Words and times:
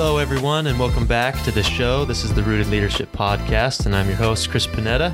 Hello, 0.00 0.18
everyone, 0.18 0.68
and 0.68 0.78
welcome 0.78 1.08
back 1.08 1.42
to 1.42 1.50
the 1.50 1.64
show. 1.64 2.04
This 2.04 2.22
is 2.22 2.32
the 2.32 2.42
Rooted 2.44 2.68
Leadership 2.68 3.10
Podcast, 3.10 3.84
and 3.84 3.96
I'm 3.96 4.06
your 4.06 4.14
host, 4.14 4.48
Chris 4.48 4.64
Panetta. 4.64 5.12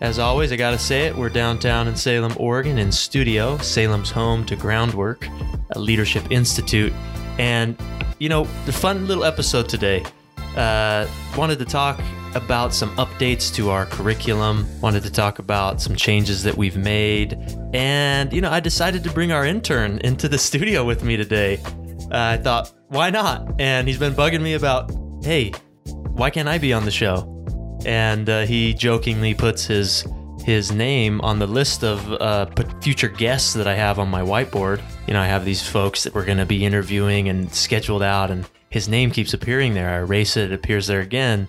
As 0.00 0.18
always, 0.18 0.50
I 0.50 0.56
got 0.56 0.72
to 0.72 0.78
say 0.78 1.06
it, 1.06 1.14
we're 1.14 1.28
downtown 1.28 1.86
in 1.86 1.94
Salem, 1.94 2.34
Oregon, 2.36 2.78
in 2.78 2.90
studio, 2.90 3.56
Salem's 3.58 4.10
home 4.10 4.44
to 4.46 4.56
Groundwork, 4.56 5.28
a 5.70 5.78
leadership 5.78 6.32
institute. 6.32 6.92
And, 7.38 7.80
you 8.18 8.28
know, 8.28 8.48
the 8.66 8.72
fun 8.72 9.06
little 9.06 9.22
episode 9.22 9.68
today. 9.68 10.04
Uh, 10.56 11.06
wanted 11.36 11.60
to 11.60 11.64
talk 11.64 12.00
about 12.34 12.74
some 12.74 12.90
updates 12.96 13.54
to 13.54 13.70
our 13.70 13.86
curriculum, 13.86 14.66
wanted 14.80 15.04
to 15.04 15.12
talk 15.12 15.38
about 15.38 15.80
some 15.80 15.94
changes 15.94 16.42
that 16.42 16.56
we've 16.56 16.76
made. 16.76 17.38
And, 17.72 18.32
you 18.32 18.40
know, 18.40 18.50
I 18.50 18.58
decided 18.58 19.04
to 19.04 19.12
bring 19.12 19.30
our 19.30 19.46
intern 19.46 19.98
into 19.98 20.28
the 20.28 20.38
studio 20.48 20.84
with 20.84 21.04
me 21.04 21.16
today. 21.16 21.60
Uh, 22.10 22.36
I 22.36 22.36
thought, 22.38 22.72
why 22.88 23.10
not? 23.10 23.60
And 23.60 23.86
he's 23.86 23.98
been 23.98 24.14
bugging 24.14 24.40
me 24.40 24.54
about, 24.54 24.90
hey, 25.22 25.52
why 26.12 26.30
can't 26.30 26.48
I 26.48 26.58
be 26.58 26.72
on 26.72 26.84
the 26.84 26.90
show? 26.90 27.34
And 27.84 28.28
uh, 28.28 28.46
he 28.46 28.74
jokingly 28.74 29.34
puts 29.34 29.64
his 29.66 30.04
his 30.44 30.72
name 30.72 31.20
on 31.20 31.38
the 31.38 31.46
list 31.46 31.84
of 31.84 32.10
uh, 32.12 32.46
future 32.80 33.08
guests 33.08 33.52
that 33.52 33.66
I 33.66 33.74
have 33.74 33.98
on 33.98 34.08
my 34.08 34.22
whiteboard. 34.22 34.80
You 35.06 35.12
know, 35.12 35.20
I 35.20 35.26
have 35.26 35.44
these 35.44 35.66
folks 35.66 36.04
that 36.04 36.14
we're 36.14 36.24
going 36.24 36.38
to 36.38 36.46
be 36.46 36.64
interviewing 36.64 37.28
and 37.28 37.52
scheduled 37.52 38.02
out, 38.02 38.30
and 38.30 38.48
his 38.70 38.88
name 38.88 39.10
keeps 39.10 39.34
appearing 39.34 39.74
there. 39.74 39.90
I 39.90 39.98
erase 39.98 40.38
it, 40.38 40.50
it 40.50 40.54
appears 40.54 40.86
there 40.86 41.00
again. 41.00 41.48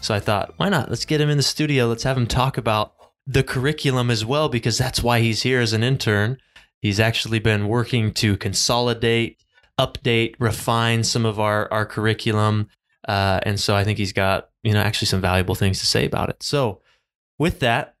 So 0.00 0.14
I 0.14 0.20
thought, 0.20 0.54
why 0.58 0.68
not? 0.68 0.90
Let's 0.90 1.04
get 1.04 1.20
him 1.20 1.28
in 1.28 1.38
the 1.38 1.42
studio. 1.42 1.88
Let's 1.88 2.04
have 2.04 2.16
him 2.16 2.28
talk 2.28 2.56
about 2.56 2.92
the 3.26 3.42
curriculum 3.42 4.10
as 4.10 4.24
well, 4.24 4.48
because 4.48 4.78
that's 4.78 5.02
why 5.02 5.20
he's 5.20 5.42
here 5.42 5.60
as 5.60 5.72
an 5.72 5.82
intern. 5.82 6.38
He's 6.80 7.00
actually 7.00 7.40
been 7.40 7.66
working 7.66 8.12
to 8.14 8.36
consolidate 8.36 9.42
update, 9.78 10.34
refine 10.38 11.04
some 11.04 11.26
of 11.26 11.38
our 11.38 11.70
our 11.72 11.86
curriculum, 11.86 12.68
uh, 13.06 13.40
and 13.42 13.58
so 13.60 13.74
I 13.74 13.84
think 13.84 13.98
he's 13.98 14.12
got 14.12 14.50
you 14.62 14.72
know 14.72 14.80
actually 14.80 15.06
some 15.06 15.20
valuable 15.20 15.54
things 15.54 15.78
to 15.80 15.86
say 15.86 16.04
about 16.04 16.30
it. 16.30 16.42
So 16.42 16.80
with 17.38 17.60
that, 17.60 17.96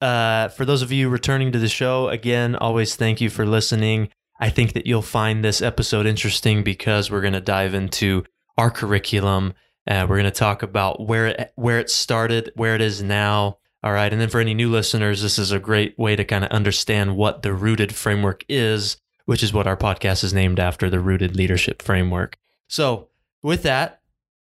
uh, 0.00 0.48
for 0.48 0.64
those 0.64 0.82
of 0.82 0.92
you 0.92 1.08
returning 1.08 1.52
to 1.52 1.58
the 1.58 1.68
show 1.68 2.08
again, 2.08 2.56
always 2.56 2.96
thank 2.96 3.20
you 3.20 3.30
for 3.30 3.46
listening. 3.46 4.08
I 4.38 4.50
think 4.50 4.74
that 4.74 4.86
you'll 4.86 5.02
find 5.02 5.42
this 5.42 5.62
episode 5.62 6.06
interesting 6.06 6.62
because 6.62 7.10
we're 7.10 7.22
going 7.22 7.32
to 7.32 7.40
dive 7.40 7.74
into 7.74 8.24
our 8.58 8.70
curriculum. 8.70 9.54
Uh, 9.86 10.06
we're 10.08 10.16
going 10.16 10.24
to 10.24 10.30
talk 10.30 10.62
about 10.62 11.06
where 11.06 11.28
it, 11.28 11.52
where 11.56 11.78
it 11.78 11.90
started, 11.90 12.52
where 12.54 12.74
it 12.74 12.80
is 12.80 13.02
now. 13.02 13.58
All 13.82 13.92
right, 13.92 14.12
and 14.12 14.20
then 14.20 14.28
for 14.28 14.40
any 14.40 14.52
new 14.52 14.68
listeners, 14.68 15.22
this 15.22 15.38
is 15.38 15.52
a 15.52 15.60
great 15.60 15.96
way 15.98 16.16
to 16.16 16.24
kind 16.24 16.44
of 16.44 16.50
understand 16.50 17.16
what 17.16 17.42
the 17.42 17.54
rooted 17.54 17.94
framework 17.94 18.44
is 18.48 18.96
which 19.26 19.42
is 19.42 19.52
what 19.52 19.66
our 19.66 19.76
podcast 19.76 20.24
is 20.24 20.32
named 20.32 20.58
after 20.58 20.88
the 20.88 21.00
rooted 21.00 21.36
leadership 21.36 21.82
framework. 21.82 22.38
So, 22.68 23.08
with 23.42 23.62
that, 23.62 24.00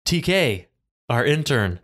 TK, 0.06 0.68
our 1.10 1.26
intern, 1.26 1.80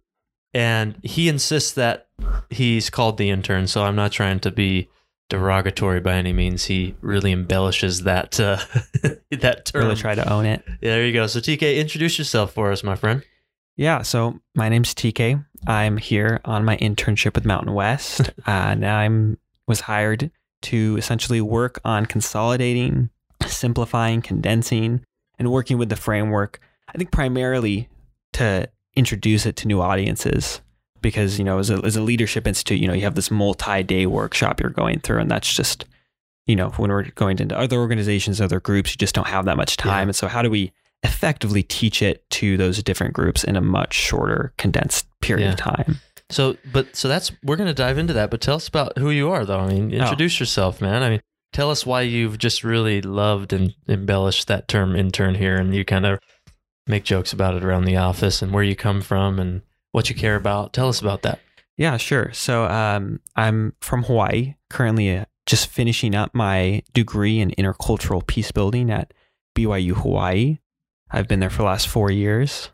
and 0.53 0.98
he 1.02 1.28
insists 1.28 1.73
that 1.73 2.08
he's 2.50 2.89
called 2.89 3.17
the 3.17 3.30
intern. 3.30 3.67
So, 3.67 3.83
I'm 3.83 3.95
not 3.95 4.11
trying 4.11 4.39
to 4.42 4.52
be 4.52 4.89
derogatory 5.30 6.02
by 6.02 6.14
any 6.14 6.33
means. 6.33 6.66
He 6.66 6.95
really 7.02 7.31
embellishes 7.31 8.03
that 8.03 8.39
uh, 8.39 8.58
that 9.31 9.66
term. 9.66 9.86
Really 9.86 9.95
try 9.95 10.16
to 10.16 10.31
own 10.31 10.45
it. 10.45 10.64
Yeah, 10.67 10.92
there 10.92 11.05
you 11.05 11.14
go. 11.14 11.28
So, 11.28 11.39
TK, 11.39 11.78
introduce 11.78 12.17
yourself 12.17 12.53
for 12.53 12.72
us, 12.72 12.83
my 12.83 12.95
friend. 12.95 13.23
Yeah, 13.78 14.02
so 14.02 14.39
my 14.53 14.70
name's 14.70 14.94
TK. 14.94 15.44
I'm 15.66 15.98
here 15.98 16.42
on 16.45 16.66
my 16.66 16.78
internship 16.78 17.36
with 17.36 17.45
Mountain 17.45 17.73
West, 17.73 18.30
and 18.45 18.86
I'm 18.86 19.38
was 19.67 19.81
hired 19.81 20.31
to 20.64 20.95
essentially 20.98 21.42
work 21.42 21.80
on 21.84 22.06
consolidating, 22.06 23.09
simplifying, 23.45 24.22
condensing, 24.22 25.04
and 25.38 25.52
working 25.52 25.77
with 25.77 25.89
the 25.89 25.95
framework. 25.95 26.60
I 26.88 26.98
think 26.98 27.11
primarily 27.11 27.89
to 28.33 28.70
introduce 28.95 29.45
it 29.45 29.55
to 29.58 29.67
new 29.67 29.82
audiences 29.82 30.61
because 31.02 31.39
you 31.39 31.45
know 31.45 31.60
as 31.60 31.70
a, 31.70 31.76
as 31.83 31.95
a 31.95 32.02
leadership 32.02 32.45
institute 32.45 32.80
you 32.80 32.88
know 32.88 32.94
you 32.94 33.02
have 33.02 33.16
this 33.16 33.32
multi-day 33.32 34.05
workshop 34.05 34.60
you're 34.60 34.70
going 34.70 35.00
through 35.00 35.20
and 35.20 35.32
that's 35.32 35.54
just 35.54 35.86
you 36.45 36.55
know 36.55 36.70
when 36.71 36.92
we're 36.92 37.04
going 37.11 37.39
into 37.39 37.58
other 37.58 37.77
organizations 37.77 38.42
other 38.42 38.60
groups 38.60 38.92
you 38.92 38.98
just 38.98 39.16
don't 39.16 39.27
have 39.27 39.45
that 39.45 39.58
much 39.58 39.77
time 39.77 40.08
yeah. 40.08 40.10
and 40.10 40.16
so 40.16 40.27
how 40.27 40.42
do 40.42 40.50
we 40.50 40.71
effectively 41.04 41.64
teach 41.64 42.02
it 42.02 42.30
to 42.30 42.58
those 42.58 42.83
different 42.83 43.14
groups 43.14 43.44
in 43.44 43.55
a 43.55 43.61
much 43.61 43.94
shorter 43.94 44.54
condensed 44.58 45.08
period 45.21 45.45
yeah. 45.45 45.52
of 45.54 45.58
time 45.58 46.00
so, 46.31 46.58
but 46.71 46.95
so 46.95 47.08
that's 47.08 47.31
we're 47.43 47.55
going 47.55 47.67
to 47.67 47.73
dive 47.73 47.97
into 47.97 48.14
that. 48.14 48.31
But 48.31 48.42
tell 48.42 48.55
us 48.55 48.67
about 48.67 48.97
who 48.97 49.09
you 49.09 49.30
are, 49.30 49.45
though. 49.45 49.59
I 49.59 49.67
mean, 49.67 49.93
oh. 49.93 49.97
introduce 49.97 50.39
oh. 50.39 50.43
yourself, 50.43 50.81
man. 50.81 51.03
I 51.03 51.09
mean, 51.09 51.21
tell 51.53 51.69
us 51.69 51.86
why 51.86 52.02
you've 52.02 52.37
just 52.37 52.64
really 52.64 53.02
loved 53.02 53.53
and 53.53 53.75
embellished 53.87 54.47
that 54.47 54.67
term 54.67 54.95
intern 54.95 55.36
here, 55.36 55.58
and 55.58 55.73
you 55.75 55.86
kind 55.86 56.05
of 56.05 56.20
make 56.87 57.03
jokes 57.03 57.33
about 57.33 57.55
it 57.55 57.64
around 57.64 57.86
the 57.86 57.97
office 57.97 58.41
and 58.41 58.52
where 58.52 58.64
you 58.64 58.75
come 58.75 59.02
from 59.02 59.39
and 59.39 59.61
what 59.91 60.09
you 60.09 60.15
care 60.15 60.36
about. 60.36 60.73
Tell 60.73 60.89
us 60.89 61.02
about 61.02 61.21
that. 61.21 61.39
Yeah, 61.77 61.97
sure. 61.97 62.31
So, 62.33 62.65
um, 62.65 63.20
I'm 63.36 63.73
from 63.81 64.03
Hawaii, 64.03 64.55
currently 64.70 65.17
uh, 65.17 65.25
just 65.45 65.67
finishing 65.67 66.15
up 66.15 66.33
my 66.33 66.83
degree 66.93 67.39
in 67.39 67.52
intercultural 67.52 68.25
peace 68.25 68.52
building 68.52 68.91
at 68.91 69.14
BYU 69.55 69.93
Hawaii. 69.93 70.59
I've 71.09 71.27
been 71.27 71.39
there 71.39 71.49
for 71.49 71.58
the 71.58 71.64
last 71.65 71.87
four 71.87 72.09
years. 72.09 72.70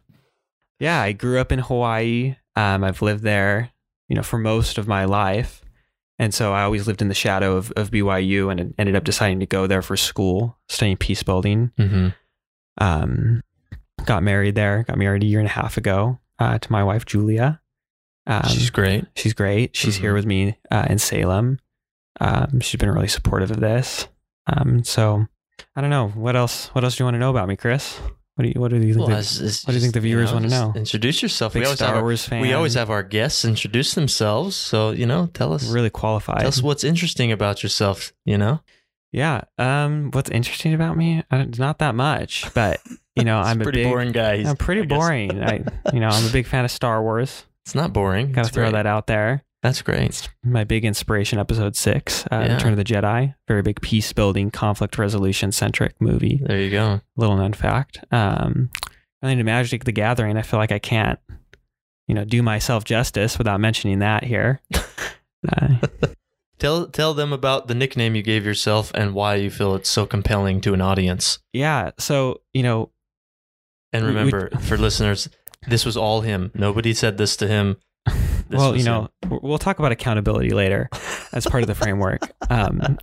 Yeah, 0.80 1.02
I 1.02 1.12
grew 1.12 1.40
up 1.40 1.52
in 1.52 1.60
Hawaii. 1.60 2.36
Um, 2.58 2.84
I've 2.84 3.04
lived 3.04 3.24
there, 3.24 3.70
you 4.10 4.16
know, 4.16 4.24
for 4.24 4.40
most 4.40 4.80
of 4.80 4.88
my 4.88 5.06
life. 5.06 5.62
And 6.18 6.34
so 6.34 6.54
I 6.54 6.64
always 6.64 6.88
lived 6.88 7.04
in 7.04 7.08
the 7.08 7.14
shadow 7.14 7.56
of, 7.56 7.72
of 7.74 7.92
BYU 7.92 8.52
and 8.52 8.74
ended 8.80 8.96
up 8.96 9.04
deciding 9.04 9.40
to 9.42 9.46
go 9.46 9.68
there 9.68 9.84
for 9.84 9.96
school, 9.96 10.58
studying 10.68 10.98
peace 10.98 11.22
building. 11.22 11.72
Mm-hmm. 11.78 12.08
Um, 12.80 13.44
got 14.06 14.24
married 14.24 14.56
there, 14.56 14.84
got 14.88 14.98
married 14.98 15.22
a 15.22 15.28
year 15.28 15.40
and 15.40 15.48
a 15.48 15.52
half 15.52 15.78
ago 15.78 16.20
uh, 16.40 16.58
to 16.58 16.72
my 16.72 16.84
wife, 16.84 17.06
Julia. 17.06 17.62
Um, 18.26 18.50
she's 18.50 18.72
great. 18.72 19.06
She's 19.16 19.34
great. 19.34 19.76
She's 19.76 19.96
mm-hmm. 19.96 20.02
here 20.02 20.14
with 20.16 20.26
me 20.26 20.58
uh, 20.72 20.88
in 20.90 20.98
Salem. 20.98 21.60
Um, 22.20 22.60
she's 22.60 22.80
been 22.80 22.90
really 22.90 23.08
supportive 23.08 23.52
of 23.52 23.60
this. 23.60 24.08
Um, 24.48 24.84
so 24.84 25.28
I 25.76 25.82
don't 25.82 25.92
know. 25.92 26.08
What 26.08 26.36
else? 26.36 26.70
What 26.70 26.84
else 26.84 26.96
do 26.96 27.04
you 27.04 27.06
want 27.06 27.16
to 27.16 27.20
know 27.20 27.30
about 27.30 27.48
me, 27.48 27.56
Chris? 27.56 28.00
What 28.38 28.44
do 28.44 28.50
you 28.54 28.62
What 28.62 28.70
do 28.70 28.78
you 28.78 28.94
think? 28.94 28.98
Well, 28.98 29.08
the, 29.08 29.18
it's, 29.18 29.40
it's 29.40 29.66
what 29.66 29.72
do 29.72 29.78
you 29.78 29.82
think 29.82 29.96
the 29.96 30.00
viewers 30.00 30.30
you 30.30 30.40
know, 30.40 30.42
want 30.42 30.52
to 30.52 30.74
know? 30.74 30.80
Introduce 30.80 31.24
yourself. 31.24 31.54
Big 31.54 31.62
we 31.62 31.66
always 31.66 31.80
Star 31.80 31.96
have 31.96 32.04
Wars 32.04 32.24
fan. 32.24 32.40
We 32.42 32.54
always 32.54 32.76
have 32.76 32.92
our 32.92 33.02
guests 33.02 33.44
introduce 33.44 33.96
themselves. 33.96 34.56
So 34.56 34.92
you 34.92 35.08
know, 35.08 35.26
tell 35.34 35.54
us. 35.54 35.68
Really 35.68 35.90
qualified. 35.90 36.42
Tell 36.42 36.50
us 36.50 36.62
what's 36.62 36.84
interesting 36.84 37.32
about 37.32 37.64
yourself. 37.64 38.14
You 38.26 38.38
know. 38.38 38.62
Yeah. 39.12 39.42
Um. 39.58 40.12
What's 40.12 40.30
interesting 40.30 40.76
about 40.76 40.98
me? 40.98 41.24
Not 41.32 41.80
that 41.80 41.96
much, 41.96 42.46
but 42.54 42.80
you 43.16 43.24
know, 43.24 43.40
I'm 43.44 43.60
a 43.60 43.64
pretty 43.64 43.84
big, 43.84 43.92
boring 43.92 44.12
guy. 44.12 44.44
I'm 44.48 44.56
pretty 44.56 44.84
boring. 44.84 45.44
I, 45.44 45.64
you 45.92 46.00
know, 46.00 46.10
I'm 46.10 46.28
a 46.28 46.32
big 46.32 46.46
fan 46.46 46.64
of 46.64 46.70
Star 46.70 47.02
Wars. 47.02 47.44
It's 47.68 47.76
not 47.76 47.92
boring. 47.92 48.32
Got 48.32 48.46
to 48.46 48.54
throw 48.54 48.64
great. 48.64 48.72
that 48.76 48.86
out 48.86 49.08
there. 49.08 49.44
That's 49.64 49.82
great. 49.82 50.02
It's 50.02 50.30
my 50.44 50.64
big 50.64 50.86
inspiration, 50.86 51.40
episode 51.40 51.76
six, 51.76 52.26
uh, 52.32 52.46
yeah. 52.46 52.54
Return 52.56 52.74
of 52.74 52.78
the 52.78 52.84
Jedi. 52.84 53.34
Very 53.48 53.64
big 53.64 53.82
peace 53.82 54.14
building, 54.14 54.52
conflict 54.52 54.98
resolution 54.98 55.52
centric 55.52 56.00
movie. 56.00 56.40
There 56.44 56.60
you 56.60 56.70
go. 56.70 57.02
Little 57.16 57.38
known 57.38 57.54
fact. 57.54 58.00
Um, 58.12 58.70
I 59.22 59.28
think 59.28 59.40
to 59.40 59.44
Magic 59.44 59.84
the 59.84 59.92
Gathering, 59.92 60.38
I 60.38 60.44
feel 60.44 60.60
like 60.60 60.72
I 60.72 60.80
can't, 60.80 61.20
you 62.08 62.14
know, 62.14 62.24
do 62.24 62.44
myself 62.44 62.84
justice 62.84 63.38
without 63.38 63.60
mentioning 63.60 64.00
that 64.00 64.24
here. 64.24 64.62
uh, 64.76 65.76
tell 66.60 66.88
tell 66.88 67.16
them 67.16 67.34
about 67.34 67.68
the 67.68 67.76
nickname 67.76 68.16
you 68.16 68.22
gave 68.22 68.46
yourself 68.46 68.92
and 68.94 69.16
why 69.16 69.36
you 69.36 69.50
feel 69.50 69.74
it's 69.74 69.90
so 69.90 70.06
compelling 70.06 70.62
to 70.62 70.76
an 70.76 70.82
audience. 70.82 71.40
Yeah. 71.52 71.92
So 71.98 72.42
you 72.54 72.62
know, 72.62 72.92
and 73.92 74.06
remember 74.06 74.50
we, 74.54 74.62
for 74.62 74.78
listeners, 74.78 75.30
this 75.68 75.84
was 75.84 75.98
all 75.98 76.22
him. 76.22 76.52
Nobody 76.54 76.94
said 76.94 77.18
this 77.18 77.36
to 77.38 77.48
him. 77.48 77.78
Well, 78.50 78.78
you 78.78 78.86
know, 78.86 79.10
him. 79.24 79.40
we'll 79.44 79.58
talk 79.58 79.78
about 79.78 79.92
accountability 79.92 80.52
later 80.52 80.90
as 81.34 81.46
part 81.46 81.64
of 81.64 81.68
the 81.68 81.76
framework. 81.76 82.32
Um, 82.50 82.98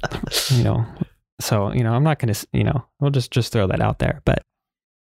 you 0.48 0.64
know, 0.64 0.86
so 1.38 1.70
you 1.70 1.84
know, 1.84 1.92
I'm 1.92 2.02
not 2.02 2.18
going 2.18 2.32
to, 2.32 2.46
you 2.54 2.64
know, 2.64 2.86
we'll 2.98 3.10
just 3.10 3.30
just 3.30 3.52
throw 3.52 3.66
that 3.66 3.82
out 3.82 3.98
there. 3.98 4.22
But 4.24 4.42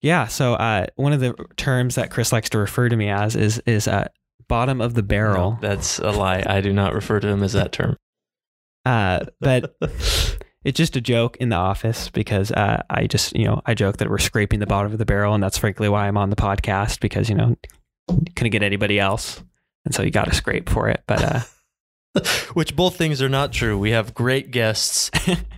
yeah. 0.01 0.25
So 0.25 0.56
uh, 0.56 0.88
one 0.95 1.13
of 1.13 1.19
the 1.19 1.36
terms 1.57 1.94
that 1.94 2.10
Chris 2.10 2.31
likes 2.31 2.50
to 2.50 2.57
refer 2.57 2.89
to 2.89 2.95
me 2.95 3.10
as 3.10 3.36
is 3.36 3.60
is 3.68 3.88
uh, 3.88 4.07
bottom 4.48 4.81
of 4.81 4.95
the 4.95 5.04
barrel. 5.04 5.60
No, 5.62 5.68
that's 5.68 6.00
a 6.00 6.10
lie. 6.10 6.44
I 6.45 6.62
do 6.62 6.74
not 6.74 6.95
refer 6.95 7.19
to 7.19 7.27
him 7.27 7.44
as 7.44 7.54
that 7.54 7.71
term. 7.71 7.98
Uh, 8.83 9.25
but 9.39 9.75
it's 10.65 10.77
just 10.77 10.95
a 10.95 11.01
joke 11.01 11.38
in 11.38 11.50
the 11.50 11.56
office 11.56 12.10
because 12.10 12.51
uh, 12.51 12.81
I 12.89 13.07
just 13.07 13.36
you 13.36 13.45
know 13.45 13.62
I 13.65 13.74
joke 13.74 13.98
that 13.98 14.10
we're 14.10 14.18
scraping 14.18 14.60
the 14.60 14.68
bottom 14.68 14.92
of 14.92 14.98
the 14.98 15.06
barrel, 15.06 15.33
and 15.33 15.44
that's 15.44 15.57
frankly 15.57 15.89
why 15.89 16.07
I'm 16.07 16.18
on 16.18 16.30
the 16.30 16.36
podcast 16.36 17.00
because 17.00 17.30
you 17.30 17.36
know 17.36 17.56
couldn't 18.36 18.51
get 18.51 18.63
anybody 18.63 19.00
else, 19.00 19.44
and 19.86 19.94
so 19.94 20.02
you 20.02 20.12
got 20.12 20.26
to 20.26 20.36
scrape 20.36 20.70
for 20.70 20.90
it. 20.90 21.04
But 21.08 21.48
uh, 22.16 22.22
which 22.54 22.76
both 22.76 22.98
things 22.98 23.22
are 23.22 23.30
not 23.30 23.54
true. 23.54 23.78
We 23.78 23.92
have 23.92 24.14
great 24.14 24.52
guests, 24.52 25.10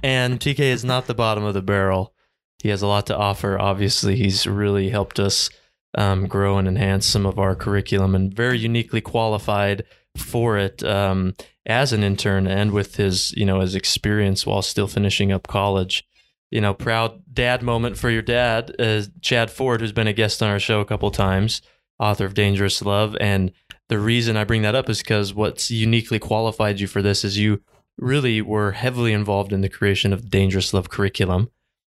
and 0.03 0.39
TK 0.39 0.59
is 0.59 0.85
not 0.85 1.07
the 1.07 1.15
bottom 1.15 1.43
of 1.43 1.53
the 1.53 1.61
barrel 1.61 2.13
he 2.59 2.69
has 2.69 2.81
a 2.81 2.87
lot 2.87 3.05
to 3.07 3.17
offer. 3.17 3.59
Obviously, 3.59 4.15
he's 4.15 4.47
really 4.47 4.89
helped 4.89 5.19
us 5.19 5.49
um, 5.97 6.27
grow 6.27 6.57
and 6.57 6.67
enhance 6.67 7.05
some 7.05 7.25
of 7.25 7.39
our 7.39 7.55
curriculum 7.55 8.15
and 8.15 8.33
very 8.33 8.57
uniquely 8.57 9.01
qualified 9.01 9.83
for 10.15 10.57
it 10.57 10.83
um, 10.83 11.35
as 11.65 11.93
an 11.93 12.03
intern 12.03 12.47
and 12.47 12.71
with 12.71 12.95
his, 12.95 13.31
you 13.37 13.45
know, 13.45 13.59
his 13.59 13.75
experience 13.75 14.45
while 14.45 14.61
still 14.61 14.87
finishing 14.87 15.31
up 15.31 15.47
college. 15.47 16.03
you 16.49 16.61
know, 16.61 16.73
proud 16.73 17.21
dad 17.31 17.61
moment 17.61 17.97
for 17.97 18.09
your 18.09 18.21
dad, 18.21 18.73
uh, 18.79 19.01
Chad 19.21 19.51
Ford, 19.51 19.81
who's 19.81 19.91
been 19.91 20.07
a 20.07 20.13
guest 20.13 20.41
on 20.41 20.49
our 20.49 20.59
show 20.59 20.79
a 20.79 20.85
couple 20.85 21.11
times, 21.11 21.61
author 21.99 22.25
of 22.25 22.33
Dangerous 22.33 22.81
Love. 22.81 23.17
And 23.19 23.51
the 23.89 23.99
reason 23.99 24.37
I 24.37 24.43
bring 24.43 24.61
that 24.63 24.75
up 24.75 24.89
is 24.89 24.99
because 24.99 25.33
what's 25.33 25.71
uniquely 25.71 26.19
qualified 26.19 26.79
you 26.79 26.87
for 26.87 27.01
this 27.01 27.23
is 27.23 27.37
you 27.37 27.61
really 27.97 28.41
were 28.41 28.73
heavily 28.73 29.13
involved 29.13 29.53
in 29.53 29.61
the 29.61 29.69
creation 29.69 30.13
of 30.13 30.21
the 30.21 30.29
Dangerous 30.29 30.73
Love 30.73 30.89
curriculum 30.89 31.49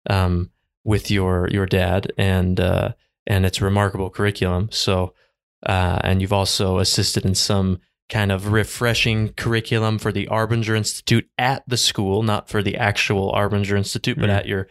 um, 0.09 0.51
with 0.83 1.11
your 1.11 1.47
your 1.49 1.65
dad, 1.65 2.11
and 2.17 2.59
uh, 2.59 2.93
and 3.27 3.45
it's 3.45 3.59
a 3.61 3.65
remarkable 3.65 4.09
curriculum. 4.09 4.69
So, 4.71 5.13
uh, 5.65 5.99
and 6.03 6.21
you've 6.21 6.33
also 6.33 6.79
assisted 6.79 7.25
in 7.25 7.35
some 7.35 7.79
kind 8.07 8.31
of 8.31 8.51
refreshing 8.51 9.33
curriculum 9.33 9.99
for 9.99 10.11
the 10.11 10.27
Arbinger 10.27 10.75
Institute 10.75 11.29
at 11.37 11.63
the 11.67 11.77
school, 11.77 12.23
not 12.23 12.49
for 12.49 12.63
the 12.63 12.75
actual 12.77 13.31
Arbinger 13.33 13.77
Institute, 13.77 14.17
but 14.17 14.29
Mm. 14.29 14.37
at 14.37 14.47
your 14.47 14.67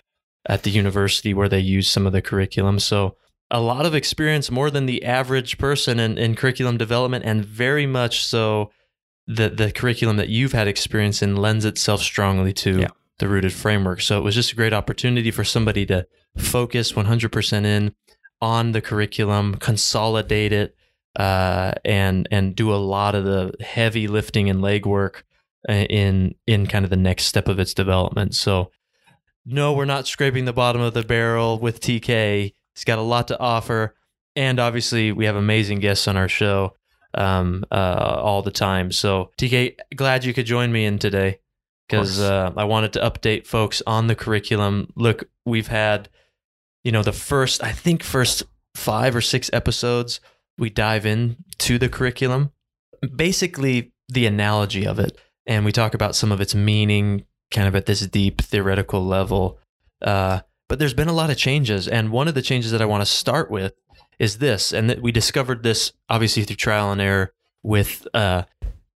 at 0.46 0.62
the 0.62 0.70
university 0.70 1.34
where 1.34 1.48
they 1.48 1.60
use 1.60 1.90
some 1.90 2.06
of 2.06 2.12
the 2.12 2.22
curriculum. 2.22 2.78
So 2.78 3.16
a 3.50 3.60
lot 3.60 3.86
of 3.86 3.94
experience, 3.94 4.50
more 4.50 4.70
than 4.70 4.86
the 4.86 5.04
average 5.04 5.56
person 5.58 5.98
in, 5.98 6.18
in 6.18 6.34
curriculum 6.34 6.76
development, 6.76 7.24
and 7.24 7.44
very 7.44 7.86
much 7.86 8.24
so 8.24 8.70
the 9.26 9.48
the 9.48 9.70
curriculum 9.72 10.16
that 10.16 10.28
you've 10.28 10.52
had 10.52 10.68
experience 10.68 11.22
in 11.22 11.36
lends 11.36 11.64
itself 11.64 12.00
strongly 12.02 12.52
to 12.54 12.80
Yeah. 12.80 12.88
the 13.18 13.28
rooted 13.28 13.52
framework. 13.52 14.00
So 14.00 14.18
it 14.18 14.24
was 14.24 14.34
just 14.34 14.52
a 14.52 14.56
great 14.56 14.72
opportunity 14.72 15.30
for 15.30 15.44
somebody 15.44 15.84
to 15.86 16.06
focus 16.36 16.92
100% 16.92 17.64
in 17.64 17.94
on 18.40 18.72
the 18.72 18.80
curriculum, 18.80 19.54
consolidate 19.56 20.52
it, 20.52 20.74
uh, 21.16 21.72
and 21.84 22.28
and 22.30 22.54
do 22.54 22.72
a 22.72 22.76
lot 22.76 23.14
of 23.14 23.24
the 23.24 23.52
heavy 23.64 24.06
lifting 24.08 24.48
and 24.48 24.60
legwork 24.62 25.22
uh, 25.68 25.72
in 25.72 26.34
in 26.46 26.66
kind 26.66 26.84
of 26.84 26.90
the 26.90 26.96
next 26.96 27.24
step 27.24 27.48
of 27.48 27.58
its 27.58 27.74
development. 27.74 28.34
So, 28.34 28.70
no, 29.44 29.72
we're 29.72 29.84
not 29.84 30.06
scraping 30.06 30.44
the 30.44 30.52
bottom 30.52 30.80
of 30.80 30.94
the 30.94 31.02
barrel 31.02 31.58
with 31.58 31.80
TK. 31.80 32.54
He's 32.78 32.84
got 32.84 33.00
a 33.00 33.02
lot 33.02 33.26
to 33.28 33.40
offer, 33.40 33.96
and 34.36 34.60
obviously 34.60 35.10
we 35.10 35.24
have 35.24 35.34
amazing 35.34 35.80
guests 35.80 36.06
on 36.06 36.16
our 36.16 36.28
show 36.28 36.76
um, 37.12 37.64
uh, 37.72 38.20
all 38.22 38.40
the 38.42 38.52
time. 38.52 38.92
So, 38.92 39.32
TK, 39.36 39.74
glad 39.96 40.24
you 40.24 40.32
could 40.32 40.46
join 40.46 40.70
me 40.70 40.84
in 40.84 41.00
today 41.00 41.40
because 41.88 42.20
uh, 42.20 42.52
I 42.56 42.62
wanted 42.62 42.92
to 42.92 43.00
update 43.00 43.48
folks 43.48 43.82
on 43.84 44.06
the 44.06 44.14
curriculum. 44.14 44.92
Look, 44.94 45.24
we've 45.44 45.66
had, 45.66 46.08
you 46.84 46.92
know, 46.92 47.02
the 47.02 47.12
first 47.12 47.64
I 47.64 47.72
think 47.72 48.04
first 48.04 48.44
five 48.76 49.16
or 49.16 49.22
six 49.22 49.50
episodes 49.52 50.20
we 50.56 50.70
dive 50.70 51.04
in 51.04 51.36
to 51.58 51.78
the 51.78 51.88
curriculum, 51.88 52.52
basically 53.16 53.92
the 54.08 54.26
analogy 54.26 54.86
of 54.86 55.00
it, 55.00 55.18
and 55.46 55.64
we 55.64 55.72
talk 55.72 55.94
about 55.94 56.14
some 56.14 56.30
of 56.30 56.40
its 56.40 56.54
meaning, 56.54 57.24
kind 57.50 57.66
of 57.66 57.74
at 57.74 57.86
this 57.86 58.06
deep 58.06 58.40
theoretical 58.40 59.04
level. 59.04 59.58
Uh, 60.00 60.42
but 60.68 60.78
there's 60.78 60.94
been 60.94 61.08
a 61.08 61.12
lot 61.12 61.30
of 61.30 61.36
changes, 61.36 61.88
and 61.88 62.12
one 62.12 62.28
of 62.28 62.34
the 62.34 62.42
changes 62.42 62.70
that 62.72 62.82
I 62.82 62.86
want 62.86 63.00
to 63.02 63.06
start 63.06 63.50
with 63.50 63.74
is 64.18 64.38
this, 64.38 64.72
and 64.72 64.90
that 64.90 65.02
we 65.02 65.12
discovered 65.12 65.62
this 65.62 65.92
obviously 66.08 66.44
through 66.44 66.56
trial 66.56 66.92
and 66.92 67.00
error 67.00 67.32
with, 67.62 68.06
uh, 68.14 68.42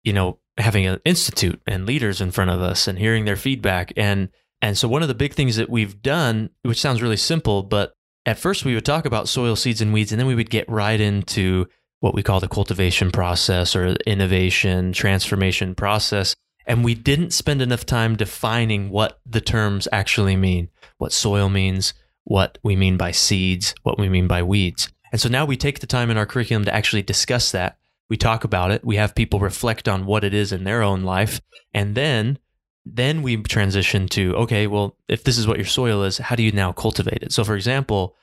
you 0.05 0.13
know, 0.13 0.39
having 0.59 0.87
an 0.87 1.01
institute 1.05 1.61
and 1.67 1.87
leaders 1.87 2.21
in 2.21 2.31
front 2.31 2.51
of 2.51 2.61
us 2.61 2.87
and 2.87 2.99
hearing 2.99 3.25
their 3.25 3.37
feedback, 3.37 3.93
and 3.97 4.29
and 4.61 4.79
so 4.79 4.87
one 4.87 5.03
of 5.03 5.09
the 5.09 5.15
big 5.15 5.35
things 5.35 5.57
that 5.57 5.69
we've 5.69 6.01
done, 6.03 6.51
which 6.63 6.81
sounds 6.81 7.03
really 7.03 7.17
simple, 7.17 7.65
but 7.65 7.95
at 8.27 8.39
first 8.39 8.65
we 8.65 8.75
would 8.75 8.85
talk 8.85 9.05
about 9.05 9.29
soil, 9.29 9.57
seeds, 9.57 9.81
and 9.81 9.93
weeds, 9.93 10.13
and 10.13 10.21
then 10.21 10.29
we 10.29 10.37
would 10.37 10.51
get 10.51 10.69
right 10.69 11.01
into 11.01 11.67
what 11.99 12.15
we 12.15 12.23
call 12.23 12.41
the 12.41 12.49
cultivation 12.49 13.11
process 13.11 13.75
or 13.75 13.97
innovation, 14.07 14.93
transformation 14.93 15.75
process. 15.75 16.35
And 16.65 16.85
we 16.85 16.95
didn't 16.95 17.33
spend 17.33 17.61
enough 17.61 17.85
time 17.85 18.17
defining 18.17 18.91
what 18.91 19.21
the 19.27 19.41
terms 19.41 19.89
actually 19.91 20.37
mean, 20.37 20.69
what 21.03 21.13
soil 21.13 21.49
means, 21.49 21.95
what 22.23 22.59
we 22.63 22.77
mean 22.77 22.97
by 22.97 23.11
seeds, 23.11 23.75
what 23.83 23.99
we 23.99 24.09
mean 24.09 24.29
by 24.29 24.41
weeds. 24.41 24.89
And 25.11 25.21
so 25.21 25.29
now 25.29 25.45
we 25.45 25.57
take 25.57 25.81
the 25.81 25.87
time 25.89 26.11
in 26.11 26.17
our 26.17 26.27
curriculum 26.27 26.65
to 26.65 26.75
actually 26.75 27.03
discuss 27.03 27.51
that. 27.51 27.77
We 28.09 28.17
talk 28.17 28.45
about 28.45 28.71
it. 28.71 28.85
We 28.85 28.97
have 28.97 29.17
people 29.17 29.41
reflect 29.41 29.89
on 29.89 30.07
what 30.07 30.23
it 30.23 30.33
is 30.33 30.53
in 30.53 30.63
their 30.63 30.81
own 30.81 31.03
life. 31.03 31.41
And 31.75 31.97
then 31.97 32.39
then 32.85 33.23
we 33.23 33.37
transition 33.37 34.07
to 34.11 34.37
okay, 34.37 34.69
well, 34.69 34.97
if 35.09 35.25
this 35.25 35.39
is 35.39 35.47
what 35.49 35.57
your 35.57 35.67
soil 35.67 36.05
is, 36.05 36.19
how 36.19 36.37
do 36.37 36.45
you 36.45 36.53
now 36.53 36.71
cultivate 36.71 37.25
it? 37.25 37.33
So, 37.33 37.43
for 37.43 37.57
example, 37.57 38.15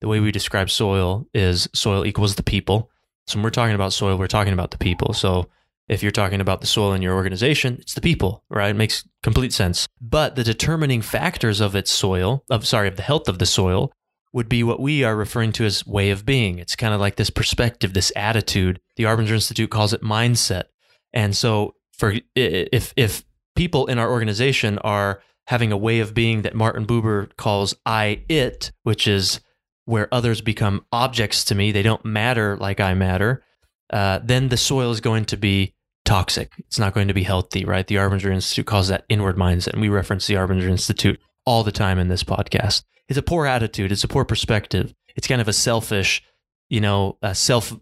the 0.00 0.06
way 0.08 0.20
we 0.20 0.30
describe 0.30 0.70
soil 0.70 1.26
is 1.34 1.68
soil 1.74 2.06
equals 2.06 2.36
the 2.36 2.44
people. 2.44 2.88
So, 3.26 3.36
when 3.36 3.42
we're 3.42 3.50
talking 3.50 3.74
about 3.74 3.92
soil, 3.92 4.16
we're 4.16 4.28
talking 4.28 4.52
about 4.52 4.70
the 4.70 4.78
people. 4.78 5.12
So, 5.12 5.48
if 5.88 6.02
you're 6.02 6.12
talking 6.12 6.40
about 6.40 6.60
the 6.60 6.66
soil 6.66 6.92
in 6.92 7.02
your 7.02 7.14
organization, 7.14 7.78
it's 7.80 7.94
the 7.94 8.00
people, 8.00 8.44
right? 8.50 8.70
It 8.70 8.76
makes 8.76 9.08
complete 9.22 9.52
sense. 9.52 9.88
But 10.00 10.36
the 10.36 10.44
determining 10.44 11.00
factors 11.00 11.60
of 11.60 11.74
its 11.74 11.90
soil, 11.90 12.44
of 12.50 12.66
sorry, 12.66 12.88
of 12.88 12.96
the 12.96 13.02
health 13.02 13.28
of 13.28 13.38
the 13.38 13.46
soil, 13.46 13.92
would 14.32 14.48
be 14.48 14.62
what 14.62 14.80
we 14.80 15.02
are 15.04 15.16
referring 15.16 15.52
to 15.52 15.64
as 15.64 15.86
way 15.86 16.10
of 16.10 16.26
being. 16.26 16.58
It's 16.58 16.76
kind 16.76 16.92
of 16.92 17.00
like 17.00 17.16
this 17.16 17.30
perspective, 17.30 17.94
this 17.94 18.12
attitude. 18.14 18.80
The 18.96 19.04
Arbinger 19.04 19.30
Institute 19.30 19.70
calls 19.70 19.92
it 19.92 20.02
mindset. 20.02 20.64
And 21.12 21.34
so, 21.34 21.74
for 21.92 22.14
if 22.34 22.92
if 22.96 23.24
people 23.56 23.86
in 23.86 23.98
our 23.98 24.10
organization 24.10 24.78
are 24.80 25.22
having 25.46 25.72
a 25.72 25.76
way 25.76 26.00
of 26.00 26.12
being 26.12 26.42
that 26.42 26.54
Martin 26.54 26.86
Buber 26.86 27.34
calls 27.36 27.74
I 27.86 28.22
it, 28.28 28.70
which 28.82 29.08
is 29.08 29.40
where 29.86 30.12
others 30.12 30.42
become 30.42 30.84
objects 30.92 31.44
to 31.46 31.54
me, 31.54 31.72
they 31.72 31.82
don't 31.82 32.04
matter 32.04 32.58
like 32.58 32.78
I 32.78 32.92
matter, 32.92 33.42
uh, 33.90 34.20
then 34.22 34.50
the 34.50 34.58
soil 34.58 34.90
is 34.90 35.00
going 35.00 35.24
to 35.24 35.38
be 35.38 35.74
toxic. 36.08 36.50
It's 36.58 36.78
not 36.78 36.94
going 36.94 37.08
to 37.08 37.14
be 37.14 37.22
healthy, 37.22 37.66
right? 37.66 37.86
The 37.86 37.96
Arbinger 37.96 38.32
Institute 38.32 38.64
calls 38.64 38.88
that 38.88 39.04
inward 39.10 39.36
mindset. 39.36 39.74
And 39.74 39.82
we 39.82 39.90
reference 39.90 40.26
the 40.26 40.34
Arbinger 40.34 40.68
Institute 40.68 41.20
all 41.44 41.62
the 41.62 41.72
time 41.72 41.98
in 41.98 42.08
this 42.08 42.24
podcast. 42.24 42.82
It's 43.08 43.18
a 43.18 43.22
poor 43.22 43.46
attitude, 43.46 43.92
it's 43.92 44.04
a 44.04 44.08
poor 44.08 44.24
perspective. 44.24 44.94
It's 45.16 45.26
kind 45.26 45.40
of 45.40 45.48
a 45.48 45.52
selfish, 45.52 46.22
you 46.70 46.80
know, 46.80 47.18
self 47.32 47.76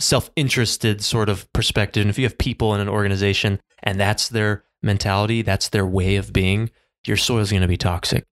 self-interested 0.00 1.02
sort 1.02 1.28
of 1.28 1.52
perspective. 1.52 2.02
And 2.02 2.10
if 2.10 2.18
you 2.18 2.24
have 2.24 2.38
people 2.38 2.72
in 2.74 2.80
an 2.80 2.88
organization 2.88 3.60
and 3.82 3.98
that's 3.98 4.28
their 4.28 4.62
mentality, 4.80 5.42
that's 5.42 5.70
their 5.70 5.86
way 5.86 6.14
of 6.14 6.32
being, 6.32 6.70
your 7.04 7.16
soil 7.16 7.40
is 7.40 7.50
going 7.50 7.62
to 7.62 7.68
be 7.68 7.76
toxic. 7.76 8.24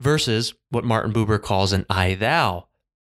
Versus 0.00 0.54
what 0.70 0.84
Martin 0.84 1.12
Buber 1.12 1.40
calls 1.40 1.72
an 1.72 1.86
I 1.88 2.14
thou 2.14 2.66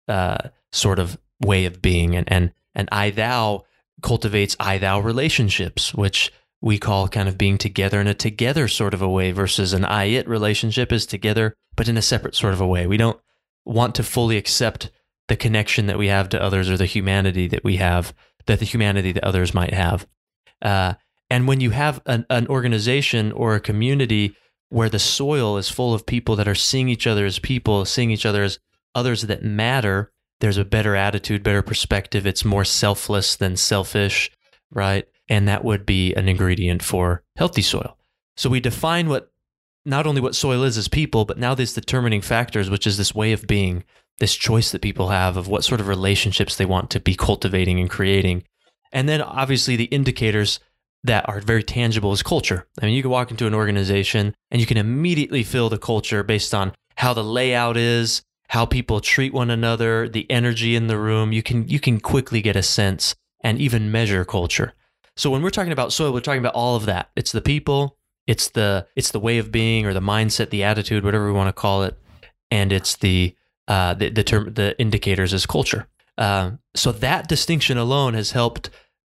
uh, 0.08 0.38
sort 0.72 1.00
of 1.00 1.18
way 1.42 1.66
of 1.66 1.82
being. 1.82 2.16
And, 2.16 2.32
and, 2.32 2.54
and 2.74 2.88
I 2.94 3.10
thou 3.10 3.66
cultivates 4.02 4.56
I 4.60 4.78
thou 4.78 5.00
relationships, 5.00 5.94
which 5.94 6.32
we 6.62 6.78
call 6.78 7.08
kind 7.08 7.30
of 7.30 7.38
being 7.38 7.58
together 7.58 8.02
in 8.02 8.08
a 8.08 8.14
together 8.14 8.68
sort 8.68 8.94
of 8.94 9.02
a 9.02 9.10
way 9.10 9.32
versus 9.32 9.74
an 9.74 9.86
I 9.86 10.06
it 10.06 10.28
relationship 10.28 10.92
is 10.92 11.06
together, 11.06 11.54
but 11.76 11.88
in 11.88 11.98
a 11.98 12.02
separate 12.02 12.36
sort 12.36 12.54
of 12.54 12.62
a 12.62 12.68
way. 12.68 12.88
We 12.88 12.98
don't 12.98 13.20
want 13.66 13.96
to 13.96 14.04
fully 14.04 14.38
accept 14.38 14.90
the 15.28 15.36
connection 15.36 15.88
that 15.88 15.98
we 15.98 16.08
have 16.08 16.30
to 16.30 16.42
others 16.42 16.70
or 16.70 16.78
the 16.78 16.86
humanity 16.86 17.48
that 17.48 17.64
we 17.64 17.78
have, 17.78 18.14
that 18.46 18.60
the 18.60 18.66
humanity 18.66 19.12
that 19.12 19.24
others 19.24 19.54
might 19.54 19.74
have. 19.74 20.08
Uh, 20.62 20.94
and 21.30 21.48
when 21.48 21.60
you 21.60 21.72
have 21.72 22.02
an, 22.06 22.26
an 22.30 22.48
organization 22.48 23.32
or 23.34 23.56
a 23.56 23.60
community 23.60 24.36
where 24.70 24.90
the 24.90 25.00
soil 25.00 25.58
is 25.58 25.70
full 25.70 25.94
of 25.94 26.06
people 26.06 26.36
that 26.38 26.48
are 26.48 26.56
seeing 26.56 26.90
each 26.90 27.08
other 27.08 27.26
as 27.26 27.40
people, 27.40 27.86
seeing 27.86 28.12
each 28.12 28.26
other 28.26 28.44
as 28.44 28.60
others 28.96 29.24
that 29.24 29.44
matter, 29.44 30.12
there's 30.40 30.58
a 30.58 30.66
better 30.66 30.96
attitude, 30.96 31.44
better 31.44 31.62
perspective. 31.62 32.28
It's 32.28 32.46
more 32.46 32.66
selfless 32.66 33.36
than 33.36 33.58
selfish, 33.58 34.32
right? 34.72 35.08
And 35.30 35.48
that 35.48 35.64
would 35.64 35.86
be 35.86 36.14
an 36.14 36.30
ingredient 36.30 36.84
for 36.84 37.24
healthy 37.36 37.62
soil. 37.62 37.98
So 38.36 38.50
we 38.50 38.60
define 38.60 39.10
what 39.10 39.32
not 39.86 40.06
only 40.06 40.22
what 40.22 40.36
soil 40.36 40.64
is 40.64 40.78
as 40.78 40.88
people, 40.88 41.26
but 41.26 41.38
now 41.38 41.56
these 41.56 41.74
determining 41.74 42.22
factors, 42.22 42.70
which 42.70 42.86
is 42.86 42.98
this 42.98 43.16
way 43.16 43.32
of 43.32 43.48
being, 43.48 43.84
this 44.20 44.36
choice 44.36 44.72
that 44.72 44.82
people 44.82 45.10
have 45.10 45.38
of 45.38 45.48
what 45.48 45.64
sort 45.64 45.80
of 45.80 45.88
relationships 45.88 46.56
they 46.56 46.66
want 46.66 46.90
to 46.92 47.00
be 47.00 47.16
cultivating 47.16 47.80
and 47.80 47.90
creating. 47.90 48.44
And 48.92 49.08
then 49.08 49.22
obviously 49.22 49.76
the 49.76 49.86
indicators 49.86 50.60
that 51.04 51.28
are 51.30 51.40
very 51.40 51.64
tangible 51.64 52.12
is 52.12 52.24
culture. 52.24 52.68
I 52.82 52.86
mean, 52.86 52.96
you 52.96 53.02
can 53.02 53.12
walk 53.12 53.32
into 53.32 53.48
an 53.48 53.54
organization 53.54 54.36
and 54.52 54.60
you 54.60 54.68
can 54.68 54.78
immediately 54.78 55.44
feel 55.44 55.70
the 55.70 55.78
culture 55.78 56.24
based 56.24 56.54
on 56.54 56.74
how 56.96 57.14
the 57.14 57.24
layout 57.24 57.78
is, 57.78 58.24
how 58.48 58.66
people 58.66 59.00
treat 59.02 59.34
one 59.34 59.50
another, 59.50 60.08
the 60.08 60.30
energy 60.32 60.76
in 60.76 60.88
the 60.88 60.98
room. 60.98 61.32
You 61.32 61.44
can 61.44 61.68
you 61.68 61.80
can 61.80 62.00
quickly 62.00 62.42
get 62.42 62.56
a 62.56 62.64
sense 62.64 63.16
and 63.42 63.60
even 63.60 63.92
measure 63.92 64.26
culture. 64.26 64.74
So 65.16 65.30
when 65.30 65.42
we're 65.42 65.50
talking 65.50 65.72
about 65.72 65.94
soil, 65.94 66.14
we're 66.14 66.22
talking 66.22 66.40
about 66.40 66.54
all 66.54 66.76
of 66.76 66.86
that. 66.86 67.10
It's 67.16 67.32
the 67.32 67.42
people, 67.42 67.98
it's 68.26 68.50
the 68.50 68.88
it's 68.96 69.12
the 69.12 69.20
way 69.20 69.38
of 69.38 69.52
being 69.52 69.86
or 69.86 69.94
the 69.94 70.00
mindset, 70.00 70.50
the 70.50 70.64
attitude, 70.64 71.04
whatever 71.04 71.26
we 71.26 71.34
want 71.34 71.50
to 71.50 71.60
call 71.60 71.84
it, 71.84 71.98
and 72.52 72.72
it's 72.72 72.96
the 72.96 73.36
uh, 73.68 73.94
the 73.94 74.10
the 74.10 74.24
term 74.24 74.54
the 74.54 74.80
indicators 74.80 75.34
is 75.34 75.46
culture. 75.46 75.88
Uh, 76.18 76.52
so 76.76 76.92
that 76.92 77.28
distinction 77.28 77.78
alone 77.78 78.14
has 78.14 78.32
helped 78.32 78.70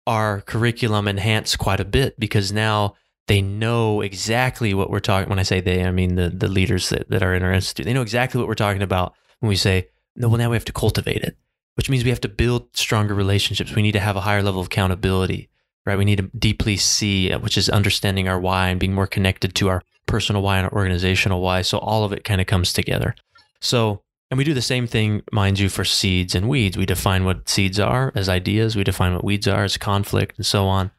our 0.06 0.40
curriculum 0.40 1.06
enhance 1.06 1.54
quite 1.54 1.80
a 1.80 1.84
bit 1.84 2.18
because 2.18 2.50
now 2.50 2.94
they 3.28 3.40
know 3.42 4.00
exactly 4.00 4.74
what 4.74 4.90
we're 4.90 5.00
talking. 5.00 5.28
When 5.28 5.38
I 5.38 5.44
say 5.44 5.60
they, 5.60 5.84
I 5.84 5.92
mean 5.92 6.16
the 6.16 6.30
the 6.30 6.48
leaders 6.48 6.88
that, 6.88 7.08
that 7.10 7.22
are 7.22 7.34
in 7.34 7.42
our 7.42 7.52
institute. 7.52 7.86
They 7.86 7.92
know 7.92 8.02
exactly 8.02 8.38
what 8.38 8.48
we're 8.48 8.54
talking 8.54 8.82
about 8.82 9.14
when 9.40 9.48
we 9.48 9.56
say, 9.56 9.88
no, 10.16 10.28
well, 10.28 10.38
now 10.38 10.50
we 10.50 10.56
have 10.56 10.64
to 10.64 10.72
cultivate 10.72 11.22
it, 11.22 11.36
which 11.76 11.88
means 11.88 12.02
we 12.02 12.10
have 12.10 12.20
to 12.22 12.28
build 12.28 12.76
stronger 12.76 13.14
relationships. 13.14 13.74
We 13.74 13.82
need 13.82 13.92
to 13.92 14.00
have 14.00 14.16
a 14.16 14.22
higher 14.22 14.42
level 14.42 14.60
of 14.60 14.66
accountability, 14.66 15.48
right? 15.86 15.98
We 15.98 16.04
need 16.04 16.18
to 16.18 16.30
deeply 16.36 16.76
see, 16.76 17.30
uh, 17.32 17.38
which 17.38 17.56
is 17.56 17.68
understanding 17.68 18.28
our 18.28 18.40
why 18.40 18.68
and 18.68 18.80
being 18.80 18.94
more 18.94 19.06
connected 19.06 19.54
to 19.56 19.68
our 19.68 19.82
personal 20.06 20.42
why 20.42 20.56
and 20.56 20.66
our 20.66 20.72
organizational 20.72 21.40
why. 21.40 21.62
So 21.62 21.78
all 21.78 22.04
of 22.04 22.12
it 22.12 22.24
kind 22.24 22.40
of 22.40 22.46
comes 22.46 22.72
together. 22.72 23.14
So, 23.60 24.02
and 24.30 24.38
we 24.38 24.44
do 24.44 24.54
the 24.54 24.62
same 24.62 24.86
thing, 24.86 25.22
mind 25.32 25.58
you, 25.58 25.68
for 25.68 25.84
seeds 25.84 26.34
and 26.34 26.48
weeds. 26.48 26.76
We 26.76 26.86
define 26.86 27.24
what 27.24 27.48
seeds 27.48 27.78
are 27.78 28.12
as 28.14 28.28
ideas. 28.28 28.74
We 28.74 28.84
define 28.84 29.14
what 29.14 29.24
weeds 29.24 29.46
are 29.46 29.64
as 29.64 29.76
conflict 29.76 30.36
and 30.36 30.46
so 30.46 30.66
on. 30.66 30.90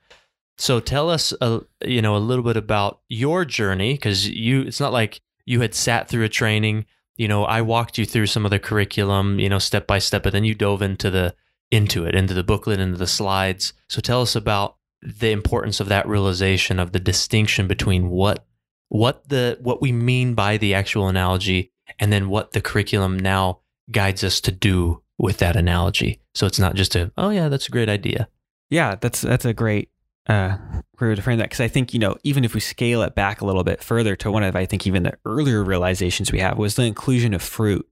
So 0.59 0.81
tell 0.81 1.09
us, 1.09 1.33
a, 1.39 1.61
you 1.85 2.01
know, 2.01 2.17
a 2.17 2.19
little 2.19 2.43
bit 2.43 2.57
about 2.57 2.99
your 3.07 3.45
journey 3.45 3.93
because 3.93 4.27
you. 4.29 4.61
It's 4.63 4.81
not 4.81 4.91
like 4.91 5.21
you 5.45 5.61
had 5.61 5.73
sat 5.73 6.09
through 6.09 6.25
a 6.25 6.29
training. 6.29 6.85
You 7.15 7.29
know, 7.29 7.45
I 7.45 7.61
walked 7.61 7.97
you 7.97 8.05
through 8.05 8.27
some 8.27 8.43
of 8.43 8.51
the 8.51 8.59
curriculum, 8.59 9.39
you 9.39 9.47
know, 9.47 9.57
step 9.57 9.87
by 9.87 9.99
step, 9.99 10.23
but 10.23 10.33
then 10.33 10.43
you 10.43 10.53
dove 10.53 10.81
into 10.81 11.09
the 11.09 11.33
into 11.71 12.05
it, 12.05 12.13
into 12.13 12.33
the 12.33 12.43
booklet, 12.43 12.81
into 12.81 12.97
the 12.97 13.07
slides. 13.07 13.71
So 13.87 14.01
tell 14.01 14.21
us 14.21 14.35
about 14.35 14.75
the 15.01 15.31
importance 15.31 15.79
of 15.79 15.87
that 15.87 16.07
realization 16.07 16.77
of 16.77 16.91
the 16.91 16.99
distinction 16.99 17.67
between 17.67 18.09
what 18.09 18.45
what 18.89 19.29
the 19.29 19.57
what 19.61 19.81
we 19.81 19.93
mean 19.93 20.33
by 20.33 20.57
the 20.57 20.73
actual 20.73 21.07
analogy 21.07 21.71
and 21.99 22.11
then 22.11 22.27
what 22.27 22.51
the 22.51 22.61
curriculum 22.61 23.17
now 23.17 23.61
guides 23.91 24.25
us 24.25 24.41
to 24.41 24.51
do 24.51 25.01
with 25.17 25.37
that 25.37 25.55
analogy. 25.55 26.19
So 26.35 26.45
it's 26.45 26.59
not 26.59 26.75
just 26.75 26.97
a 26.97 27.13
oh 27.17 27.29
yeah, 27.29 27.47
that's 27.47 27.69
a 27.69 27.71
great 27.71 27.87
idea. 27.87 28.27
Yeah, 28.69 28.95
that's 28.95 29.21
that's 29.21 29.45
a 29.45 29.53
great 29.53 29.89
uh, 30.29 30.57
way 31.01 31.15
to 31.15 31.21
frame 31.21 31.39
that 31.39 31.45
because 31.45 31.59
I 31.59 31.67
think 31.67 31.93
you 31.93 32.00
know 32.00 32.15
even 32.24 32.45
if 32.45 32.53
we 32.53 32.59
scale 32.59 33.01
it 33.01 33.15
back 33.15 33.41
a 33.41 33.45
little 33.45 33.63
bit 33.63 33.83
further 33.83 34.15
to 34.17 34.31
one 34.31 34.43
of 34.43 34.55
I 34.55 34.65
think 34.65 34.86
even 34.88 35.03
the 35.03 35.17
earlier 35.25 35.63
realizations 35.63 36.31
we 36.31 36.39
have 36.39 36.57
was 36.57 36.75
the 36.75 36.83
inclusion 36.83 37.33
of 37.33 37.41
fruit 37.41 37.88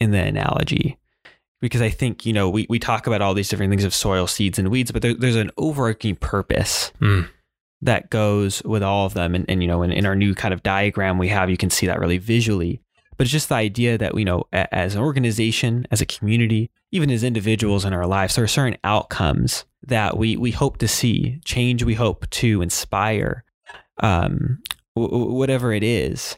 in 0.00 0.10
the 0.10 0.18
analogy 0.22 0.98
because 1.60 1.80
I 1.80 1.90
think 1.90 2.26
you 2.26 2.32
know 2.32 2.50
we 2.50 2.66
we 2.68 2.78
talk 2.78 3.06
about 3.06 3.22
all 3.22 3.34
these 3.34 3.48
different 3.48 3.70
things 3.70 3.84
of 3.84 3.94
soil, 3.94 4.26
seeds, 4.26 4.58
and 4.58 4.68
weeds, 4.68 4.92
but 4.92 5.00
there, 5.02 5.14
there's 5.14 5.36
an 5.36 5.50
overarching 5.56 6.16
purpose 6.16 6.92
Mm. 7.00 7.28
that 7.80 8.10
goes 8.10 8.62
with 8.64 8.82
all 8.82 9.06
of 9.06 9.14
them, 9.14 9.34
and, 9.34 9.44
and 9.48 9.62
you 9.62 9.68
know 9.68 9.82
in, 9.82 9.90
in 9.92 10.04
our 10.06 10.14
new 10.16 10.34
kind 10.34 10.52
of 10.52 10.62
diagram 10.62 11.18
we 11.18 11.28
have, 11.28 11.48
you 11.48 11.56
can 11.56 11.70
see 11.70 11.86
that 11.86 12.00
really 12.00 12.18
visually. 12.18 12.81
But 13.16 13.26
it's 13.26 13.32
just 13.32 13.48
the 13.48 13.56
idea 13.56 13.98
that 13.98 14.16
you 14.16 14.24
know 14.24 14.44
as 14.52 14.94
an 14.94 15.02
organization, 15.02 15.86
as 15.90 16.00
a 16.00 16.06
community, 16.06 16.70
even 16.90 17.10
as 17.10 17.24
individuals 17.24 17.84
in 17.84 17.92
our 17.92 18.06
lives, 18.06 18.34
there 18.34 18.44
are 18.44 18.48
certain 18.48 18.78
outcomes 18.84 19.64
that 19.86 20.16
we 20.16 20.36
we 20.36 20.50
hope 20.50 20.78
to 20.78 20.88
see, 20.88 21.40
change 21.44 21.82
we 21.82 21.94
hope 21.94 22.28
to 22.30 22.62
inspire, 22.62 23.44
um, 24.02 24.62
w- 24.96 25.32
whatever 25.32 25.72
it 25.72 25.82
is, 25.82 26.36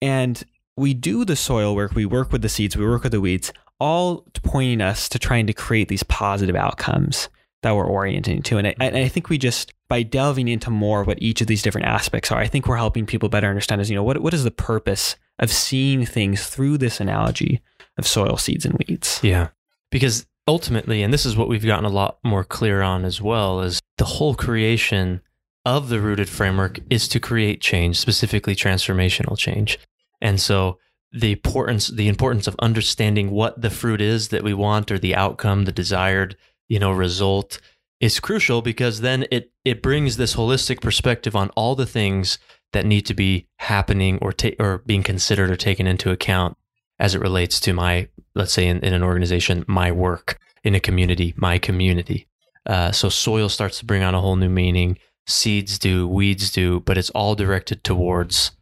and 0.00 0.44
we 0.76 0.94
do 0.94 1.24
the 1.24 1.36
soil 1.36 1.74
work, 1.74 1.92
we 1.94 2.06
work 2.06 2.32
with 2.32 2.42
the 2.42 2.48
seeds, 2.48 2.76
we 2.76 2.86
work 2.86 3.02
with 3.02 3.12
the 3.12 3.20
weeds, 3.20 3.52
all 3.78 4.24
pointing 4.42 4.80
us 4.80 5.08
to 5.08 5.18
trying 5.18 5.46
to 5.46 5.52
create 5.52 5.88
these 5.88 6.02
positive 6.04 6.56
outcomes 6.56 7.28
that 7.62 7.74
we're 7.76 7.86
orienting 7.86 8.42
to. 8.42 8.58
And 8.58 8.68
I, 8.68 8.74
and 8.80 8.96
I 8.96 9.08
think 9.08 9.28
we 9.28 9.38
just, 9.38 9.72
by 9.88 10.02
delving 10.02 10.48
into 10.48 10.70
more 10.70 11.04
what 11.04 11.22
each 11.22 11.40
of 11.40 11.46
these 11.46 11.62
different 11.62 11.86
aspects 11.86 12.32
are, 12.32 12.38
I 12.38 12.46
think 12.46 12.66
we're 12.66 12.76
helping 12.76 13.06
people 13.06 13.28
better 13.28 13.48
understand 13.48 13.80
is, 13.80 13.90
you 13.90 13.96
know, 13.96 14.02
what, 14.02 14.20
what 14.20 14.34
is 14.34 14.44
the 14.44 14.50
purpose 14.50 15.16
of 15.42 15.52
seeing 15.52 16.06
things 16.06 16.46
through 16.46 16.78
this 16.78 17.00
analogy 17.00 17.60
of 17.98 18.06
soil, 18.06 18.38
seeds, 18.38 18.64
and 18.64 18.78
weeds? 18.88 19.20
Yeah. 19.22 19.48
Because 19.90 20.26
ultimately, 20.48 21.02
and 21.02 21.12
this 21.12 21.26
is 21.26 21.36
what 21.36 21.48
we've 21.48 21.66
gotten 21.66 21.84
a 21.84 21.90
lot 21.90 22.18
more 22.24 22.44
clear 22.44 22.80
on 22.80 23.04
as 23.04 23.20
well, 23.20 23.60
is 23.60 23.80
the 23.98 24.04
whole 24.04 24.34
creation 24.34 25.20
of 25.64 25.88
the 25.88 26.00
rooted 26.00 26.28
framework 26.28 26.78
is 26.88 27.06
to 27.08 27.20
create 27.20 27.60
change, 27.60 27.98
specifically 27.98 28.54
transformational 28.54 29.36
change. 29.36 29.78
And 30.20 30.40
so 30.40 30.78
the 31.12 31.32
importance 31.32 31.88
the 31.88 32.08
importance 32.08 32.46
of 32.46 32.56
understanding 32.58 33.30
what 33.30 33.60
the 33.60 33.70
fruit 33.70 34.00
is 34.00 34.28
that 34.28 34.42
we 34.42 34.54
want 34.54 34.90
or 34.90 34.98
the 34.98 35.14
outcome, 35.14 35.66
the 35.66 35.72
desired, 35.72 36.36
you 36.68 36.78
know, 36.78 36.90
result 36.90 37.60
is 38.00 38.18
crucial 38.18 38.62
because 38.62 39.02
then 39.02 39.26
it 39.30 39.52
it 39.64 39.82
brings 39.82 40.16
this 40.16 40.34
holistic 40.34 40.80
perspective 40.80 41.36
on 41.36 41.50
all 41.50 41.74
the 41.74 41.86
things 41.86 42.38
that 42.72 42.86
need 42.86 43.06
to 43.06 43.14
be 43.14 43.46
happening 43.58 44.18
or 44.20 44.32
ta- 44.32 44.50
or 44.58 44.78
being 44.78 45.02
considered 45.02 45.50
or 45.50 45.56
taken 45.56 45.86
into 45.86 46.10
account 46.10 46.56
as 46.98 47.14
it 47.14 47.20
relates 47.20 47.60
to 47.60 47.72
my 47.72 48.08
let's 48.34 48.52
say 48.52 48.66
in, 48.66 48.78
in 48.80 48.94
an 48.94 49.02
organization 49.02 49.64
my 49.68 49.90
work 49.92 50.38
in 50.64 50.74
a 50.74 50.80
community 50.80 51.34
my 51.36 51.58
community. 51.58 52.26
Uh, 52.66 52.92
so 52.92 53.08
soil 53.08 53.48
starts 53.48 53.78
to 53.80 53.84
bring 53.84 54.02
on 54.02 54.14
a 54.14 54.20
whole 54.20 54.36
new 54.36 54.48
meaning. 54.48 54.98
Seeds 55.26 55.78
do 55.78 56.06
weeds 56.08 56.50
do 56.50 56.80
but 56.80 56.98
it's 56.98 57.10
all 57.10 57.34
directed 57.34 57.84
towards 57.84 58.52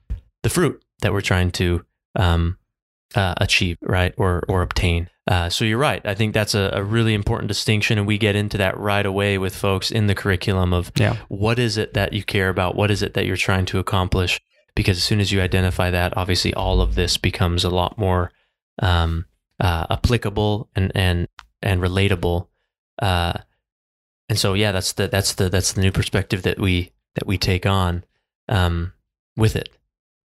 the 0.43 0.51
fruit 0.51 0.83
that 1.03 1.13
we're 1.13 1.21
trying 1.21 1.51
to 1.51 1.85
um, 2.17 2.59
uh, 3.15 3.35
achieve 3.39 3.77
right 3.83 4.15
or 4.17 4.43
or 4.49 4.63
obtain. 4.63 5.09
Uh, 5.27 5.49
so 5.49 5.65
you're 5.65 5.79
right. 5.79 6.05
I 6.05 6.15
think 6.15 6.35
that's 6.35 6.55
a, 6.55 6.71
a 6.75 6.83
really 6.83 7.15
important 7.15 7.49
distinction 7.49 7.99
and 7.99 8.07
we 8.07 8.19
get 8.19 8.35
into 8.35 8.59
that 8.59 8.77
right 8.79 9.07
away 9.07 9.39
with 9.39 9.55
folks 9.55 9.91
in 9.93 10.07
the 10.09 10.15
curriculum 10.15 10.73
of 10.73 10.91
Yeah. 10.97 11.17
what 11.29 11.59
is 11.59 11.77
it 11.77 11.95
that 11.95 12.13
you 12.13 12.25
care 12.25 12.49
about? 12.49 12.75
What 12.75 12.91
is 12.91 13.01
it 13.03 13.15
that 13.15 13.27
you're 13.27 13.37
trying 13.37 13.67
to 13.67 13.79
accomplish? 13.79 14.41
Because 14.75 14.97
as 14.97 15.05
soon 15.05 15.21
as 15.21 15.31
you 15.31 15.41
identify 15.41 15.91
that 15.91 16.17
obviously 16.17 16.53
all 16.55 16.81
of 16.81 16.95
this 16.97 17.17
becomes 17.17 17.65
a 17.65 17.71
lot 17.71 17.97
more 17.99 18.33
um, 18.83 19.27
uh, 19.61 19.87
applicable 19.91 20.69
and 20.75 20.91
and 20.95 21.29
and 21.63 21.81
relatable. 21.81 22.49
Uh, 23.01 23.35
and 24.29 24.39
so 24.39 24.55
yeah 24.55 24.73
that's 24.73 24.93
the 24.95 25.09
that's 25.09 25.35
the 25.35 25.49
that's 25.49 25.73
the 25.73 25.81
new 25.81 25.93
perspective 25.93 26.43
that 26.43 26.59
we 26.59 26.93
that 27.15 27.27
we 27.27 27.37
take 27.39 27.67
on 27.67 28.05
um, 28.49 28.93
with 29.37 29.55
it 29.57 29.69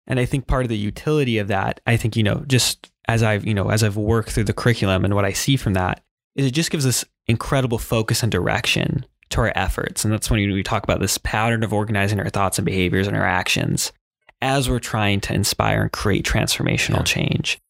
And 0.06 0.20
I 0.20 0.25
think 0.26 0.46
part 0.46 0.64
of 0.64 0.68
the 0.68 0.76
utility 0.76 1.38
of 1.38 1.49
that, 1.49 1.80
I 1.87 1.96
think, 1.96 2.16
you 2.16 2.23
know, 2.23 2.44
just 2.46 2.90
as 3.08 3.23
I've, 3.23 3.46
you 3.46 3.54
know, 3.54 3.70
as 3.70 3.82
I've 3.82 3.96
worked 3.96 4.30
through 4.30 4.44
the 4.44 4.52
curriculum 4.52 5.04
and 5.04 5.14
what 5.14 5.25
I 5.25 5.32
see 5.32 5.56
from 5.56 5.75
that 5.75 6.02
is 6.34 6.46
it 6.46 6.50
just 6.52 6.70
gives 6.70 6.87
us 6.87 7.04
incredible 7.26 7.78
focus 7.78 8.23
and 8.23 8.30
direction 8.30 9.06
to 9.30 9.40
our 9.40 9.52
efforts. 9.54 10.04
And 10.04 10.12
that's 10.12 10.30
when 10.30 10.40
we 10.52 10.62
talk 10.62 10.84
about 10.84 11.00
this 11.00 11.18
pattern 11.18 11.62
of 11.62 11.73
organizing 11.73 12.20
our 12.20 12.28
thoughts 12.28 12.58
and 12.58 12.66
behaviors 12.66 13.06
and 13.06 13.16
our 13.16 13.25
actions 13.26 13.92
as 14.42 14.68
we're 14.68 14.78
trying 14.78 15.20
to 15.23 15.34
inspire 15.34 15.82
and 15.82 15.92
create 15.92 16.25
transformational 16.26 16.99
Yeah. 16.99 17.02
change. 17.04 17.61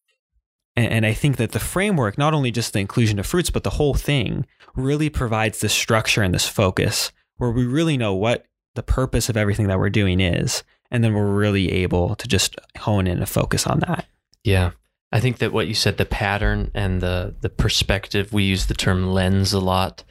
And, 0.76 0.90
and 0.90 1.06
I 1.06 1.12
think 1.12 1.36
that 1.36 1.52
the 1.52 1.60
framework, 1.60 2.18
not 2.18 2.34
only 2.34 2.50
just 2.50 2.72
the 2.72 2.80
inclusion 2.80 3.18
of 3.18 3.26
fruits, 3.26 3.50
but 3.50 3.62
the 3.62 3.70
whole 3.70 3.94
thing 3.94 4.46
really 4.74 5.08
provides 5.08 5.60
this 5.60 5.72
structure 5.72 6.22
and 6.22 6.34
this 6.34 6.48
focus 6.48 7.12
where 7.36 7.50
we 7.50 7.64
really 7.64 7.96
know 7.96 8.14
what 8.14 8.46
the 8.74 8.82
purpose 8.82 9.28
of 9.28 9.36
everything 9.36 9.68
that 9.68 9.78
we're 9.78 9.90
doing 9.90 10.20
is. 10.20 10.64
And 10.94 11.02
then 11.02 11.12
we're 11.12 11.26
really 11.26 11.72
able 11.72 12.14
to 12.14 12.28
just 12.28 12.54
hone 12.78 13.08
in 13.08 13.18
and 13.18 13.28
focus 13.28 13.66
on 13.66 13.80
that. 13.80 14.06
Yeah. 14.44 14.70
I 15.10 15.18
think 15.18 15.38
that 15.38 15.52
what 15.52 15.66
you 15.66 15.74
said, 15.74 15.96
the 15.96 16.04
pattern 16.04 16.70
and 16.72 17.00
the 17.00 17.34
the 17.40 17.48
perspective, 17.48 18.32
we 18.32 18.44
use 18.44 18.66
the 18.66 18.74
term 18.74 19.08
lens 19.12 19.52
a 19.52 19.58
lot. 19.58 20.04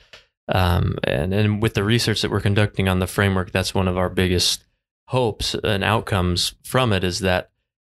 Um, 0.49 0.97
and, 1.05 1.33
and 1.33 1.61
with 1.61 1.73
the 1.73 1.85
research 1.85 2.21
that 2.21 2.31
we're 2.31 2.41
conducting 2.41 2.89
on 2.89 2.99
the 2.99 3.07
framework, 3.07 3.51
that's 3.51 3.73
one 3.73 3.87
of 3.87 3.97
our 3.97 4.09
biggest 4.09 4.65
hopes 5.07 5.55
and 5.63 5.85
outcomes 5.85 6.55
from 6.63 6.91
it 6.91 7.05
is 7.05 7.19
that 7.19 7.51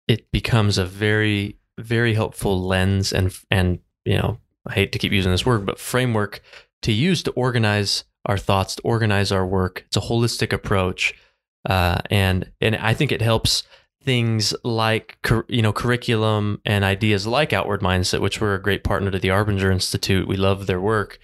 it 0.07 0.31
becomes 0.31 0.76
a 0.76 0.85
very, 0.85 1.57
very 1.81 2.12
helpful 2.12 2.62
lens 2.62 3.14
and 3.14 3.35
and 3.50 3.79
you 4.05 4.19
know, 4.19 4.41
I 4.67 4.75
hate 4.75 4.93
to 4.93 4.99
keep 4.99 5.12
using 5.12 5.33
this 5.33 5.47
word, 5.47 5.64
but 5.64 5.79
framework 5.79 6.43
to 6.83 6.93
use 6.93 7.23
to 7.23 7.31
organize 7.31 8.05
our 8.26 8.37
thoughts, 8.37 8.76
to 8.76 8.83
organize 8.83 9.33
our 9.33 9.47
work. 9.47 9.85
It's 9.87 9.97
a 9.97 10.00
holistic 10.00 10.53
approach. 10.53 11.14
Uh, 11.64 11.99
and 12.11 12.50
and 12.61 12.76
I 12.76 12.94
think 12.94 13.12
it 13.12 13.23
helps 13.23 13.62
things 14.02 14.54
like 14.64 15.18
you 15.49 15.62
know 15.62 15.73
curriculum 15.73 16.61
and 16.66 16.85
ideas 16.85 17.26
like 17.26 17.54
outward 17.54 17.80
mindset 17.80 18.21
which 18.21 18.38
we're 18.38 18.54
a 18.54 18.61
great 18.61 18.85
partner 18.85 19.11
to 19.11 19.18
the 19.18 19.30
arbinger 19.30 19.73
institute. 19.73 20.28
We 20.28 20.37
love 20.37 20.66
their 20.66 20.80
work 20.80 21.18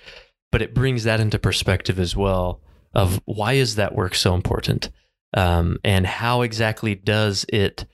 but 0.52 0.62
it 0.62 0.75
brings 0.75 1.04
that 1.04 1.20
into 1.20 1.38
perspective 1.38 1.99
as 1.99 2.16
well 2.16 2.61
of 2.94 3.20
why 3.25 3.54
is 3.54 3.76
that 3.76 3.94
work 3.94 4.14
so 4.14 4.35
important? 4.35 4.90
Um, 5.37 5.78
and 5.85 6.06
how 6.06 6.42
exactly 6.42 6.97
does 6.97 7.47
it 7.49 7.87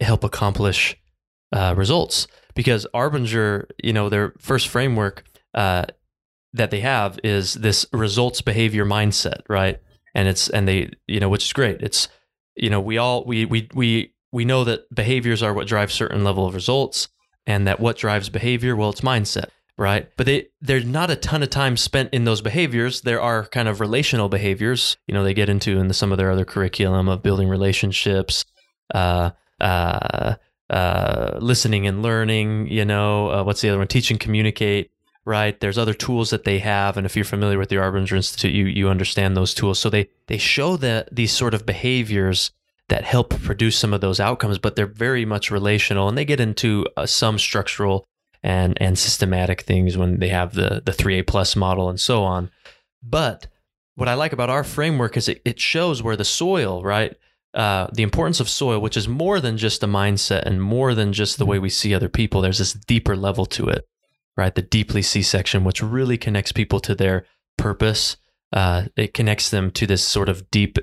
help 0.00 0.24
accomplish 0.24 0.96
uh, 1.52 1.74
results? 1.76 2.26
Because 2.54 2.86
arbinger 2.94 3.66
you 3.82 3.92
know 3.92 4.08
their 4.08 4.34
first 4.38 4.68
framework 4.68 5.24
uh, 5.54 5.84
that 6.52 6.70
they 6.70 6.80
have 6.80 7.18
is 7.22 7.54
this 7.54 7.86
results 7.92 8.40
behavior 8.40 8.84
mindset 8.84 9.42
right 9.48 9.80
and 10.14 10.28
it's 10.28 10.48
and 10.48 10.68
they 10.68 10.90
you 11.06 11.20
know 11.20 11.28
which 11.28 11.44
is 11.44 11.52
great. 11.52 11.80
It's 11.82 12.08
you 12.56 12.70
know 12.70 12.80
we 12.80 12.98
all 12.98 13.24
we 13.24 13.44
we 13.44 13.68
we 13.74 14.14
we 14.32 14.44
know 14.44 14.64
that 14.64 14.92
behaviors 14.94 15.42
are 15.42 15.52
what 15.52 15.66
drive 15.66 15.92
certain 15.92 16.24
level 16.24 16.46
of 16.46 16.54
results 16.54 17.08
and 17.46 17.66
that 17.66 17.80
what 17.80 17.96
drives 17.96 18.28
behavior 18.28 18.74
well 18.74 18.90
it's 18.90 19.02
mindset 19.02 19.48
right? 19.76 20.08
But 20.16 20.26
they 20.26 20.46
there's 20.60 20.84
not 20.84 21.10
a 21.10 21.16
ton 21.16 21.42
of 21.42 21.50
time 21.50 21.76
spent 21.76 22.12
in 22.12 22.24
those 22.24 22.40
behaviors. 22.40 23.00
There 23.00 23.20
are 23.20 23.46
kind 23.46 23.68
of 23.68 23.80
relational 23.80 24.28
behaviors. 24.28 24.96
You 25.06 25.14
know 25.14 25.24
they 25.24 25.34
get 25.34 25.48
into 25.48 25.78
in 25.78 25.88
the, 25.88 25.94
some 25.94 26.12
of 26.12 26.18
their 26.18 26.30
other 26.30 26.44
curriculum 26.44 27.08
of 27.08 27.22
building 27.22 27.48
relationships 27.48 28.44
uh 28.94 29.30
uh 29.60 30.34
uh 30.70 31.38
listening 31.40 31.86
and 31.86 32.02
learning 32.02 32.68
you 32.68 32.84
know 32.84 33.30
uh, 33.30 33.42
what's 33.42 33.60
the 33.60 33.68
other 33.68 33.78
one? 33.78 33.88
Teach 33.88 34.10
and 34.10 34.20
communicate 34.20 34.90
right? 35.24 35.58
There's 35.58 35.78
other 35.78 35.94
tools 35.94 36.30
that 36.30 36.44
they 36.44 36.58
have 36.60 36.96
and 36.96 37.06
if 37.06 37.16
you're 37.16 37.24
familiar 37.24 37.58
with 37.58 37.68
the 37.68 37.76
arbinger 37.76 38.16
institute 38.16 38.52
you 38.52 38.66
you 38.66 38.88
understand 38.88 39.36
those 39.36 39.54
tools. 39.54 39.78
So 39.78 39.90
they 39.90 40.08
they 40.26 40.38
show 40.38 40.76
that 40.78 41.14
these 41.14 41.32
sort 41.32 41.54
of 41.54 41.66
behaviors 41.66 42.50
that 42.88 43.04
help 43.04 43.30
produce 43.40 43.78
some 43.78 43.94
of 43.94 44.00
those 44.00 44.20
outcomes 44.20 44.58
but 44.58 44.76
they're 44.76 44.86
very 44.86 45.24
much 45.24 45.50
relational 45.50 46.08
and 46.08 46.18
they 46.18 46.24
get 46.24 46.40
into 46.40 46.86
uh, 46.96 47.06
some 47.06 47.38
structural 47.38 48.06
and 48.42 48.76
and 48.80 48.98
systematic 48.98 49.62
things 49.62 49.96
when 49.96 50.18
they 50.18 50.28
have 50.28 50.54
the 50.54 50.82
the 50.84 50.92
3a 50.92 51.26
plus 51.26 51.56
model 51.56 51.88
and 51.88 52.00
so 52.00 52.22
on. 52.24 52.50
But 53.02 53.46
what 53.96 54.08
i 54.08 54.14
like 54.14 54.32
about 54.32 54.50
our 54.50 54.64
framework 54.64 55.16
is 55.16 55.28
it, 55.28 55.40
it 55.44 55.60
shows 55.60 56.02
where 56.02 56.16
the 56.16 56.24
soil 56.24 56.82
right 56.82 57.16
uh, 57.54 57.86
the 57.92 58.02
importance 58.02 58.40
of 58.40 58.48
soil, 58.48 58.80
which 58.80 58.96
is 58.96 59.06
more 59.06 59.40
than 59.40 59.56
just 59.56 59.82
a 59.84 59.86
mindset 59.86 60.42
and 60.42 60.60
more 60.60 60.92
than 60.92 61.12
just 61.12 61.38
the 61.38 61.46
way 61.46 61.58
we 61.60 61.70
see 61.70 61.94
other 61.94 62.08
people. 62.08 62.40
There's 62.40 62.58
this 62.58 62.72
deeper 62.72 63.16
level 63.16 63.46
to 63.46 63.68
it, 63.68 63.86
right? 64.36 64.54
The 64.54 64.62
deeply 64.62 65.02
see 65.02 65.22
section, 65.22 65.64
which 65.64 65.82
really 65.82 66.18
connects 66.18 66.52
people 66.52 66.80
to 66.80 66.94
their 66.94 67.26
purpose. 67.56 68.16
Uh, 68.52 68.86
it 68.96 69.14
connects 69.14 69.50
them 69.50 69.70
to 69.72 69.86
this 69.86 70.04
sort 70.04 70.28
of 70.28 70.50
deep 70.50 70.78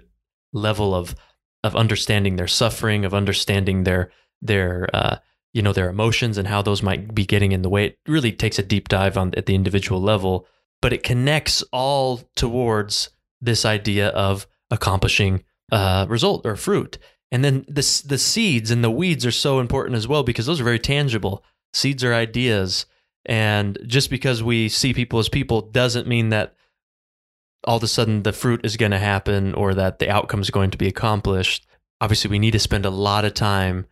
level 0.53 0.93
of 0.93 1.15
of 1.63 1.75
understanding 1.75 2.35
their 2.37 2.47
suffering, 2.47 3.05
of 3.05 3.13
understanding 3.13 3.83
their 3.83 4.11
their 4.41 4.87
uh, 4.93 5.17
you 5.53 5.61
know 5.61 5.73
their 5.73 5.89
emotions 5.89 6.37
and 6.37 6.47
how 6.47 6.61
those 6.61 6.81
might 6.81 7.13
be 7.13 7.25
getting 7.25 7.51
in 7.51 7.61
the 7.61 7.69
way. 7.69 7.85
It 7.87 7.99
really 8.07 8.31
takes 8.31 8.59
a 8.59 8.63
deep 8.63 8.89
dive 8.89 9.17
on 9.17 9.33
at 9.35 9.45
the 9.45 9.55
individual 9.55 10.01
level, 10.01 10.47
but 10.81 10.93
it 10.93 11.03
connects 11.03 11.63
all 11.71 12.21
towards 12.35 13.09
this 13.39 13.65
idea 13.65 14.09
of 14.09 14.47
accomplishing 14.69 15.43
a 15.71 16.05
result 16.07 16.45
or 16.45 16.55
fruit. 16.55 16.97
And 17.31 17.45
then 17.45 17.65
the 17.67 18.03
the 18.05 18.17
seeds 18.17 18.71
and 18.71 18.83
the 18.83 18.91
weeds 18.91 19.25
are 19.25 19.31
so 19.31 19.59
important 19.59 19.95
as 19.95 20.07
well 20.07 20.23
because 20.23 20.45
those 20.45 20.59
are 20.59 20.65
very 20.65 20.79
tangible. 20.79 21.43
Seeds 21.73 22.03
are 22.03 22.13
ideas, 22.13 22.85
and 23.25 23.77
just 23.85 24.09
because 24.09 24.41
we 24.41 24.69
see 24.69 24.93
people 24.93 25.19
as 25.19 25.29
people 25.29 25.61
doesn't 25.61 26.07
mean 26.07 26.29
that 26.29 26.55
all 27.63 27.77
of 27.77 27.83
a 27.83 27.87
sudden 27.87 28.23
the 28.23 28.33
fruit 28.33 28.65
is 28.65 28.77
going 28.77 28.91
to 28.91 28.97
happen 28.97 29.53
or 29.53 29.73
that 29.75 29.99
the 29.99 30.09
outcome 30.09 30.41
is 30.41 30.49
going 30.49 30.71
to 30.71 30.77
be 30.77 30.87
accomplished. 30.87 31.67
Obviously, 31.99 32.31
we 32.31 32.39
need 32.39 32.51
to 32.51 32.59
spend 32.59 32.85
a 32.85 32.89
lot 32.89 33.25
of 33.25 33.33
time 33.33 33.85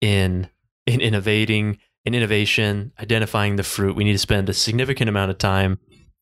in 0.00 0.48
in 0.86 1.00
innovating, 1.00 1.78
in 2.04 2.14
innovation, 2.14 2.92
identifying 2.98 3.54
the 3.54 3.62
fruit. 3.62 3.94
We 3.94 4.02
need 4.02 4.12
to 4.12 4.18
spend 4.18 4.48
a 4.48 4.54
significant 4.54 5.08
amount 5.08 5.30
of 5.30 5.38
time 5.38 5.78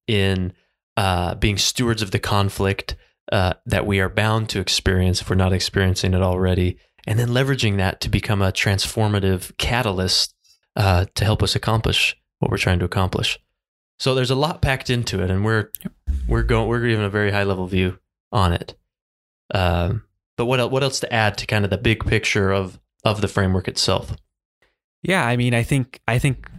in 0.06 0.52
uh, 0.98 1.36
being 1.36 1.56
stewards 1.56 2.02
of 2.02 2.10
the 2.10 2.18
conflict 2.18 2.94
uh, 3.32 3.54
that 3.64 3.86
we 3.86 4.00
are 4.00 4.10
bound 4.10 4.50
to 4.50 4.60
experience 4.60 5.22
if 5.22 5.30
we're 5.30 5.36
not 5.36 5.54
experiencing 5.54 6.12
it 6.12 6.20
already, 6.20 6.76
and 7.06 7.18
then 7.18 7.28
leveraging 7.28 7.78
that 7.78 8.02
to 8.02 8.10
become 8.10 8.42
a 8.42 8.52
transformative 8.52 9.56
catalyst 9.56 10.34
uh, 10.76 11.06
to 11.14 11.24
help 11.24 11.42
us 11.42 11.56
accomplish 11.56 12.20
what 12.40 12.50
we're 12.50 12.58
trying 12.58 12.80
to 12.80 12.84
accomplish. 12.84 13.38
So 13.98 14.14
there's 14.14 14.30
a 14.30 14.34
lot 14.34 14.62
packed 14.62 14.90
into 14.90 15.22
it, 15.22 15.30
and 15.30 15.44
we're 15.44 15.70
we're 16.26 16.42
going 16.42 16.68
we're 16.68 16.80
giving 16.80 17.04
a 17.04 17.10
very 17.10 17.30
high 17.30 17.44
level 17.44 17.66
view 17.66 17.98
on 18.32 18.52
it. 18.52 18.74
Um, 19.54 20.04
but 20.36 20.46
what 20.46 20.58
else, 20.58 20.72
what 20.72 20.82
else 20.82 21.00
to 21.00 21.12
add 21.12 21.36
to 21.38 21.46
kind 21.46 21.64
of 21.64 21.70
the 21.70 21.78
big 21.78 22.04
picture 22.04 22.50
of 22.50 22.80
of 23.04 23.20
the 23.20 23.28
framework 23.28 23.68
itself? 23.68 24.16
Yeah, 25.02 25.24
I 25.24 25.36
mean, 25.36 25.54
I 25.54 25.62
think 25.62 26.00
I 26.08 26.18
think 26.18 26.50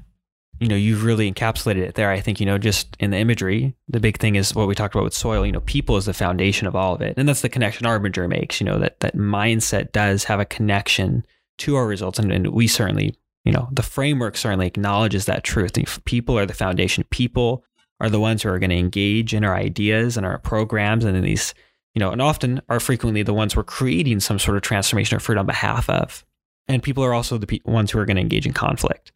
you 0.59 0.67
know 0.67 0.75
you've 0.75 1.03
really 1.03 1.31
encapsulated 1.31 1.81
it 1.81 1.95
there. 1.95 2.11
I 2.11 2.19
think 2.19 2.39
you 2.39 2.45
know 2.45 2.59
just 2.59 2.95
in 2.99 3.09
the 3.09 3.17
imagery, 3.17 3.75
the 3.87 3.99
big 3.99 4.19
thing 4.19 4.35
is 4.35 4.53
what 4.53 4.67
we 4.67 4.75
talked 4.75 4.93
about 4.93 5.03
with 5.03 5.15
soil. 5.15 5.43
You 5.43 5.51
know, 5.51 5.61
people 5.61 5.97
is 5.97 6.05
the 6.05 6.13
foundation 6.13 6.67
of 6.67 6.75
all 6.75 6.93
of 6.93 7.01
it, 7.01 7.15
and 7.17 7.27
that's 7.27 7.41
the 7.41 7.49
connection 7.49 7.87
Arbinger 7.87 8.29
makes. 8.29 8.61
You 8.61 8.65
know 8.65 8.77
that 8.77 8.99
that 8.99 9.15
mindset 9.15 9.91
does 9.91 10.25
have 10.25 10.39
a 10.39 10.45
connection 10.45 11.25
to 11.59 11.75
our 11.75 11.87
results, 11.87 12.19
and, 12.19 12.31
and 12.31 12.47
we 12.49 12.67
certainly 12.67 13.15
you 13.45 13.51
know 13.51 13.69
the 13.71 13.83
framework 13.83 14.37
certainly 14.37 14.67
acknowledges 14.67 15.25
that 15.25 15.43
truth. 15.43 15.73
People 16.05 16.37
are 16.37 16.45
the 16.45 16.53
foundation. 16.53 17.03
People 17.09 17.63
are 17.99 18.09
the 18.09 18.19
ones 18.19 18.43
who 18.43 18.49
are 18.49 18.59
going 18.59 18.71
to 18.71 18.77
engage 18.77 19.33
in 19.33 19.43
our 19.43 19.55
ideas 19.55 20.17
and 20.17 20.25
our 20.25 20.39
programs 20.39 21.05
and 21.05 21.15
in 21.15 21.23
these 21.23 21.53
you 21.93 21.99
know, 21.99 22.11
and 22.11 22.21
often 22.21 22.61
are 22.69 22.79
frequently 22.79 23.23
the 23.23 23.33
ones 23.33 23.55
we're 23.55 23.63
creating 23.63 24.19
some 24.19 24.39
sort 24.39 24.57
of 24.57 24.63
transformation 24.63 25.17
or 25.17 25.19
fruit 25.19 25.37
on 25.37 25.45
behalf 25.45 25.89
of. 25.89 26.25
And 26.67 26.81
people 26.81 27.03
are 27.03 27.13
also 27.13 27.37
the 27.37 27.47
pe- 27.47 27.59
ones 27.65 27.91
who 27.91 27.99
are 27.99 28.05
going 28.05 28.15
to 28.15 28.21
engage 28.21 28.45
in 28.45 28.53
conflict. 28.53 29.11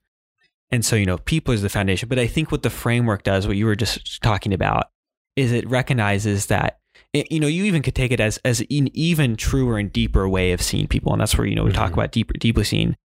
And 0.72 0.84
so, 0.84 0.96
you 0.96 1.06
know, 1.06 1.18
people 1.18 1.54
is 1.54 1.62
the 1.62 1.70
foundation. 1.70 2.10
But 2.10 2.20
I 2.20 2.28
think 2.28 2.52
what 2.52 2.64
the 2.64 2.70
framework 2.70 3.24
does, 3.24 3.48
what 3.48 3.56
you 3.56 3.66
were 3.66 3.76
just 3.76 4.22
talking 4.22 4.54
about, 4.54 4.90
is 5.36 5.52
it 5.52 5.70
recognizes 5.70 6.48
that, 6.48 6.80
it, 7.14 7.32
you 7.32 7.40
know, 7.40 7.48
you 7.48 7.64
even 7.66 7.82
could 7.82 7.96
take 7.96 8.12
it 8.12 8.20
as, 8.20 8.40
as 8.44 8.60
an 8.60 8.90
even 8.94 9.36
truer 9.36 9.78
and 9.78 9.94
deeper 9.94 10.28
way 10.28 10.52
of 10.52 10.62
seeing 10.62 10.88
people. 10.88 11.14
And 11.14 11.22
that's 11.22 11.38
where, 11.38 11.48
you 11.48 11.56
know, 11.56 11.64
we 11.64 11.70
mm-hmm. 11.70 11.80
talk 11.80 11.94
about 11.94 12.12
deeper, 12.12 12.34
deeply 12.34 12.64
seeing, 12.66 12.98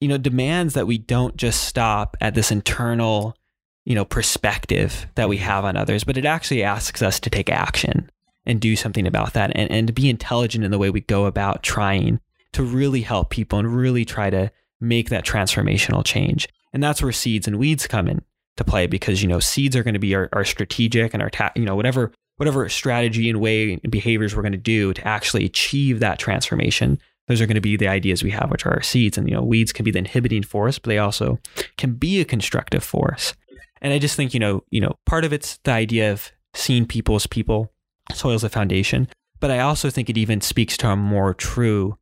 you 0.00 0.08
know, 0.08 0.18
demands 0.18 0.74
that 0.74 0.86
we 0.86 0.98
don't 0.98 1.36
just 1.36 1.64
stop 1.64 2.16
at 2.20 2.34
this 2.34 2.50
internal, 2.50 3.36
you 3.84 3.94
know, 3.94 4.04
perspective 4.04 5.06
that 5.14 5.28
we 5.28 5.36
mm-hmm. 5.36 5.44
have 5.46 5.64
on 5.64 5.76
others, 5.76 6.04
but 6.04 6.16
it 6.16 6.24
actually 6.24 6.62
asks 6.62 7.02
us 7.02 7.20
to 7.20 7.30
take 7.30 7.50
action 7.50 8.10
and 8.46 8.60
do 8.60 8.74
something 8.76 9.06
about 9.06 9.34
that 9.34 9.52
and, 9.54 9.70
and 9.70 9.86
to 9.86 9.92
be 9.92 10.08
intelligent 10.08 10.64
in 10.64 10.70
the 10.70 10.78
way 10.78 10.90
we 10.90 11.00
go 11.00 11.26
about 11.26 11.62
trying 11.62 12.20
to 12.52 12.62
really 12.62 13.02
help 13.02 13.30
people 13.30 13.58
and 13.58 13.76
really 13.76 14.04
try 14.04 14.30
to 14.30 14.50
make 14.80 15.10
that 15.10 15.24
transformational 15.24 16.04
change. 16.04 16.48
And 16.72 16.82
that's 16.82 17.02
where 17.02 17.12
seeds 17.12 17.46
and 17.46 17.58
weeds 17.58 17.86
come 17.86 18.08
in 18.08 18.22
to 18.56 18.64
play 18.64 18.86
because, 18.86 19.22
you 19.22 19.28
know, 19.28 19.40
seeds 19.40 19.76
are 19.76 19.82
going 19.82 19.94
to 19.94 20.00
be 20.00 20.14
our, 20.14 20.28
our 20.32 20.44
strategic 20.44 21.12
and 21.14 21.22
our, 21.22 21.30
ta- 21.30 21.52
you 21.54 21.64
know, 21.64 21.76
whatever, 21.76 22.12
whatever 22.36 22.68
strategy 22.68 23.28
and 23.28 23.40
way 23.40 23.78
and 23.82 23.90
behaviors 23.90 24.34
we're 24.34 24.42
going 24.42 24.52
to 24.52 24.58
do 24.58 24.94
to 24.94 25.06
actually 25.06 25.44
achieve 25.44 26.00
that 26.00 26.18
transformation. 26.18 26.98
Those 27.30 27.40
are 27.40 27.46
going 27.46 27.54
to 27.54 27.60
be 27.60 27.76
the 27.76 27.86
ideas 27.86 28.24
we 28.24 28.32
have, 28.32 28.50
which 28.50 28.66
are 28.66 28.72
our 28.72 28.82
seeds. 28.82 29.16
And, 29.16 29.28
you 29.28 29.36
know, 29.36 29.42
weeds 29.42 29.72
can 29.72 29.84
be 29.84 29.92
the 29.92 30.00
inhibiting 30.00 30.42
force, 30.42 30.80
but 30.80 30.88
they 30.88 30.98
also 30.98 31.38
can 31.76 31.92
be 31.92 32.20
a 32.20 32.24
constructive 32.24 32.82
force. 32.82 33.34
And 33.80 33.92
I 33.92 34.00
just 34.00 34.16
think, 34.16 34.34
you 34.34 34.40
know, 34.40 34.64
you 34.70 34.80
know, 34.80 34.96
part 35.06 35.24
of 35.24 35.32
it's 35.32 35.58
the 35.58 35.70
idea 35.70 36.10
of 36.10 36.32
seeing 36.54 36.86
people 36.86 37.14
as 37.14 37.28
people, 37.28 37.70
soil's 38.12 38.42
a 38.42 38.48
foundation. 38.48 39.06
But 39.38 39.52
I 39.52 39.60
also 39.60 39.90
think 39.90 40.10
it 40.10 40.18
even 40.18 40.40
speaks 40.40 40.76
to 40.78 40.88
a 40.88 40.96
more 40.96 41.32
true 41.32 41.96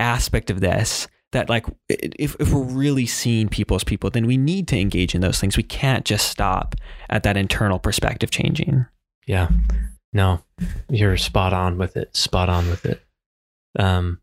aspect 0.00 0.48
of 0.48 0.60
this 0.60 1.06
that 1.32 1.50
like 1.50 1.66
if, 1.90 2.34
if 2.40 2.50
we're 2.50 2.62
really 2.62 3.04
seeing 3.04 3.50
people 3.50 3.74
as 3.74 3.84
people 3.84 4.10
then 4.10 4.26
we 4.26 4.36
need 4.36 4.66
to 4.68 4.78
engage 4.78 5.14
in 5.14 5.20
those 5.20 5.38
things 5.38 5.56
we 5.56 5.62
can't 5.62 6.04
just 6.04 6.28
stop 6.28 6.74
at 7.08 7.22
that 7.22 7.36
internal 7.36 7.78
perspective 7.78 8.30
changing 8.30 8.84
yeah 9.26 9.48
no 10.12 10.42
you're 10.90 11.16
spot 11.16 11.52
on 11.52 11.78
with 11.78 11.96
it 11.96 12.14
spot 12.16 12.48
on 12.48 12.68
with 12.68 12.84
it 12.84 13.00
um 13.78 14.18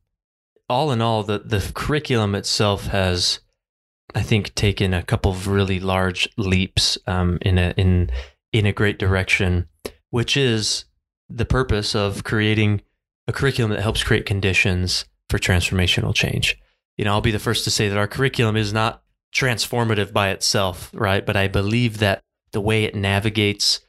all 0.69 0.91
in 0.91 1.01
all 1.01 1.23
the 1.23 1.39
the 1.39 1.71
curriculum 1.73 2.35
itself 2.35 2.87
has 2.87 3.39
i 4.15 4.21
think 4.21 4.53
taken 4.55 4.93
a 4.93 5.03
couple 5.03 5.31
of 5.31 5.47
really 5.47 5.79
large 5.79 6.29
leaps 6.37 6.97
um 7.07 7.37
in 7.41 7.57
a 7.57 7.73
in 7.77 8.09
in 8.53 8.65
a 8.65 8.73
great 8.73 8.99
direction 8.99 9.67
which 10.09 10.35
is 10.35 10.85
the 11.29 11.45
purpose 11.45 11.95
of 11.95 12.23
creating 12.23 12.81
a 13.27 13.31
curriculum 13.31 13.71
that 13.71 13.81
helps 13.81 14.03
create 14.03 14.25
conditions 14.25 15.05
for 15.29 15.37
transformational 15.37 16.13
change. 16.13 16.57
You 16.97 17.05
know, 17.05 17.13
I'll 17.13 17.21
be 17.21 17.31
the 17.31 17.39
first 17.39 17.63
to 17.65 17.71
say 17.71 17.87
that 17.87 17.97
our 17.97 18.07
curriculum 18.07 18.57
is 18.57 18.73
not 18.73 19.03
transformative 19.33 20.11
by 20.11 20.29
itself, 20.29 20.89
right? 20.93 21.25
But 21.25 21.37
I 21.37 21.47
believe 21.47 21.99
that 21.99 22.21
the 22.51 22.59
way 22.59 22.83
it 22.83 22.95
navigates 22.95 23.79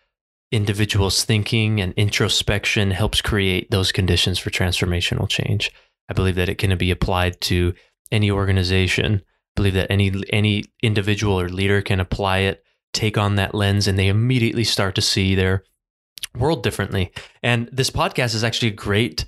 individuals' 0.53 1.25
thinking 1.25 1.81
and 1.81 1.95
introspection 1.95 2.91
helps 2.91 3.23
create 3.23 3.71
those 3.71 3.93
conditions 3.93 4.39
for 4.39 4.51
transformational 4.51 5.29
change. 5.29 5.73
I 6.11 6.13
believe 6.13 6.35
that 6.35 6.49
it 6.49 6.59
can 6.59 6.77
be 6.77 6.91
applied 6.91 7.41
to 7.43 7.73
any 8.11 8.31
organization. 8.31 9.17
I 9.17 9.23
believe 9.57 9.75
that 9.75 9.91
any 9.91 10.13
any 10.33 10.65
individual 10.83 11.41
or 11.41 11.49
leader 11.49 11.81
can 11.81 12.01
apply 12.01 12.39
it, 12.39 12.65
take 12.93 13.17
on 13.17 13.37
that 13.37 13.55
lens, 13.55 13.87
and 13.87 13.99
they 13.99 14.09
immediately 14.09 14.65
start 14.65 14.97
to 14.97 15.03
see 15.03 15.35
their 15.35 15.63
world 16.37 16.63
differently. 16.63 17.13
And 17.43 17.69
this 17.73 17.91
podcast 17.91 18.35
is 18.35 18.45
actually 18.45 18.69
a 18.69 18.73
great 18.73 19.27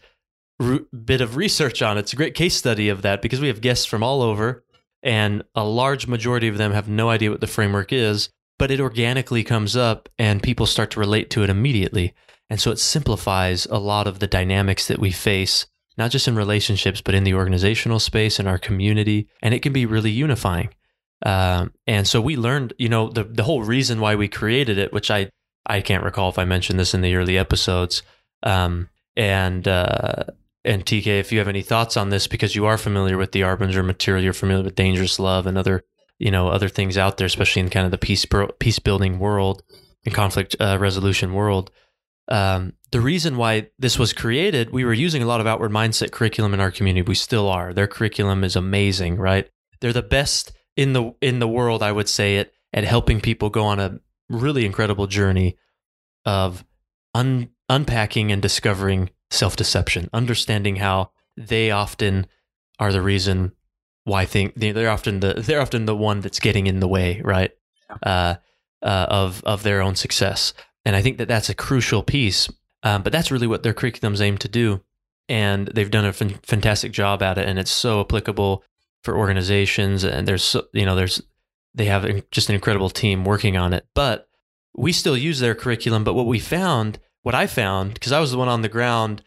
bit 1.04 1.20
of 1.20 1.36
research 1.36 1.82
on 1.82 1.96
it. 1.96 2.00
It's 2.00 2.12
a 2.12 2.16
great 2.16 2.34
case 2.34 2.56
study 2.56 2.88
of 2.88 3.02
that 3.02 3.22
because 3.22 3.40
we 3.40 3.48
have 3.48 3.60
guests 3.60 3.86
from 3.86 4.02
all 4.02 4.22
over, 4.22 4.64
and 5.02 5.42
a 5.54 5.64
large 5.64 6.06
majority 6.06 6.48
of 6.48 6.58
them 6.58 6.72
have 6.72 6.88
no 6.88 7.10
idea 7.10 7.30
what 7.30 7.40
the 7.40 7.46
framework 7.46 7.92
is, 7.92 8.28
but 8.58 8.70
it 8.70 8.80
organically 8.80 9.44
comes 9.44 9.76
up 9.76 10.08
and 10.18 10.42
people 10.42 10.66
start 10.66 10.90
to 10.92 11.00
relate 11.00 11.30
to 11.30 11.42
it 11.42 11.50
immediately. 11.50 12.14
And 12.50 12.60
so 12.60 12.70
it 12.70 12.78
simplifies 12.78 13.66
a 13.66 13.78
lot 13.78 14.06
of 14.06 14.18
the 14.18 14.26
dynamics 14.26 14.86
that 14.88 14.98
we 14.98 15.10
face, 15.10 15.66
not 15.96 16.10
just 16.10 16.28
in 16.28 16.36
relationships, 16.36 17.00
but 17.00 17.14
in 17.14 17.24
the 17.24 17.34
organizational 17.34 17.98
space, 17.98 18.40
in 18.40 18.46
our 18.46 18.58
community. 18.58 19.28
And 19.42 19.54
it 19.54 19.60
can 19.60 19.72
be 19.72 19.86
really 19.86 20.10
unifying. 20.10 20.70
Um, 21.24 21.72
and 21.86 22.06
so 22.06 22.20
we 22.20 22.36
learned, 22.36 22.74
you 22.78 22.88
know, 22.88 23.08
the, 23.08 23.24
the 23.24 23.44
whole 23.44 23.62
reason 23.62 24.00
why 24.00 24.14
we 24.14 24.28
created 24.28 24.78
it, 24.78 24.92
which 24.92 25.10
I, 25.10 25.30
I 25.66 25.80
can't 25.80 26.04
recall 26.04 26.28
if 26.28 26.38
I 26.38 26.44
mentioned 26.44 26.80
this 26.80 26.94
in 26.94 27.00
the 27.00 27.14
early 27.14 27.38
episodes. 27.38 28.02
Um, 28.42 28.88
and 29.16 29.68
uh, 29.68 30.24
and 30.64 30.84
TK, 30.84 31.06
if 31.06 31.32
you 31.32 31.38
have 31.38 31.48
any 31.48 31.62
thoughts 31.62 31.96
on 31.96 32.10
this, 32.10 32.26
because 32.26 32.54
you 32.54 32.66
are 32.66 32.78
familiar 32.78 33.18
with 33.18 33.32
the 33.32 33.42
Arbinger 33.42 33.84
material, 33.84 34.22
you're 34.22 34.32
familiar 34.32 34.64
with 34.64 34.74
Dangerous 34.74 35.18
Love 35.18 35.46
and 35.46 35.58
other, 35.58 35.84
you 36.18 36.30
know, 36.30 36.48
other 36.48 36.68
things 36.68 36.96
out 36.96 37.16
there, 37.16 37.26
especially 37.26 37.60
in 37.60 37.70
kind 37.70 37.84
of 37.84 37.90
the 37.90 37.98
peace 37.98 38.24
peace 38.58 38.78
building 38.78 39.18
world 39.18 39.62
and 40.04 40.14
conflict 40.14 40.56
uh, 40.60 40.78
resolution 40.80 41.34
world. 41.34 41.70
Um, 42.28 42.74
the 42.92 43.00
reason 43.00 43.36
why 43.38 43.70
this 43.78 43.98
was 43.98 44.12
created, 44.12 44.70
we 44.70 44.84
were 44.84 44.92
using 44.92 45.22
a 45.22 45.26
lot 45.26 45.40
of 45.40 45.46
outward 45.46 45.70
mindset 45.70 46.12
curriculum 46.12 46.54
in 46.54 46.60
our 46.60 46.70
community. 46.70 47.02
We 47.02 47.14
still 47.14 47.48
are. 47.48 47.72
Their 47.72 47.86
curriculum 47.86 48.44
is 48.44 48.54
amazing, 48.54 49.16
right? 49.16 49.48
They're 49.80 49.92
the 49.92 50.02
best 50.02 50.52
in 50.76 50.92
the 50.92 51.12
in 51.20 51.38
the 51.38 51.48
world, 51.48 51.82
I 51.82 51.90
would 51.90 52.08
say 52.08 52.36
it, 52.36 52.52
at 52.72 52.84
helping 52.84 53.20
people 53.20 53.50
go 53.50 53.64
on 53.64 53.80
a 53.80 53.98
really 54.28 54.64
incredible 54.64 55.06
journey 55.06 55.56
of 56.24 56.64
un, 57.14 57.48
unpacking 57.68 58.30
and 58.30 58.40
discovering 58.40 59.10
self 59.30 59.56
deception, 59.56 60.08
understanding 60.12 60.76
how 60.76 61.10
they 61.36 61.70
often 61.70 62.26
are 62.78 62.92
the 62.92 63.02
reason 63.02 63.52
why 64.04 64.26
think 64.26 64.54
they're 64.56 64.90
often 64.90 65.20
the 65.20 65.34
they're 65.34 65.60
often 65.60 65.86
the 65.86 65.96
one 65.96 66.20
that's 66.20 66.40
getting 66.40 66.66
in 66.66 66.80
the 66.80 66.88
way, 66.88 67.20
right? 67.24 67.52
Uh, 68.02 68.36
uh, 68.82 69.06
of 69.08 69.42
of 69.44 69.62
their 69.62 69.80
own 69.80 69.94
success, 69.94 70.52
and 70.84 70.94
I 70.94 71.02
think 71.02 71.18
that 71.18 71.28
that's 71.28 71.48
a 71.48 71.54
crucial 71.54 72.02
piece. 72.02 72.50
Um, 72.82 73.02
but 73.02 73.12
that's 73.12 73.30
really 73.30 73.46
what 73.46 73.62
their 73.62 73.74
curriculums 73.74 74.20
aim 74.20 74.38
to 74.38 74.48
do. 74.48 74.82
and 75.28 75.68
they've 75.68 75.90
done 75.90 76.04
a 76.04 76.12
fantastic 76.12 76.92
job 76.92 77.22
at 77.22 77.38
it, 77.38 77.48
and 77.48 77.58
it's 77.58 77.70
so 77.70 78.00
applicable 78.00 78.64
for 79.02 79.16
organizations. 79.16 80.04
And 80.04 80.26
there's 80.26 80.42
so, 80.42 80.66
you 80.72 80.84
know 80.84 80.94
there's 80.94 81.22
they 81.74 81.86
have 81.86 82.06
just 82.30 82.48
an 82.48 82.54
incredible 82.54 82.90
team 82.90 83.24
working 83.24 83.56
on 83.56 83.72
it, 83.72 83.86
but 83.94 84.28
we 84.76 84.92
still 84.92 85.16
use 85.16 85.38
their 85.38 85.54
curriculum. 85.54 86.04
But 86.04 86.14
what 86.14 86.26
we 86.26 86.38
found, 86.38 86.98
what 87.22 87.34
I 87.34 87.46
found, 87.46 87.94
because 87.94 88.12
I 88.12 88.20
was 88.20 88.30
the 88.30 88.38
one 88.38 88.48
on 88.48 88.62
the 88.62 88.68
ground, 88.68 89.22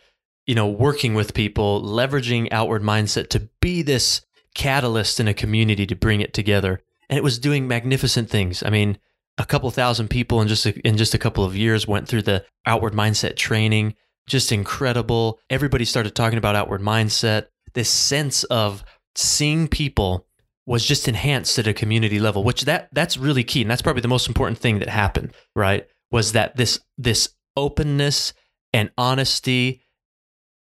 you 0.46 0.54
know, 0.54 0.68
working 0.68 1.16
with 1.16 1.34
people, 1.34 1.82
leveraging 1.82 2.50
outward 2.52 2.84
mindset 2.84 3.30
to 3.30 3.50
be 3.62 3.82
this 3.82 4.22
catalyst 4.54 5.20
in 5.20 5.28
a 5.28 5.34
community 5.34 5.88
to 5.88 5.96
bring 5.96 6.22
it 6.22 6.34
together, 6.34 6.82
and 7.10 7.18
it 7.18 7.24
was 7.24 7.40
doing 7.40 7.68
magnificent 7.68 8.30
things. 8.30 8.62
I 8.64 8.70
mean, 8.70 8.98
a 9.38 9.46
couple 9.46 9.70
thousand 9.72 10.10
people 10.10 10.42
in 10.42 10.48
just 10.48 10.66
a, 10.66 10.88
in 10.88 10.98
just 10.98 11.14
a 11.14 11.18
couple 11.18 11.44
of 11.44 11.56
years 11.56 11.88
went 11.88 12.08
through 12.08 12.22
the 12.22 12.46
outward 12.66 12.94
mindset 12.94 13.36
training. 13.36 13.96
Just 14.28 14.52
incredible. 14.52 15.40
Everybody 15.50 15.86
started 15.86 16.16
talking 16.16 16.38
about 16.38 16.56
outward 16.56 16.82
mindset. 16.82 17.48
This 17.74 17.90
sense 17.90 18.44
of 18.46 18.84
seeing 19.16 19.68
people 19.68 20.26
was 20.66 20.86
just 20.86 21.08
enhanced 21.08 21.60
at 21.60 21.68
a 21.68 21.74
community 21.74 22.20
level, 22.20 22.44
which 22.44 22.64
that 22.64 22.90
that's 22.92 23.18
really 23.18 23.44
key, 23.44 23.62
and 23.62 23.70
that's 23.70 23.82
probably 23.82 24.02
the 24.02 24.08
most 24.08 24.28
important 24.28 24.58
thing 24.58 24.80
that 24.80 24.90
happened. 24.90 25.34
Right? 25.56 25.88
Was 26.12 26.32
that 26.32 26.56
this 26.56 26.80
this 26.98 27.30
openness 27.56 28.34
and 28.74 28.90
honesty 28.98 29.82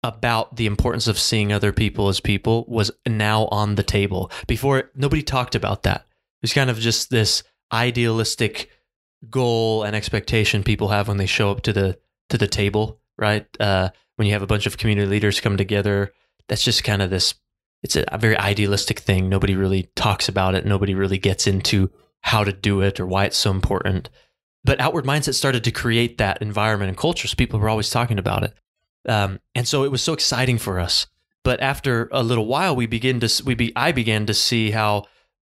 about 0.03 0.57
the 0.57 0.67
importance 0.67 1.09
of 1.09 1.19
seeing 1.19 1.53
other 1.53 1.73
people 1.73 2.09
as 2.09 2.21
people 2.21 2.65
was 2.69 2.91
now 3.07 3.47
on 3.47 3.75
the 3.75 3.83
table. 3.83 4.31
Before 4.47 4.91
nobody 4.95 5.23
talked 5.23 5.55
about 5.55 5.83
that. 5.83 6.03
It 6.03 6.43
was 6.43 6.53
kind 6.53 6.71
of 6.71 6.79
just 6.79 7.11
this 7.11 7.43
idealistic 7.73 8.71
goal 9.31 9.83
and 9.83 9.97
expectation 9.97 10.63
people 10.63 10.89
have 10.89 11.09
when 11.09 11.17
they 11.17 11.27
show 11.27 11.51
up 11.51 11.63
to 11.63 11.73
the 11.73 11.99
to 12.29 12.39
the 12.39 12.47
table, 12.47 13.01
right? 13.19 13.47
Uh, 13.61 13.91
when 14.17 14.27
you 14.27 14.33
have 14.33 14.43
a 14.43 14.47
bunch 14.47 14.67
of 14.67 14.79
community 14.79 15.07
leaders 15.07 15.41
come 15.41 15.57
together, 15.57 16.13
that's 16.49 16.65
just 16.65 16.85
kind 16.85 17.03
of 17.03 17.11
this. 17.11 17.35
It's 17.83 17.97
a, 17.97 18.05
very 18.19 18.37
idealistic 18.37 19.01
thing. 19.01 19.29
Nobody 19.29 19.55
really 19.55 19.91
talks 19.95 20.29
about 20.29 20.55
it. 20.55 20.67
Nobody 20.67 20.95
really 20.95 21.19
gets 21.19 21.47
into 21.47 21.91
how 22.23 22.43
to 22.43 22.53
do 22.53 22.81
it 22.81 22.99
or 22.99 23.07
why 23.07 23.27
it's 23.27 23.37
so 23.37 23.51
important. 23.51 24.09
But 24.65 24.81
outward 24.81 25.05
mindset 25.05 25.35
started 25.35 25.63
to 25.65 25.71
create 25.71 26.19
that 26.19 26.43
environment 26.43 26.89
and 26.89 26.99
culture. 26.99 27.29
So 27.29 27.37
people 27.37 27.61
were 27.61 27.69
always 27.69 27.91
talking 27.91 28.19
about 28.19 28.43
it, 28.43 28.55
um, 29.09 29.39
and 29.55 29.69
so 29.69 29.85
it 29.85 29.93
was 29.93 30.03
so 30.03 30.13
exciting 30.13 30.59
for 30.59 30.81
us. 30.81 31.07
But 31.45 31.61
after 31.61 32.09
a 32.11 32.25
little 32.25 32.47
while, 32.47 32.75
we 32.75 32.87
begin 32.87 33.21
to 33.21 33.43
we 33.45 33.55
be 33.55 33.73
I 33.77 33.93
began 33.93 34.27
to 34.27 34.35
see 34.35 34.73
how 34.73 35.05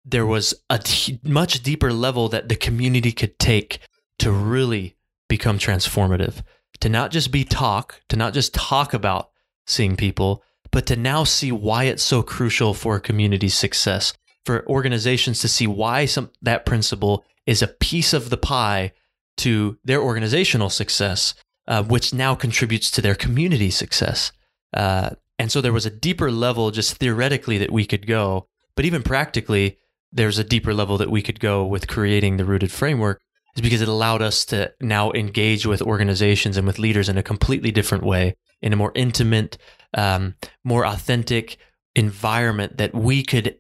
there 0.07 0.25
was 0.25 0.55
a 0.71 0.79
t- 0.79 1.19
much 1.25 1.63
deeper 1.63 1.93
level 1.93 2.29
that 2.29 2.49
the 2.49 2.57
community 2.57 3.13
could 3.13 3.39
take 3.39 3.81
to 4.21 4.31
really 4.31 4.97
become 5.29 5.59
transformative. 5.59 6.43
To 6.81 6.89
not 6.89 7.11
just 7.11 7.33
be 7.33 7.45
talk, 7.45 8.01
to 8.09 8.17
not 8.17 8.33
just 8.33 8.55
talk 8.55 8.95
about 8.95 9.31
seeing 9.67 9.97
people, 9.97 10.45
but 10.71 10.87
to 10.87 10.97
now 10.97 11.25
see 11.25 11.51
why 11.51 11.85
it's 11.85 12.03
so 12.03 12.23
crucial 12.23 12.73
for 12.73 12.97
a 12.97 13.01
community's 13.01 13.55
success, 13.55 14.13
for 14.45 14.67
organizations 14.69 15.41
to 15.41 15.49
see 15.49 15.67
why 15.67 16.05
some 16.05 16.31
that 16.43 16.65
principle 16.65 17.25
is 17.47 17.63
a 17.63 17.69
piece 17.69 18.13
of 18.13 18.31
the 18.31 18.37
pie 18.37 18.93
to 19.39 19.79
their 19.85 20.01
organizational 20.01 20.71
success, 20.71 21.35
uh, 21.67 21.83
which 21.83 22.15
now 22.15 22.35
contributes 22.35 22.91
to 22.91 23.03
their 23.03 23.15
community 23.15 23.71
success. 23.71 24.33
Uh, 24.73 25.11
and 25.39 25.51
so 25.51 25.61
there 25.61 25.73
was 25.73 25.87
a 25.87 25.91
deeper 25.91 26.31
level, 26.31 26.71
just 26.71 26.97
theoretically, 26.97 27.59
that 27.59 27.73
we 27.73 27.85
could 27.85 28.07
go, 28.07 28.47
but 28.75 28.85
even 28.85 29.03
practically, 29.03 29.79
there's 30.13 30.39
a 30.39 30.45
deeper 30.45 30.73
level 30.73 30.99
that 30.99 31.11
we 31.11 31.23
could 31.23 31.41
go 31.41 31.65
with 31.65 31.89
creating 31.89 32.37
the 32.37 32.45
rooted 32.45 32.73
framework 32.73 33.21
is 33.55 33.63
because 33.63 33.81
it 33.81 33.89
allowed 33.89 34.23
us 34.23 34.45
to 34.45 34.73
now 34.81 35.13
engage 35.13 35.67
with 35.67 35.83
organizations 35.83 36.57
and 36.57 36.67
with 36.67 36.79
leaders 36.79 37.09
in 37.09 37.19
a 37.19 37.23
completely 37.23 37.71
different 37.71 38.05
way 38.05 38.37
in 38.63 38.73
a 38.73 38.77
more 38.77 38.93
intimate 38.95 39.59
um, 39.95 40.35
more 40.65 40.85
authentic 40.87 41.59
environment 41.95 42.77
that 42.77 42.95
we 42.95 43.23
could 43.23 43.57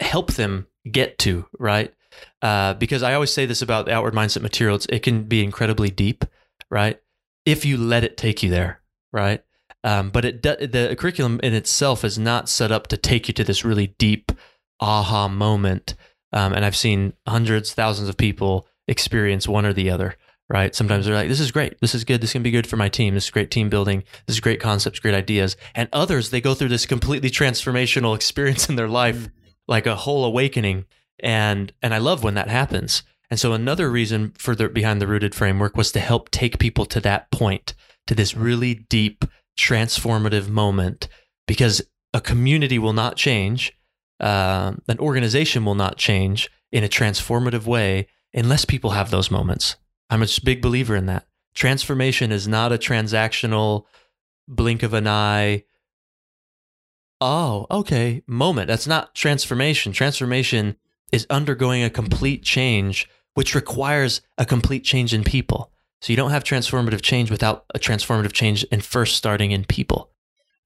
help 0.00 0.32
them 0.34 0.66
get 0.90 1.18
to 1.18 1.46
right? 1.58 1.92
Uh, 2.40 2.72
because 2.74 3.02
i 3.02 3.12
always 3.12 3.32
say 3.32 3.44
this 3.44 3.60
about 3.60 3.84
the 3.84 3.92
outward 3.92 4.14
mindset 4.14 4.40
materials 4.40 4.86
it 4.86 5.00
can 5.00 5.24
be 5.24 5.44
incredibly 5.44 5.90
deep 5.90 6.24
right? 6.70 6.98
If 7.44 7.64
you 7.64 7.76
let 7.76 8.04
it 8.04 8.16
take 8.16 8.42
you 8.42 8.50
there 8.50 8.80
right? 9.12 9.42
Um, 9.84 10.10
but 10.10 10.24
it 10.24 10.42
the 10.42 10.96
curriculum 10.98 11.40
in 11.42 11.54
itself 11.54 12.04
is 12.04 12.18
not 12.18 12.48
set 12.48 12.72
up 12.72 12.88
to 12.88 12.96
take 12.96 13.28
you 13.28 13.34
to 13.34 13.44
this 13.44 13.64
really 13.64 13.94
deep 13.98 14.32
aha 14.80 15.28
moment. 15.28 15.94
Um, 16.32 16.52
and 16.52 16.64
I've 16.64 16.76
seen 16.76 17.14
hundreds, 17.26 17.72
thousands 17.72 18.08
of 18.08 18.16
people 18.16 18.66
experience 18.88 19.48
one 19.48 19.66
or 19.66 19.72
the 19.72 19.90
other, 19.90 20.16
right? 20.48 20.74
Sometimes 20.74 21.06
they're 21.06 21.14
like, 21.14 21.28
this 21.28 21.40
is 21.40 21.52
great. 21.52 21.80
This 21.80 21.94
is 21.94 22.04
good. 22.04 22.20
This 22.20 22.32
can 22.32 22.42
be 22.42 22.50
good 22.50 22.66
for 22.66 22.76
my 22.76 22.88
team. 22.88 23.14
This 23.14 23.24
is 23.24 23.30
great 23.30 23.50
team 23.50 23.68
building. 23.68 24.04
This 24.26 24.36
is 24.36 24.40
great 24.40 24.60
concepts, 24.60 24.98
great 24.98 25.14
ideas. 25.14 25.56
And 25.74 25.88
others, 25.92 26.30
they 26.30 26.40
go 26.40 26.54
through 26.54 26.68
this 26.68 26.86
completely 26.86 27.30
transformational 27.30 28.14
experience 28.16 28.68
in 28.68 28.76
their 28.76 28.88
life, 28.88 29.16
mm. 29.16 29.30
like 29.66 29.86
a 29.86 29.96
whole 29.96 30.24
awakening. 30.24 30.84
And, 31.20 31.72
and 31.82 31.94
I 31.94 31.98
love 31.98 32.22
when 32.22 32.34
that 32.34 32.48
happens. 32.48 33.02
And 33.30 33.40
so 33.40 33.52
another 33.52 33.90
reason 33.90 34.32
for 34.38 34.54
the 34.54 34.68
behind 34.68 35.00
the 35.00 35.06
rooted 35.06 35.34
framework 35.34 35.76
was 35.76 35.90
to 35.92 36.00
help 36.00 36.30
take 36.30 36.58
people 36.58 36.84
to 36.86 37.00
that 37.00 37.30
point, 37.30 37.74
to 38.06 38.14
this 38.14 38.36
really 38.36 38.74
deep 38.74 39.24
transformative 39.58 40.48
moment, 40.48 41.08
because 41.46 41.82
a 42.14 42.20
community 42.20 42.78
will 42.78 42.92
not 42.92 43.16
change 43.16 43.72
uh, 44.20 44.72
an 44.88 44.98
organization 44.98 45.64
will 45.64 45.74
not 45.74 45.98
change 45.98 46.50
in 46.72 46.84
a 46.84 46.88
transformative 46.88 47.66
way 47.66 48.08
unless 48.32 48.64
people 48.64 48.90
have 48.90 49.10
those 49.10 49.30
moments. 49.30 49.76
I'm 50.10 50.22
a 50.22 50.28
big 50.44 50.62
believer 50.62 50.96
in 50.96 51.06
that. 51.06 51.26
Transformation 51.54 52.32
is 52.32 52.46
not 52.46 52.72
a 52.72 52.78
transactional 52.78 53.84
blink 54.46 54.82
of 54.82 54.94
an 54.94 55.06
eye. 55.06 55.64
Oh, 57.20 57.66
okay, 57.70 58.22
moment. 58.26 58.68
That's 58.68 58.86
not 58.86 59.14
transformation. 59.14 59.92
Transformation 59.92 60.76
is 61.12 61.26
undergoing 61.30 61.82
a 61.82 61.90
complete 61.90 62.42
change, 62.42 63.08
which 63.34 63.54
requires 63.54 64.20
a 64.36 64.44
complete 64.44 64.84
change 64.84 65.14
in 65.14 65.24
people. 65.24 65.72
So 66.02 66.12
you 66.12 66.16
don't 66.16 66.30
have 66.30 66.44
transformative 66.44 67.00
change 67.00 67.30
without 67.30 67.64
a 67.74 67.78
transformative 67.78 68.32
change 68.32 68.64
in 68.64 68.80
first 68.80 69.16
starting 69.16 69.50
in 69.50 69.64
people. 69.64 70.10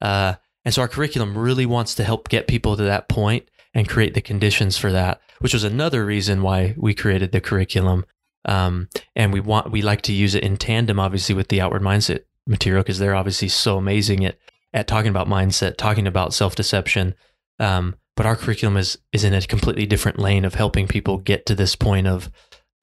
Uh, 0.01 0.35
and 0.71 0.75
so 0.77 0.83
our 0.83 0.89
curriculum 0.89 1.37
really 1.37 1.67
wants 1.67 1.97
to 1.97 2.05
help 2.05 2.29
get 2.29 2.47
people 2.47 2.77
to 2.77 2.85
that 2.85 3.09
point 3.09 3.49
and 3.75 3.89
create 3.89 4.15
the 4.15 4.21
conditions 4.21 4.79
for 4.79 4.93
that, 4.93 5.21
which 5.41 5.53
was 5.53 5.65
another 5.65 6.07
reason 6.07 6.43
why 6.43 6.77
we 6.79 6.95
created 6.95 7.33
the 7.33 7.41
curriculum. 7.41 8.07
Um, 8.45 8.89
and 9.17 9.33
we 9.33 9.41
want 9.41 9.73
we 9.73 9.83
like 9.83 10.03
to 10.03 10.13
use 10.13 10.37
it 10.37 10.45
in 10.45 10.57
tandem, 10.57 11.01
obviously, 11.01 11.35
with 11.35 11.49
the 11.49 11.61
outward 11.61 11.83
mindset 11.83 12.21
material 12.47 12.85
because 12.85 13.01
they're 13.01 13.17
obviously 13.17 13.49
so 13.49 13.79
amazing 13.79 14.25
at 14.25 14.39
at 14.73 14.87
talking 14.87 15.11
about 15.11 15.27
mindset, 15.27 15.77
talking 15.77 16.07
about 16.07 16.35
self 16.35 16.55
deception. 16.55 17.17
Um, 17.59 17.97
but 18.15 18.25
our 18.25 18.37
curriculum 18.37 18.77
is 18.77 18.97
is 19.13 19.25
in 19.25 19.35
a 19.35 19.43
completely 19.43 19.87
different 19.87 20.21
lane 20.21 20.45
of 20.45 20.55
helping 20.55 20.87
people 20.87 21.19
get 21.19 21.47
to 21.47 21.57
this 21.57 21.75
point 21.75 22.07
of 22.07 22.31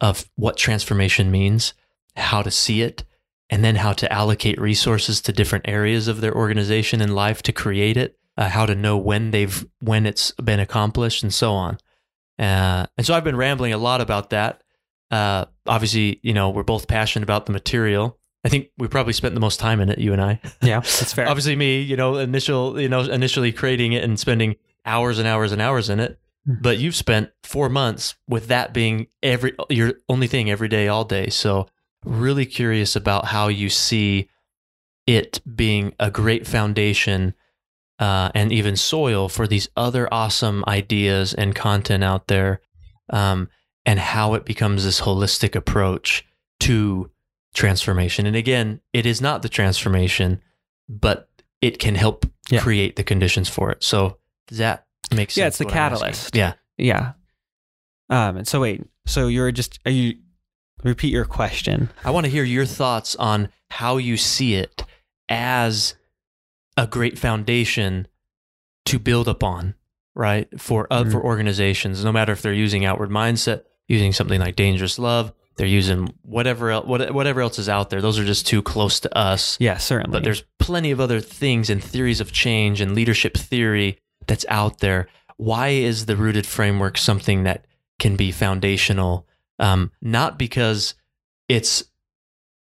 of 0.02 0.30
what 0.36 0.58
transformation 0.58 1.32
means, 1.32 1.74
how 2.18 2.42
to 2.42 2.52
see 2.52 2.82
it, 2.82 3.06
and 3.50 3.64
then 3.64 3.76
how 3.76 3.94
to 3.94 4.12
allocate 4.12 4.60
resources 4.60 5.22
to 5.22 5.32
different 5.32 5.68
areas 5.68 6.08
of 6.08 6.22
their 6.22 6.36
organization 6.36 7.02
and 7.02 7.16
life 7.16 7.42
to 7.44 7.54
create 7.54 7.98
it, 7.98 8.18
uh, 8.38 8.50
how 8.50 8.66
to 8.66 8.76
know 8.76 8.98
when 8.98 9.32
they've 9.32 9.66
when 9.80 10.06
it's 10.06 10.32
been 10.32 10.60
accomplished, 10.60 11.24
and 11.24 11.34
so 11.34 11.54
on. 11.54 11.78
Uh, 12.38 12.86
and 12.98 13.06
so 13.06 13.14
I've 13.14 13.24
been 13.24 13.38
rambling 13.38 13.74
a 13.74 13.78
lot 13.78 14.02
about 14.02 14.30
that. 14.32 14.64
Uh, 15.10 15.46
obviously, 15.66 16.20
you 16.24 16.34
know, 16.34 16.50
we're 16.50 16.64
both 16.64 16.88
passionate 16.88 17.24
about 17.24 17.46
the 17.46 17.54
material. 17.54 18.20
I 18.44 18.50
think 18.50 18.70
we 18.78 18.88
probably 18.88 19.14
spent 19.14 19.34
the 19.34 19.40
most 19.40 19.60
time 19.60 19.82
in 19.82 19.90
it, 19.90 19.98
you 19.98 20.14
and 20.14 20.22
I. 20.22 20.40
Yeah, 20.62 20.80
that's 20.82 21.14
fair. 21.14 21.28
obviously, 21.28 21.56
me, 21.56 21.82
you 21.82 21.98
know, 21.98 22.18
initial, 22.18 22.80
you 22.80 22.90
know, 22.90 23.02
initially 23.02 23.52
creating 23.52 23.94
it 23.94 24.04
and 24.04 24.20
spending 24.20 24.56
hours 24.86 25.20
and 25.20 25.28
hours 25.28 25.52
and 25.52 25.62
hours 25.62 25.90
in 25.90 26.00
it. 26.00 26.20
Mm-hmm. 26.48 26.62
But 26.62 26.78
you've 26.78 26.96
spent 26.96 27.32
four 27.44 27.70
months 27.70 28.16
with 28.28 28.48
that 28.48 28.74
being 28.74 29.08
every 29.24 29.54
your 29.70 29.94
only 30.08 30.28
thing 30.28 30.50
every 30.50 30.68
day, 30.68 30.88
all 30.88 31.04
day. 31.04 31.30
So 31.30 31.68
really 32.08 32.46
curious 32.46 32.96
about 32.96 33.26
how 33.26 33.48
you 33.48 33.70
see 33.70 34.30
it 35.06 35.40
being 35.56 35.94
a 36.00 36.12
great 36.12 36.46
foundation 36.46 37.34
uh, 38.00 38.30
and 38.36 38.52
even 38.52 38.76
soil 38.76 39.30
for 39.30 39.48
these 39.48 39.70
other 39.76 40.12
awesome 40.14 40.64
ideas 40.68 41.34
and 41.34 41.56
content 41.56 42.04
out 42.04 42.28
there, 42.28 42.62
um, 43.10 43.50
and 43.86 44.00
how 44.00 44.34
it 44.34 44.46
becomes 44.46 44.84
this 44.84 45.02
holistic 45.02 45.56
approach 45.56 46.26
to 46.60 47.10
transformation. 47.54 48.26
And 48.26 48.36
again, 48.36 48.82
it 48.94 49.06
is 49.06 49.22
not 49.22 49.42
the 49.42 49.50
transformation, 49.50 50.42
but 50.88 51.30
it 51.62 51.80
can 51.80 51.96
help 51.96 52.26
yeah. 52.50 52.60
create 52.60 52.98
the 52.98 53.04
conditions 53.04 53.50
for 53.50 53.72
it. 53.72 53.84
So 53.84 54.18
does 54.48 54.60
that 54.60 54.86
make 55.12 55.32
sense? 55.32 55.38
Yeah, 55.38 55.48
it's 55.48 55.58
the 55.58 55.66
catalyst. 55.66 56.36
Yeah, 56.36 56.54
yeah. 56.78 57.14
Um, 58.10 58.38
and 58.38 58.48
so 58.48 58.62
wait, 58.62 58.86
so 59.06 59.28
you're 59.28 59.52
just 59.52 59.80
are 59.86 59.92
you 59.92 60.16
repeat 60.84 61.12
your 61.12 61.26
question? 61.26 61.90
I 62.04 62.12
want 62.12 62.26
to 62.26 62.32
hear 62.32 62.44
your 62.44 62.66
thoughts 62.66 63.16
on 63.16 63.50
how 63.70 63.98
you 63.98 64.18
see 64.18 64.56
it 64.56 64.84
as 65.30 65.96
a 66.78 66.88
great 66.88 67.18
foundation 67.18 68.08
to 68.86 69.00
build 69.00 69.28
upon, 69.28 69.76
right? 70.16 70.48
For 70.60 70.88
uh, 70.90 71.02
mm-hmm. 71.02 71.12
for 71.12 71.24
organizations, 71.24 72.04
no 72.04 72.12
matter 72.12 72.32
if 72.32 72.42
they're 72.42 72.54
using 72.54 72.86
outward 72.86 73.10
mindset, 73.10 73.64
using 73.88 74.14
something 74.14 74.40
like 74.40 74.56
dangerous 74.56 74.98
love, 75.00 75.34
they're 75.58 75.68
using 75.68 76.14
whatever 76.22 76.72
else, 76.72 76.86
whatever 76.86 77.42
else 77.42 77.60
is 77.60 77.68
out 77.68 77.90
there. 77.90 78.02
Those 78.02 78.20
are 78.20 78.26
just 78.26 78.46
too 78.48 78.62
close 78.62 79.00
to 79.02 79.18
us. 79.18 79.58
Yeah, 79.60 79.78
certainly. 79.78 80.16
But 80.16 80.24
there's 80.24 80.44
plenty 80.60 80.92
of 80.92 81.00
other 81.00 81.20
things 81.20 81.70
and 81.70 81.84
theories 81.84 82.22
of 82.22 82.32
change 82.32 82.80
and 82.80 82.94
leadership 82.94 83.36
theory 83.36 83.98
that's 84.28 84.46
out 84.50 84.80
there. 84.80 85.08
Why 85.38 85.70
is 85.70 86.06
the 86.06 86.16
rooted 86.16 86.46
framework 86.46 86.98
something 86.98 87.44
that 87.44 87.66
can 88.00 88.16
be 88.16 88.32
foundational? 88.32 89.28
Um, 89.60 89.92
not 90.02 90.38
because 90.38 90.94
it's 91.50 91.84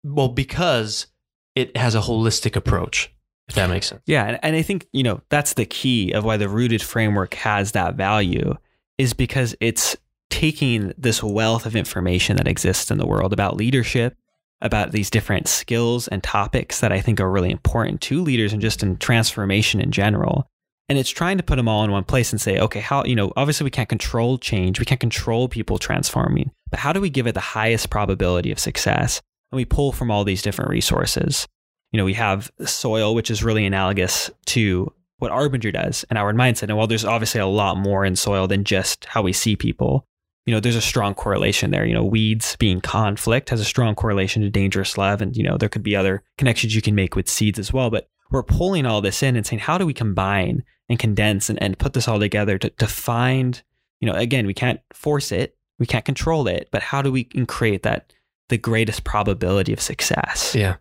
well, 0.04 0.28
because 0.28 1.06
it 1.54 1.76
has 1.76 1.94
a 1.94 2.00
holistic 2.00 2.56
approach. 2.56 3.12
If 3.48 3.54
that 3.54 3.70
makes 3.70 3.88
sense. 3.88 4.02
Yeah, 4.06 4.26
and, 4.26 4.38
and 4.42 4.56
I 4.56 4.62
think 4.62 4.86
you 4.92 5.02
know 5.02 5.22
that's 5.28 5.54
the 5.54 5.64
key 5.64 6.12
of 6.12 6.24
why 6.24 6.36
the 6.36 6.48
rooted 6.48 6.82
framework 6.82 7.34
has 7.34 7.72
that 7.72 7.94
value 7.94 8.54
is 8.98 9.14
because 9.14 9.56
it's 9.60 9.96
taking 10.30 10.92
this 10.98 11.22
wealth 11.22 11.64
of 11.64 11.74
information 11.74 12.36
that 12.36 12.48
exists 12.48 12.90
in 12.90 12.98
the 12.98 13.06
world 13.06 13.32
about 13.32 13.56
leadership, 13.56 14.16
about 14.60 14.92
these 14.92 15.08
different 15.08 15.48
skills 15.48 16.08
and 16.08 16.22
topics 16.22 16.80
that 16.80 16.92
I 16.92 17.00
think 17.00 17.20
are 17.20 17.30
really 17.30 17.50
important 17.50 18.00
to 18.02 18.22
leaders 18.22 18.52
and 18.52 18.60
just 18.60 18.82
in 18.82 18.96
transformation 18.98 19.80
in 19.80 19.90
general. 19.90 20.50
And 20.88 20.98
it's 20.98 21.10
trying 21.10 21.36
to 21.36 21.42
put 21.42 21.56
them 21.56 21.68
all 21.68 21.84
in 21.84 21.90
one 21.90 22.04
place 22.04 22.32
and 22.32 22.40
say, 22.40 22.58
okay, 22.58 22.80
how, 22.80 23.04
you 23.04 23.14
know, 23.14 23.30
obviously 23.36 23.64
we 23.64 23.70
can't 23.70 23.88
control 23.88 24.38
change, 24.38 24.78
we 24.78 24.86
can't 24.86 25.00
control 25.00 25.48
people 25.48 25.78
transforming, 25.78 26.50
but 26.70 26.80
how 26.80 26.92
do 26.92 27.00
we 27.00 27.10
give 27.10 27.26
it 27.26 27.34
the 27.34 27.40
highest 27.40 27.90
probability 27.90 28.50
of 28.50 28.58
success? 28.58 29.20
And 29.52 29.56
we 29.56 29.64
pull 29.64 29.92
from 29.92 30.10
all 30.10 30.24
these 30.24 30.42
different 30.42 30.70
resources. 30.70 31.46
You 31.92 31.98
know, 31.98 32.04
we 32.04 32.14
have 32.14 32.50
soil, 32.64 33.14
which 33.14 33.30
is 33.30 33.44
really 33.44 33.66
analogous 33.66 34.30
to 34.46 34.92
what 35.18 35.32
Arbinger 35.32 35.72
does 35.72 36.04
and 36.10 36.18
our 36.18 36.32
mindset. 36.32 36.64
And 36.64 36.76
while 36.76 36.86
there's 36.86 37.04
obviously 37.04 37.40
a 37.40 37.46
lot 37.46 37.76
more 37.76 38.04
in 38.04 38.16
soil 38.16 38.46
than 38.46 38.64
just 38.64 39.04
how 39.06 39.22
we 39.22 39.32
see 39.32 39.56
people, 39.56 40.06
you 40.46 40.54
know, 40.54 40.60
there's 40.60 40.76
a 40.76 40.80
strong 40.80 41.14
correlation 41.14 41.70
there. 41.70 41.84
You 41.84 41.94
know, 41.94 42.04
weeds 42.04 42.56
being 42.56 42.80
conflict 42.80 43.50
has 43.50 43.60
a 43.60 43.64
strong 43.64 43.94
correlation 43.94 44.42
to 44.42 44.50
dangerous 44.50 44.96
love. 44.96 45.20
And, 45.20 45.36
you 45.36 45.42
know, 45.42 45.58
there 45.58 45.68
could 45.68 45.82
be 45.82 45.96
other 45.96 46.22
connections 46.38 46.74
you 46.74 46.80
can 46.80 46.94
make 46.94 47.16
with 47.16 47.28
seeds 47.28 47.58
as 47.58 47.72
well. 47.72 47.90
But 47.90 48.08
we're 48.30 48.42
pulling 48.42 48.86
all 48.86 49.00
this 49.00 49.22
in 49.22 49.36
and 49.36 49.46
saying, 49.46 49.60
how 49.60 49.76
do 49.76 49.84
we 49.84 49.94
combine 49.94 50.64
and 50.88 50.98
condense 50.98 51.50
and, 51.50 51.62
and 51.62 51.78
put 51.78 51.92
this 51.92 52.08
all 52.08 52.18
together 52.18 52.58
to, 52.58 52.70
to 52.70 52.86
find, 52.86 53.62
you 54.00 54.10
know, 54.10 54.14
again, 54.16 54.46
we 54.46 54.54
can't 54.54 54.80
force 54.92 55.32
it, 55.32 55.56
we 55.78 55.86
can't 55.86 56.04
control 56.04 56.48
it, 56.48 56.68
but 56.70 56.82
how 56.82 57.02
do 57.02 57.12
we 57.12 57.24
create 57.24 57.82
that 57.82 58.12
the 58.48 58.58
greatest 58.58 59.04
probability 59.04 59.72
of 59.72 59.80
success? 59.80 60.54
Yeah. 60.54 60.76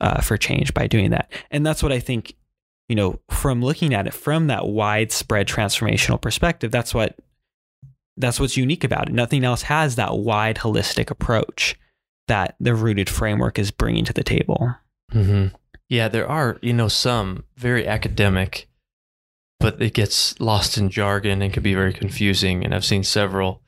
Uh, 0.00 0.20
for 0.20 0.36
change 0.36 0.74
by 0.74 0.86
doing 0.86 1.10
that. 1.10 1.30
And 1.52 1.64
that's 1.64 1.82
what 1.82 1.92
I 1.92 2.00
think, 2.00 2.34
you 2.88 2.96
know, 2.96 3.20
from 3.30 3.62
looking 3.62 3.94
at 3.94 4.08
it 4.08 4.12
from 4.12 4.48
that 4.48 4.66
widespread 4.66 5.46
transformational 5.46 6.20
perspective, 6.20 6.72
that's 6.72 6.92
what 6.92 7.16
that's 8.16 8.40
what's 8.40 8.56
unique 8.56 8.84
about 8.84 9.08
it. 9.08 9.14
Nothing 9.14 9.44
else 9.44 9.62
has 9.62 9.94
that 9.96 10.18
wide 10.18 10.56
holistic 10.56 11.08
approach 11.08 11.78
that 12.28 12.56
the 12.60 12.74
rooted 12.74 13.08
framework 13.08 13.58
is 13.58 13.70
bringing 13.70 14.04
to 14.04 14.12
the 14.12 14.24
table. 14.24 14.74
Mm-hmm. 15.12 15.54
Yeah, 15.88 16.08
there 16.08 16.28
are, 16.28 16.58
you 16.62 16.72
know, 16.72 16.88
some 16.88 17.44
very 17.56 17.86
academic, 17.86 18.68
but 19.62 19.80
it 19.80 19.94
gets 19.94 20.38
lost 20.40 20.76
in 20.76 20.90
jargon 20.90 21.40
and 21.40 21.52
can 21.52 21.62
be 21.62 21.72
very 21.72 21.92
confusing. 21.92 22.64
And 22.64 22.74
I've 22.74 22.84
seen 22.84 23.04
several 23.04 23.62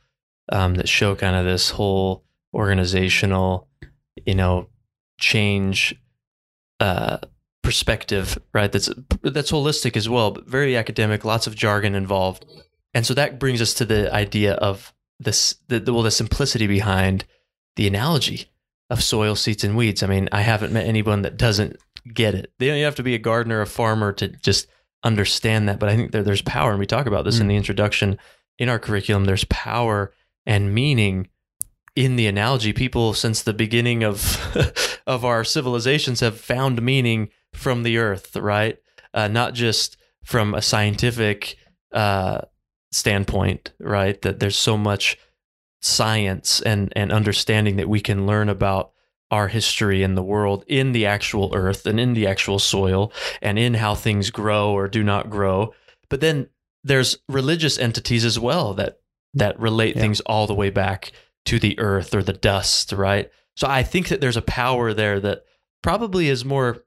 um, 0.51 0.75
that 0.75 0.89
show 0.89 1.15
kind 1.15 1.37
of 1.37 1.45
this 1.45 1.71
whole 1.71 2.25
organizational, 2.53 3.69
you 4.27 4.35
know, 4.35 4.69
change 5.19 5.95
uh, 6.81 7.19
perspective, 7.63 8.37
right? 8.53 8.71
That's 8.71 8.91
that's 9.23 9.53
holistic 9.53 9.97
as 9.97 10.09
well, 10.09 10.33
but 10.33 10.49
very 10.49 10.77
academic, 10.77 11.25
lots 11.25 11.47
of 11.47 11.55
jargon 11.55 11.95
involved. 11.95 12.45
And 12.93 13.07
so 13.07 13.15
that 13.15 13.39
brings 13.39 13.63
us 13.63 13.73
to 13.75 13.85
the 13.85 14.13
idea 14.13 14.55
of 14.55 14.93
this, 15.21 15.57
the, 15.69 15.81
well, 15.93 16.03
the 16.03 16.11
simplicity 16.11 16.67
behind 16.67 17.25
the 17.77 17.87
analogy 17.87 18.51
of 18.91 19.03
soil, 19.03 19.37
seeds, 19.37 19.65
and 19.65 19.77
weeds. 19.77 20.03
I 20.03 20.09
mean, 20.09 20.29
I 20.33 20.43
haven't 20.43 20.73
met 20.73 20.87
anyone 20.87 21.23
that 21.23 21.37
doesn't 21.37 21.77
get 22.13 22.35
it. 22.35 22.53
They 22.59 22.67
don't 22.67 22.79
have 22.81 22.97
to 22.97 23.03
be 23.03 23.15
a 23.15 23.19
gardener, 23.19 23.61
a 23.61 23.67
farmer 23.67 24.13
to 24.15 24.29
just 24.29 24.67
understand 25.05 25.69
that. 25.69 25.79
But 25.79 25.89
I 25.89 25.97
think 25.97 26.13
there, 26.13 26.23
there's 26.23 26.43
power, 26.43 26.71
and 26.71 26.81
we 26.81 26.87
talk 26.87 27.07
about 27.07 27.25
this 27.25 27.39
mm. 27.39 27.43
in 27.43 27.49
the 27.49 27.57
introduction 27.57 28.19
in 28.59 28.69
our 28.69 28.79
curriculum. 28.79 29.25
There's 29.25 29.45
power 29.45 30.13
and 30.47 30.75
meaning 30.75 31.29
in 31.95 32.17
the 32.17 32.27
analogy. 32.27 32.73
People 32.73 33.15
since 33.15 33.43
the 33.43 33.53
beginning 33.53 34.03
of 34.03 35.01
of 35.07 35.25
our 35.25 35.45
civilizations 35.45 36.21
have 36.21 36.41
found 36.41 36.83
meaning 36.83 37.29
from 37.53 37.83
the 37.83 37.99
earth, 37.99 38.35
right? 38.37 38.79
Uh, 39.13 39.29
not 39.29 39.55
just 39.55 39.97
from 40.25 40.55
a 40.55 40.63
scientific 40.63 41.57
uh, 41.93 42.41
standpoint, 42.91 43.73
right? 43.79 44.21
That 44.23 44.41
there's 44.41 44.57
so 44.59 44.77
much 44.77 45.19
science 45.81 46.63
and, 46.63 46.93
and 46.97 47.13
understanding 47.13 47.77
that 47.77 47.89
we 47.89 48.01
can 48.01 48.27
learn 48.27 48.49
about 48.49 48.93
our 49.35 49.49
history 49.49 50.03
in 50.03 50.15
the 50.15 50.23
world 50.23 50.65
in 50.67 50.93
the 50.93 51.07
actual 51.07 51.51
earth 51.55 51.87
and 51.87 51.99
in 51.99 52.15
the 52.15 52.27
actual 52.27 52.59
soil 52.59 53.13
and 53.43 53.59
in 53.59 53.75
how 53.75 53.95
things 53.95 54.31
grow 54.31 54.73
or 54.73 54.89
do 54.89 55.03
not 55.03 55.31
grow. 55.31 55.75
But 56.09 56.21
then 56.21 56.49
there's 56.83 57.19
religious 57.29 57.79
entities 57.79 58.25
as 58.25 58.39
well 58.39 58.75
that 58.75 58.99
that 59.35 59.59
relate 59.59 59.97
yeah. 59.97 60.03
things 60.03 60.21
all 60.21 60.47
the 60.47 60.55
way 60.55 60.71
back 60.71 61.13
to 61.47 61.59
the 61.59 61.79
earth 61.79 62.15
or 62.15 62.23
the 62.23 62.33
dust, 62.33 62.93
right? 62.93 63.31
So 63.57 63.69
I 63.69 63.83
think 63.83 64.09
that 64.09 64.21
there's 64.21 64.37
a 64.37 64.43
power 64.43 64.95
there 64.95 65.21
that 65.21 65.45
probably 65.83 66.29
is 66.29 66.45
more 66.45 66.85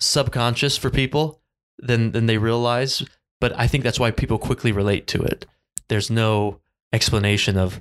subconscious 0.00 0.76
for 0.76 0.90
people 0.90 1.42
than 1.78 2.12
than 2.12 2.26
they 2.26 2.38
realize 2.38 3.02
but 3.40 3.52
I 3.58 3.66
think 3.66 3.84
that's 3.84 4.00
why 4.00 4.10
people 4.10 4.38
quickly 4.38 4.72
relate 4.72 5.06
to 5.08 5.22
it. 5.22 5.46
There's 5.88 6.10
no 6.10 6.60
explanation 6.92 7.56
of 7.56 7.80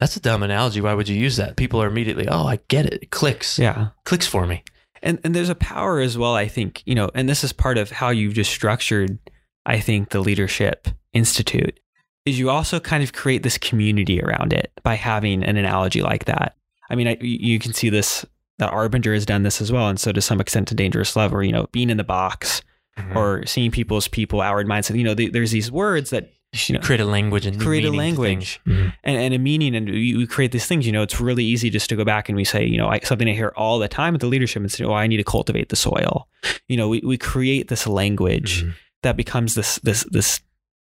that's 0.00 0.16
a 0.16 0.20
dumb 0.20 0.42
analogy. 0.42 0.80
Why 0.80 0.94
would 0.94 1.08
you 1.08 1.16
use 1.16 1.36
that? 1.36 1.56
People 1.56 1.82
are 1.82 1.86
immediately, 1.86 2.28
oh, 2.28 2.46
I 2.46 2.58
get 2.68 2.86
it. 2.86 3.02
It 3.02 3.10
clicks. 3.10 3.58
Yeah. 3.58 3.88
Clicks 4.04 4.26
for 4.26 4.46
me. 4.46 4.62
And 5.02 5.20
and 5.24 5.34
there's 5.34 5.50
a 5.50 5.54
power 5.54 6.00
as 6.00 6.18
well, 6.18 6.34
I 6.34 6.48
think, 6.48 6.82
you 6.86 6.94
know, 6.94 7.10
and 7.14 7.28
this 7.28 7.44
is 7.44 7.52
part 7.52 7.78
of 7.78 7.90
how 7.90 8.10
you've 8.10 8.34
just 8.34 8.50
structured, 8.50 9.18
I 9.64 9.78
think, 9.78 10.10
the 10.10 10.20
Leadership 10.20 10.88
Institute, 11.12 11.78
is 12.24 12.38
you 12.38 12.50
also 12.50 12.80
kind 12.80 13.02
of 13.02 13.12
create 13.12 13.42
this 13.42 13.58
community 13.58 14.20
around 14.20 14.52
it 14.52 14.72
by 14.82 14.94
having 14.94 15.44
an 15.44 15.56
analogy 15.56 16.02
like 16.02 16.24
that. 16.24 16.56
I 16.90 16.94
mean, 16.94 17.08
I, 17.08 17.18
you 17.20 17.58
can 17.58 17.72
see 17.72 17.88
this 17.90 18.24
that 18.58 18.72
Arbinger 18.72 19.12
has 19.14 19.26
done 19.26 19.42
this 19.42 19.60
as 19.60 19.70
well, 19.70 19.88
and 19.88 20.00
so 20.00 20.12
to 20.12 20.22
some 20.22 20.40
extent 20.40 20.68
to 20.68 20.74
Dangerous 20.74 21.14
Love, 21.14 21.32
or 21.32 21.42
you 21.42 21.52
know, 21.52 21.68
being 21.72 21.90
in 21.90 21.98
the 21.98 22.04
box, 22.04 22.62
mm-hmm. 22.98 23.16
or 23.16 23.44
seeing 23.46 23.70
people 23.70 23.98
as 23.98 24.08
people, 24.08 24.40
outward 24.40 24.66
mindset. 24.66 24.96
You 24.96 25.04
know, 25.04 25.14
there's 25.14 25.50
these 25.50 25.70
words 25.70 26.10
that 26.10 26.32
you 26.68 26.74
know, 26.74 26.80
create 26.80 27.00
a 27.00 27.04
language 27.04 27.46
and 27.46 27.60
create 27.60 27.84
a 27.84 27.90
language 27.90 28.60
mm-hmm. 28.66 28.88
and, 29.04 29.16
and, 29.16 29.34
a 29.34 29.38
meaning, 29.38 29.74
and 29.74 29.88
we, 29.88 30.16
we, 30.16 30.26
create 30.26 30.52
these 30.52 30.66
things. 30.66 30.86
You 30.86 30.92
know, 30.92 31.02
it's 31.02 31.20
really 31.20 31.44
easy 31.44 31.70
just 31.70 31.88
to 31.90 31.96
go 31.96 32.04
back 32.04 32.28
and 32.28 32.36
we 32.36 32.44
say, 32.44 32.64
you 32.64 32.78
know, 32.78 32.88
I, 32.88 33.00
something 33.00 33.28
I 33.28 33.32
hear 33.32 33.52
all 33.56 33.78
the 33.78 33.88
time 33.88 34.14
at 34.14 34.20
the 34.20 34.26
leadership 34.26 34.60
and 34.60 34.70
say, 34.70 34.84
oh, 34.84 34.92
I 34.92 35.06
need 35.06 35.18
to 35.18 35.24
cultivate 35.24 35.68
the 35.68 35.76
soil. 35.76 36.28
You 36.68 36.76
know, 36.76 36.88
we, 36.88 37.00
we 37.04 37.18
create 37.18 37.68
this 37.68 37.86
language 37.86 38.62
mm-hmm. 38.62 38.70
that 39.02 39.16
becomes 39.16 39.54
this 39.54 39.76
this 39.80 40.04
this 40.10 40.40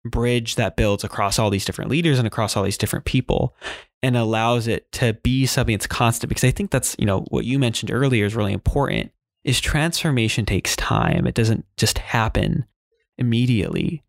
bridge 0.04 0.54
that 0.54 0.76
builds 0.76 1.04
across 1.04 1.38
all 1.38 1.50
these 1.50 1.66
different 1.66 1.90
leaders 1.90 2.18
and 2.18 2.26
across 2.26 2.56
all 2.56 2.62
these 2.62 2.78
different 2.78 3.04
people 3.04 3.54
and 4.02 4.16
allows 4.16 4.66
it 4.66 4.90
to 4.92 5.12
be 5.12 5.44
something 5.44 5.74
that's 5.74 5.86
constant 5.86 6.26
because 6.30 6.42
i 6.42 6.50
think 6.50 6.70
that's 6.70 6.96
you 6.98 7.04
know 7.04 7.20
what 7.28 7.44
you 7.44 7.58
mentioned 7.58 7.90
earlier 7.90 8.24
is 8.24 8.34
really 8.34 8.54
important 8.54 9.12
is 9.44 9.60
transformation 9.60 10.44
takes 10.44 10.76
time. 10.76 11.26
It 11.26 11.34
doesn't 11.34 11.64
just 11.76 11.98
happen 11.98 12.66
immediately. 13.16 14.02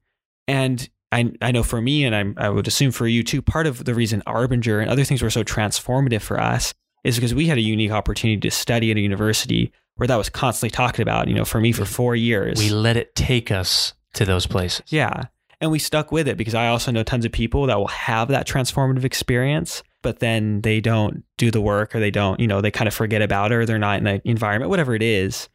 And 0.47 0.89
I, 1.11 1.31
I 1.41 1.51
know 1.51 1.63
for 1.63 1.81
me, 1.81 2.05
and 2.05 2.15
I'm, 2.15 2.35
I 2.37 2.49
would 2.49 2.67
assume 2.67 2.91
for 2.91 3.07
you 3.07 3.23
too, 3.23 3.41
part 3.41 3.67
of 3.67 3.83
the 3.83 3.93
reason 3.93 4.23
Arbinger 4.25 4.81
and 4.81 4.89
other 4.89 5.03
things 5.03 5.21
were 5.21 5.29
so 5.29 5.43
transformative 5.43 6.21
for 6.21 6.39
us 6.39 6.73
is 7.03 7.15
because 7.15 7.33
we 7.33 7.47
had 7.47 7.57
a 7.57 7.61
unique 7.61 7.91
opportunity 7.91 8.39
to 8.39 8.51
study 8.51 8.91
at 8.91 8.97
a 8.97 9.01
university 9.01 9.73
where 9.95 10.07
that 10.07 10.15
was 10.15 10.29
constantly 10.29 10.69
talked 10.69 10.99
about. 10.99 11.27
You 11.27 11.33
know, 11.33 11.45
for 11.45 11.59
me, 11.59 11.71
for 11.71 11.85
four 11.85 12.15
years, 12.15 12.59
we 12.59 12.69
let 12.69 12.95
it 12.97 13.15
take 13.15 13.51
us 13.51 13.93
to 14.13 14.25
those 14.25 14.45
places. 14.45 14.83
Yeah. 14.87 15.25
And 15.59 15.69
we 15.69 15.79
stuck 15.79 16.11
with 16.11 16.27
it 16.27 16.37
because 16.37 16.55
I 16.55 16.67
also 16.69 16.91
know 16.91 17.03
tons 17.03 17.25
of 17.25 17.31
people 17.31 17.67
that 17.67 17.77
will 17.77 17.87
have 17.87 18.29
that 18.29 18.47
transformative 18.47 19.03
experience 19.03 19.83
but 20.01 20.19
then 20.19 20.61
they 20.61 20.81
don't 20.81 21.23
do 21.37 21.51
the 21.51 21.61
work 21.61 21.95
or 21.95 21.99
they 21.99 22.11
don't, 22.11 22.39
you 22.39 22.47
know, 22.47 22.61
they 22.61 22.71
kind 22.71 22.87
of 22.87 22.93
forget 22.93 23.21
about 23.21 23.51
it 23.51 23.55
or 23.55 23.65
they're 23.65 23.79
not 23.79 23.99
in 23.99 24.03
the 24.05 24.21
environment, 24.25 24.69
whatever 24.69 24.95
it 24.95 25.03
is. 25.03 25.49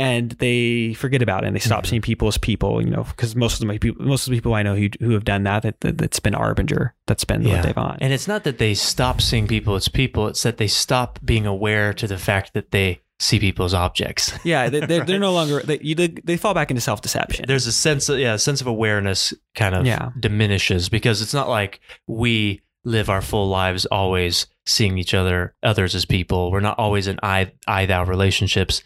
And 0.00 0.30
they 0.32 0.94
forget 0.94 1.20
about 1.20 1.44
it 1.44 1.48
and 1.48 1.56
they 1.56 1.60
stop 1.60 1.80
mm-hmm. 1.80 1.90
seeing 1.90 2.02
people 2.02 2.28
as 2.28 2.38
people, 2.38 2.82
you 2.82 2.90
know, 2.90 3.04
because 3.04 3.36
most 3.36 3.60
of 3.60 3.68
the 3.68 3.78
people, 3.78 4.04
most 4.04 4.26
of 4.26 4.30
the 4.30 4.36
people 4.36 4.54
I 4.54 4.62
know 4.62 4.74
who, 4.74 4.88
who 5.00 5.10
have 5.10 5.24
done 5.24 5.42
that, 5.44 5.62
that, 5.62 5.80
that 5.80 6.00
has 6.00 6.20
been 6.20 6.34
Arbinger. 6.34 6.92
That's 7.06 7.24
been 7.24 7.42
yeah. 7.42 7.56
what 7.56 7.62
they've 7.64 7.78
on. 7.78 7.98
And 8.00 8.12
it's 8.12 8.26
not 8.26 8.44
that 8.44 8.58
they 8.58 8.74
stop 8.74 9.20
seeing 9.20 9.46
people 9.46 9.74
as 9.74 9.88
people. 9.88 10.28
It's 10.28 10.42
that 10.42 10.56
they 10.56 10.68
stop 10.68 11.18
being 11.24 11.46
aware 11.46 11.92
to 11.94 12.06
the 12.06 12.18
fact 12.18 12.54
that 12.54 12.70
they 12.70 13.02
see 13.18 13.38
people 13.38 13.66
as 13.66 13.74
objects. 13.74 14.32
Yeah, 14.44 14.70
they, 14.70 14.80
they're, 14.80 15.00
right? 15.04 15.18
no 15.18 15.32
longer 15.32 15.60
they, 15.60 15.78
you, 15.80 15.94
they 15.94 16.36
fall 16.38 16.54
back 16.54 16.70
into 16.70 16.80
self 16.80 17.02
deception. 17.02 17.44
There's 17.46 17.66
a 17.66 17.72
sense 17.72 18.08
of 18.08 18.18
yeah, 18.18 18.34
a 18.34 18.38
sense 18.38 18.60
of 18.60 18.66
awareness 18.66 19.34
kind 19.54 19.74
of 19.74 19.86
yeah. 19.86 20.10
diminishes 20.18 20.88
because 20.88 21.20
it's 21.20 21.34
not 21.34 21.48
like 21.48 21.80
we 22.06 22.62
live 22.84 23.10
our 23.10 23.20
full 23.20 23.48
lives 23.48 23.84
always 23.86 24.46
seeing 24.66 24.96
each 24.98 25.14
other 25.14 25.54
others 25.62 25.94
as 25.94 26.04
people 26.04 26.50
we're 26.50 26.60
not 26.60 26.78
always 26.78 27.06
in 27.06 27.18
i 27.22 27.50
i 27.66 27.84
thou 27.84 28.04
relationships 28.04 28.82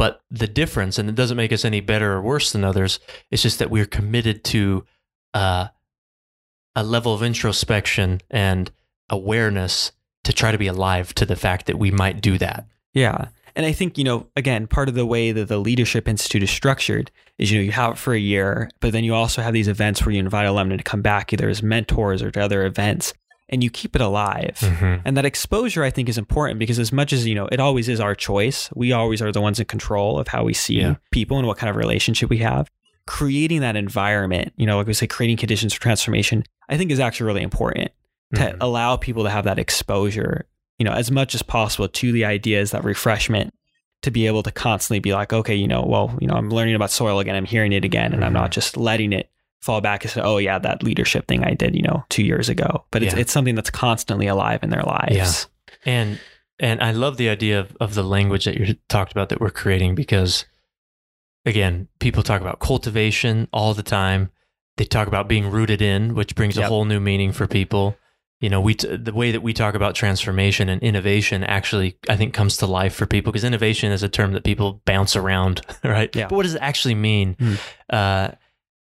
but 0.00 0.22
the 0.30 0.46
difference 0.48 0.98
and 0.98 1.10
it 1.10 1.14
doesn't 1.14 1.36
make 1.36 1.52
us 1.52 1.64
any 1.64 1.80
better 1.80 2.14
or 2.14 2.22
worse 2.22 2.52
than 2.52 2.64
others 2.64 2.98
it's 3.30 3.42
just 3.42 3.58
that 3.58 3.70
we're 3.70 3.84
committed 3.84 4.42
to 4.42 4.84
uh, 5.34 5.66
a 6.76 6.82
level 6.82 7.12
of 7.12 7.22
introspection 7.22 8.20
and 8.30 8.70
awareness 9.08 9.92
to 10.24 10.32
try 10.32 10.52
to 10.52 10.58
be 10.58 10.66
alive 10.66 11.14
to 11.14 11.26
the 11.26 11.36
fact 11.36 11.66
that 11.66 11.78
we 11.78 11.90
might 11.90 12.20
do 12.20 12.38
that. 12.38 12.66
Yeah. 12.94 13.28
And 13.56 13.66
I 13.66 13.72
think, 13.72 13.98
you 13.98 14.04
know, 14.04 14.28
again, 14.36 14.66
part 14.66 14.88
of 14.88 14.94
the 14.94 15.06
way 15.06 15.32
that 15.32 15.48
the 15.48 15.58
Leadership 15.58 16.06
Institute 16.06 16.42
is 16.42 16.50
structured 16.50 17.10
is, 17.38 17.50
you 17.50 17.58
know, 17.58 17.64
you 17.64 17.72
have 17.72 17.92
it 17.92 17.98
for 17.98 18.14
a 18.14 18.18
year, 18.18 18.70
but 18.80 18.92
then 18.92 19.04
you 19.04 19.14
also 19.14 19.42
have 19.42 19.52
these 19.52 19.68
events 19.68 20.04
where 20.04 20.12
you 20.12 20.20
invite 20.20 20.46
alumni 20.46 20.76
to 20.76 20.82
come 20.82 21.02
back 21.02 21.32
either 21.32 21.48
as 21.48 21.62
mentors 21.62 22.22
or 22.22 22.30
to 22.30 22.40
other 22.40 22.64
events 22.64 23.12
and 23.50 23.62
you 23.62 23.68
keep 23.70 23.94
it 23.96 24.00
alive. 24.00 24.56
Mm-hmm. 24.60 25.02
And 25.04 25.16
that 25.16 25.24
exposure, 25.26 25.82
I 25.84 25.90
think, 25.90 26.08
is 26.08 26.16
important 26.16 26.58
because 26.58 26.78
as 26.78 26.92
much 26.92 27.12
as, 27.12 27.26
you 27.26 27.34
know, 27.34 27.46
it 27.50 27.60
always 27.60 27.88
is 27.88 28.00
our 28.00 28.14
choice, 28.14 28.70
we 28.74 28.92
always 28.92 29.20
are 29.20 29.32
the 29.32 29.40
ones 29.40 29.58
in 29.60 29.66
control 29.66 30.18
of 30.18 30.28
how 30.28 30.44
we 30.44 30.54
see 30.54 30.80
Yeah. 30.80 30.94
people 31.10 31.36
and 31.38 31.46
what 31.46 31.58
kind 31.58 31.68
of 31.68 31.76
relationship 31.76 32.30
we 32.30 32.38
have. 32.38 32.70
Creating 33.06 33.60
that 33.60 33.76
environment, 33.76 34.52
you 34.56 34.66
know, 34.66 34.78
like 34.78 34.86
we 34.86 34.94
say, 34.94 35.06
creating 35.06 35.36
conditions 35.36 35.74
for 35.74 35.80
transformation, 35.80 36.44
I 36.68 36.76
think 36.78 36.90
is 36.92 37.00
actually 37.00 37.26
really 37.26 37.42
important 37.42 37.90
to 38.34 38.40
Mhm. 38.40 38.56
allow 38.60 38.96
people 38.96 39.24
to 39.24 39.30
have 39.30 39.44
that 39.44 39.58
exposure, 39.58 40.46
you 40.78 40.84
know, 40.84 40.92
as 40.92 41.10
much 41.10 41.34
as 41.34 41.42
possible 41.42 41.88
to 41.88 42.12
the 42.12 42.24
ideas, 42.24 42.70
that 42.70 42.84
refreshment, 42.84 43.52
to 44.02 44.10
be 44.12 44.26
able 44.28 44.42
to 44.44 44.52
constantly 44.52 45.00
be 45.00 45.12
like, 45.12 45.32
okay, 45.32 45.56
you 45.56 45.66
know, 45.66 45.82
well, 45.82 46.16
you 46.20 46.28
know, 46.28 46.34
I'm 46.34 46.50
learning 46.50 46.76
about 46.76 46.90
soil 46.92 47.18
again, 47.18 47.34
I'm 47.34 47.44
hearing 47.44 47.72
it 47.72 47.84
again, 47.84 48.12
and 48.14 48.24
I'm 48.24 48.30
Mhm. 48.30 48.34
not 48.42 48.50
just 48.52 48.76
letting 48.76 49.12
it 49.12 49.28
fall 49.60 49.80
back 49.80 50.04
and 50.04 50.10
say, 50.10 50.20
oh 50.22 50.38
yeah, 50.38 50.58
that 50.58 50.82
leadership 50.82 51.26
thing 51.28 51.44
I 51.44 51.54
did, 51.54 51.74
you 51.74 51.82
know, 51.82 52.04
two 52.08 52.22
years 52.24 52.48
ago. 52.48 52.84
But 52.90 53.02
it's 53.02 53.14
Yeah. 53.14 53.20
it's 53.20 53.32
something 53.32 53.54
that's 53.54 53.70
constantly 53.70 54.26
alive 54.26 54.62
in 54.62 54.70
their 54.70 54.82
lives. 54.82 55.46
And 55.84 56.18
and 56.58 56.82
I 56.82 56.92
love 56.92 57.16
the 57.16 57.28
idea 57.28 57.60
of, 57.60 57.76
of 57.80 57.94
the 57.94 58.02
language 58.02 58.44
that 58.44 58.56
you 58.56 58.76
talked 58.88 59.12
about 59.12 59.28
that 59.30 59.40
we're 59.40 59.50
creating 59.50 59.94
because 59.94 60.44
again, 61.46 61.88
people 61.98 62.22
talk 62.22 62.40
about 62.40 62.60
cultivation 62.60 63.48
all 63.52 63.74
the 63.74 63.82
time. 63.82 64.30
They 64.76 64.84
talk 64.84 65.08
about 65.08 65.28
being 65.28 65.50
rooted 65.50 65.82
in, 65.82 66.14
which 66.14 66.34
brings 66.34 66.56
a 66.56 66.66
whole 66.66 66.84
new 66.84 67.00
meaning 67.00 67.32
for 67.32 67.46
people. 67.46 67.96
You 68.40 68.48
know, 68.48 68.60
we 68.62 68.74
t- 68.74 68.96
the 68.96 69.12
way 69.12 69.32
that 69.32 69.42
we 69.42 69.52
talk 69.52 69.74
about 69.74 69.94
transformation 69.94 70.70
and 70.70 70.82
innovation 70.82 71.44
actually 71.44 71.98
I 72.08 72.16
think 72.16 72.32
comes 72.32 72.56
to 72.58 72.66
life 72.66 72.94
for 72.94 73.04
people 73.06 73.30
because 73.32 73.44
innovation 73.44 73.92
is 73.92 74.02
a 74.02 74.08
term 74.08 74.32
that 74.32 74.44
people 74.44 74.80
bounce 74.86 75.16
around, 75.16 75.60
right? 75.84 76.14
Yeah. 76.16 76.28
But 76.28 76.36
what 76.36 76.42
does 76.44 76.54
it 76.54 76.62
actually 76.62 76.94
mean? 76.94 77.36
Uh, 77.90 78.30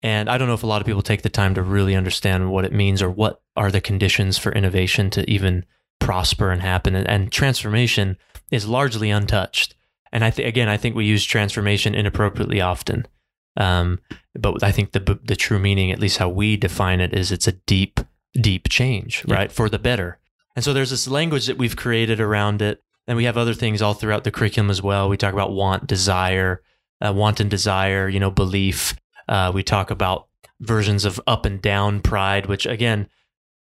and 0.03 0.29
I 0.29 0.37
don't 0.37 0.47
know 0.47 0.53
if 0.53 0.63
a 0.63 0.67
lot 0.67 0.81
of 0.81 0.85
people 0.85 1.01
take 1.01 1.21
the 1.23 1.29
time 1.29 1.55
to 1.55 1.63
really 1.63 1.95
understand 1.95 2.51
what 2.51 2.65
it 2.65 2.73
means 2.73 3.01
or 3.01 3.09
what 3.09 3.41
are 3.55 3.71
the 3.71 3.81
conditions 3.81 4.37
for 4.37 4.51
innovation 4.51 5.09
to 5.11 5.27
even 5.29 5.65
prosper 5.99 6.51
and 6.51 6.61
happen. 6.61 6.93
And, 6.95 7.07
and 7.09 7.31
transformation 7.31 8.17
is 8.51 8.67
largely 8.67 9.09
untouched. 9.09 9.75
And 10.11 10.23
I 10.23 10.29
think 10.29 10.47
again, 10.47 10.67
I 10.67 10.77
think 10.77 10.95
we 10.95 11.05
use 11.05 11.23
transformation 11.23 11.95
inappropriately 11.95 12.59
often. 12.61 13.07
Um, 13.55 13.99
but 14.37 14.61
I 14.63 14.71
think 14.71 14.91
the 14.91 15.19
the 15.23 15.35
true 15.35 15.59
meaning, 15.59 15.91
at 15.91 15.99
least 15.99 16.17
how 16.17 16.27
we 16.29 16.57
define 16.57 16.99
it, 16.99 17.13
is 17.13 17.31
it's 17.31 17.47
a 17.47 17.51
deep, 17.53 17.99
deep 18.33 18.67
change, 18.69 19.23
Yeah. 19.27 19.35
right, 19.35 19.51
for 19.51 19.69
the 19.69 19.79
better. 19.79 20.19
And 20.55 20.65
so 20.65 20.73
there's 20.73 20.89
this 20.89 21.07
language 21.07 21.45
that 21.47 21.57
we've 21.57 21.75
created 21.75 22.19
around 22.19 22.61
it, 22.61 22.81
and 23.07 23.15
we 23.15 23.25
have 23.25 23.37
other 23.37 23.53
things 23.53 23.81
all 23.81 23.93
throughout 23.93 24.23
the 24.23 24.31
curriculum 24.31 24.69
as 24.69 24.81
well. 24.81 25.07
We 25.07 25.17
talk 25.17 25.33
about 25.33 25.51
want, 25.51 25.87
desire, 25.87 26.61
uh, 27.03 27.13
want 27.13 27.39
and 27.39 27.49
desire, 27.49 28.09
you 28.09 28.19
know, 28.19 28.31
belief. 28.31 28.95
Uh, 29.27 29.51
we 29.53 29.63
talk 29.63 29.91
about 29.91 30.27
versions 30.59 31.05
of 31.05 31.19
up 31.27 31.45
and 31.45 31.61
down 31.61 32.01
pride, 32.01 32.45
which 32.45 32.65
again, 32.65 33.07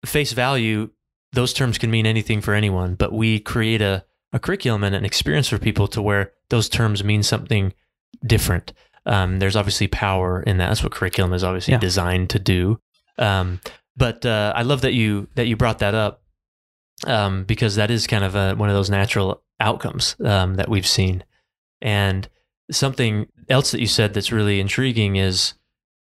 face 0.07 0.33
value, 0.33 0.91
those 1.33 1.53
terms 1.53 1.79
can 1.79 1.91
mean 1.91 2.07
anything 2.07 2.41
for 2.41 2.55
anyone, 2.55 2.95
but 2.95 3.13
we 3.13 3.39
create 3.41 3.83
a, 3.83 4.05
a 4.33 4.39
curriculum 4.39 4.85
and 4.85 4.95
an 4.95 5.05
experience 5.05 5.49
for 5.49 5.59
people 5.59 5.87
to 5.89 6.01
where 6.01 6.33
those 6.51 6.69
terms 6.69 7.05
mean 7.05 7.23
something 7.23 7.73
different. 8.27 8.73
Um, 9.07 9.39
there's 9.39 9.57
obviously 9.57 9.89
power 9.89 10.43
in 10.43 10.59
that. 10.59 10.69
That's 10.69 10.83
what 10.83 10.93
curriculum 10.93 11.33
is 11.33 11.45
obviously 11.45 11.73
Yeah. 11.73 11.79
designed 11.81 12.31
to 12.31 12.39
do. 12.39 12.81
Um, 13.19 13.61
but 13.97 14.25
uh, 14.25 14.53
I 14.55 14.63
love 14.63 14.83
that 14.83 14.93
you 14.95 15.29
that 15.35 15.47
you 15.47 15.57
brought 15.57 15.81
that 15.81 15.95
up 15.95 16.23
um, 17.07 17.45
because 17.45 17.77
that 17.77 17.91
is 17.91 18.07
kind 18.07 18.25
of 18.25 18.35
a, 18.35 18.55
one 18.55 18.69
of 18.69 18.75
those 18.75 18.91
natural 18.91 19.43
outcomes 19.61 20.15
um, 20.25 20.55
that 20.55 20.69
we've 20.69 20.87
seen. 20.87 21.25
And 21.83 22.29
something 22.71 23.29
else 23.49 23.71
that 23.71 23.81
you 23.81 23.87
said 23.87 24.15
that's 24.15 24.33
really 24.33 24.61
intriguing 24.61 25.17
is 25.17 25.55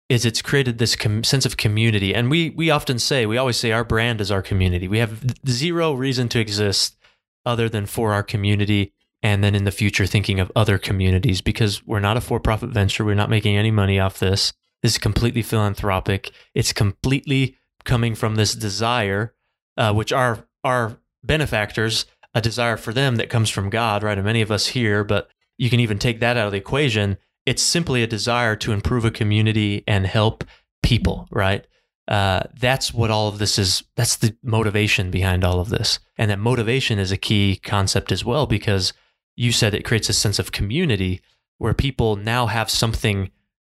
is 0.08 0.24
it's 0.24 0.40
created 0.40 0.78
this 0.78 0.94
com- 0.94 1.24
sense 1.24 1.44
of 1.44 1.56
community. 1.56 2.14
And 2.14 2.30
we 2.30 2.50
we 2.50 2.70
often 2.70 2.98
say 2.98 3.26
we 3.26 3.38
always 3.38 3.56
say 3.56 3.72
our 3.72 3.84
brand 3.84 4.20
is 4.20 4.30
our 4.30 4.42
community. 4.42 4.88
We 4.88 4.98
have 4.98 5.24
zero 5.48 5.92
reason 5.92 6.28
to 6.30 6.40
exist 6.40 6.96
other 7.44 7.68
than 7.68 7.86
for 7.86 8.12
our 8.12 8.22
community. 8.22 8.92
And 9.22 9.42
then 9.42 9.54
in 9.54 9.64
the 9.64 9.72
future, 9.72 10.06
thinking 10.06 10.38
of 10.38 10.52
other 10.54 10.78
communities 10.78 11.40
because 11.40 11.84
we're 11.86 12.00
not 12.00 12.16
a 12.16 12.20
for 12.20 12.38
profit 12.38 12.70
venture. 12.70 13.04
We're 13.04 13.14
not 13.14 13.30
making 13.30 13.56
any 13.56 13.70
money 13.70 13.98
off 13.98 14.18
this. 14.18 14.52
This 14.82 14.92
is 14.92 14.98
completely 14.98 15.42
philanthropic. 15.42 16.30
It's 16.54 16.72
completely 16.72 17.56
coming 17.84 18.14
from 18.14 18.36
this 18.36 18.54
desire, 18.54 19.34
uh, 19.76 19.92
which 19.92 20.12
our 20.12 20.46
our 20.62 20.98
benefactors, 21.24 22.06
a 22.34 22.40
desire 22.40 22.76
for 22.76 22.92
them 22.92 23.16
that 23.16 23.30
comes 23.30 23.50
from 23.50 23.70
God, 23.70 24.02
right? 24.02 24.18
And 24.18 24.24
many 24.24 24.42
of 24.42 24.50
us 24.52 24.68
here, 24.68 25.02
but 25.02 25.28
you 25.58 25.70
can 25.70 25.80
even 25.80 25.98
take 25.98 26.20
that 26.20 26.36
out 26.36 26.46
of 26.46 26.52
the 26.52 26.58
equation. 26.58 27.16
It's 27.44 27.62
simply 27.62 28.02
a 28.02 28.06
desire 28.06 28.56
to 28.56 28.72
improve 28.72 29.04
a 29.04 29.10
community 29.10 29.84
and 29.86 30.06
help 30.06 30.44
people, 30.82 31.28
right? 31.30 31.66
Uh, 32.08 32.42
that's 32.60 32.94
what 32.94 33.10
all 33.10 33.28
of 33.28 33.38
this 33.38 33.58
is. 33.58 33.82
That's 33.96 34.16
the 34.16 34.36
motivation 34.42 35.10
behind 35.10 35.44
all 35.44 35.58
of 35.58 35.70
this. 35.70 35.98
And 36.16 36.30
that 36.30 36.38
motivation 36.38 36.98
is 36.98 37.10
a 37.10 37.16
key 37.16 37.60
concept 37.62 38.12
as 38.12 38.24
well, 38.24 38.46
because 38.46 38.92
you 39.34 39.52
said 39.52 39.74
it 39.74 39.84
creates 39.84 40.08
a 40.08 40.12
sense 40.12 40.38
of 40.38 40.52
community 40.52 41.20
where 41.58 41.74
people 41.74 42.16
now 42.16 42.46
have 42.46 42.70
something 42.70 43.30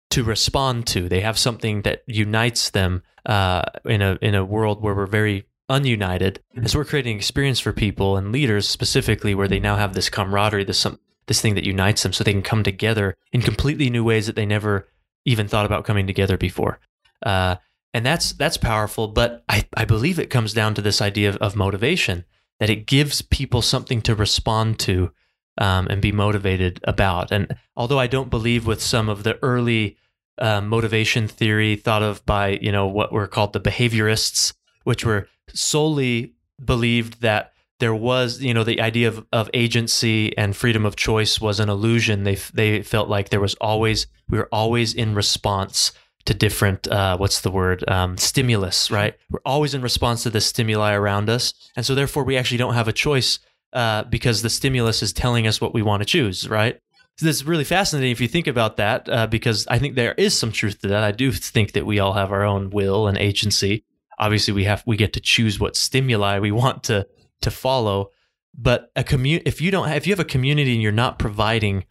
to 0.09 0.23
respond 0.23 0.85
to. 0.87 1.07
They 1.07 1.21
have 1.21 1.37
something 1.37 1.81
that 1.83 2.03
unites 2.07 2.69
them 2.69 3.03
uh, 3.25 3.63
in 3.85 4.01
a 4.01 4.17
in 4.21 4.35
a 4.35 4.45
world 4.45 4.81
where 4.81 4.95
we're 4.95 5.07
very 5.07 5.45
ununited. 5.69 6.37
So 6.67 6.79
we're 6.79 6.85
creating 6.85 7.17
experience 7.17 7.59
for 7.59 7.73
people 7.73 8.17
and 8.17 8.31
leaders 8.31 8.67
specifically 8.69 9.33
where 9.33 9.47
they 9.47 9.59
now 9.59 9.77
have 9.77 9.93
this 9.93 10.09
camaraderie, 10.09 10.63
this 10.63 10.79
some 10.79 10.99
this 11.27 11.41
thing 11.41 11.55
that 11.55 11.65
unites 11.65 12.03
them, 12.03 12.13
so 12.13 12.23
they 12.23 12.33
can 12.33 12.41
come 12.41 12.63
together 12.63 13.15
in 13.31 13.41
completely 13.41 13.89
new 13.89 14.03
ways 14.03 14.27
that 14.27 14.35
they 14.35 14.45
never 14.45 14.87
even 15.25 15.47
thought 15.47 15.65
about 15.65 15.85
coming 15.85 16.07
together 16.07 16.37
before. 16.37 16.79
Uh, 17.25 17.55
and 17.93 18.05
that's 18.05 18.33
that's 18.33 18.57
powerful. 18.57 19.07
But 19.07 19.43
I, 19.47 19.65
I 19.75 19.85
believe 19.85 20.19
it 20.19 20.29
comes 20.29 20.53
down 20.53 20.75
to 20.75 20.81
this 20.81 21.01
idea 21.01 21.29
of, 21.29 21.37
of 21.37 21.55
motivation 21.55 22.25
that 22.59 22.69
it 22.69 22.85
gives 22.87 23.21
people 23.21 23.61
something 23.61 24.01
to 24.01 24.15
respond 24.15 24.79
to 24.79 25.11
um, 25.57 25.87
and 25.87 26.01
be 26.01 26.11
motivated 26.11 26.79
about. 26.83 27.31
And 27.31 27.55
although 27.75 27.99
I 27.99 28.07
don't 28.07 28.29
believe 28.29 28.65
with 28.65 28.81
some 28.81 29.09
of 29.09 29.23
the 29.23 29.39
early 29.41 29.97
uh, 30.37 30.61
motivation 30.61 31.27
theory 31.27 31.75
thought 31.75 32.03
of 32.03 32.25
by 32.25 32.59
you 32.61 32.71
know 32.71 32.87
what 32.87 33.13
were 33.13 33.27
called 33.27 33.53
the 33.53 33.61
behaviorists, 33.61 34.53
which 34.83 35.05
were 35.05 35.27
solely 35.53 36.33
believed 36.63 37.21
that 37.21 37.53
there 37.79 37.95
was 37.95 38.41
you 38.41 38.53
know 38.53 38.63
the 38.63 38.81
idea 38.81 39.07
of, 39.07 39.25
of 39.33 39.49
agency 39.53 40.35
and 40.37 40.55
freedom 40.55 40.85
of 40.85 40.95
choice 40.95 41.41
was 41.41 41.59
an 41.59 41.69
illusion. 41.69 42.23
They 42.23 42.35
they 42.53 42.81
felt 42.81 43.09
like 43.09 43.29
there 43.29 43.41
was 43.41 43.55
always 43.55 44.07
we 44.29 44.37
were 44.37 44.49
always 44.51 44.93
in 44.93 45.15
response 45.15 45.91
to 46.25 46.33
different 46.33 46.87
uh, 46.87 47.17
what's 47.17 47.41
the 47.41 47.51
word 47.51 47.87
um, 47.89 48.17
stimulus 48.17 48.89
right? 48.89 49.15
We're 49.29 49.39
always 49.45 49.73
in 49.73 49.81
response 49.81 50.23
to 50.23 50.29
the 50.29 50.41
stimuli 50.41 50.93
around 50.93 51.29
us. 51.29 51.53
And 51.75 51.85
so 51.85 51.95
therefore 51.95 52.23
we 52.23 52.37
actually 52.37 52.57
don't 52.57 52.73
have 52.73 52.87
a 52.87 52.93
choice 52.93 53.39
uh, 53.73 54.03
because 54.03 54.41
the 54.41 54.49
stimulus 54.49 55.03
is 55.03 55.13
telling 55.13 55.45
us 55.45 55.61
what 55.61 55.73
we 55.73 55.81
want 55.81 56.01
to 56.01 56.05
choose 56.05 56.49
right? 56.49 56.79
So 57.17 57.25
this 57.25 57.37
is 57.37 57.45
really 57.45 57.63
fascinating 57.63 58.11
if 58.11 58.19
you 58.19 58.27
think 58.27 58.47
about 58.47 58.75
that 58.75 59.07
uh, 59.07 59.27
because 59.27 59.65
i 59.67 59.79
think 59.79 59.95
there 59.95 60.13
is 60.13 60.37
some 60.37 60.51
truth 60.51 60.81
to 60.81 60.87
that. 60.89 61.03
I 61.03 61.11
do 61.11 61.31
think 61.31 61.73
that 61.73 61.85
we 61.85 61.99
all 61.99 62.13
have 62.13 62.31
our 62.31 62.43
own 62.43 62.71
will 62.71 63.07
and 63.07 63.17
agency. 63.17 63.85
Obviously 64.17 64.53
we 64.53 64.63
have 64.63 64.83
we 64.87 64.97
get 64.97 65.13
to 65.13 65.19
choose 65.19 65.59
what 65.59 65.75
stimuli 65.75 66.39
we 66.39 66.51
want 66.51 66.83
to 66.85 67.05
to 67.41 67.51
follow 67.51 68.11
but 68.57 68.91
a 68.95 69.03
commu- 69.03 69.41
if 69.45 69.59
you 69.59 69.69
don't 69.69 69.87
have, 69.87 69.97
if 69.97 70.07
you 70.07 70.13
have 70.13 70.19
a 70.19 70.25
community 70.25 70.73
and 70.73 70.81
you're 70.81 70.91
not 70.91 71.19
providing 71.19 71.85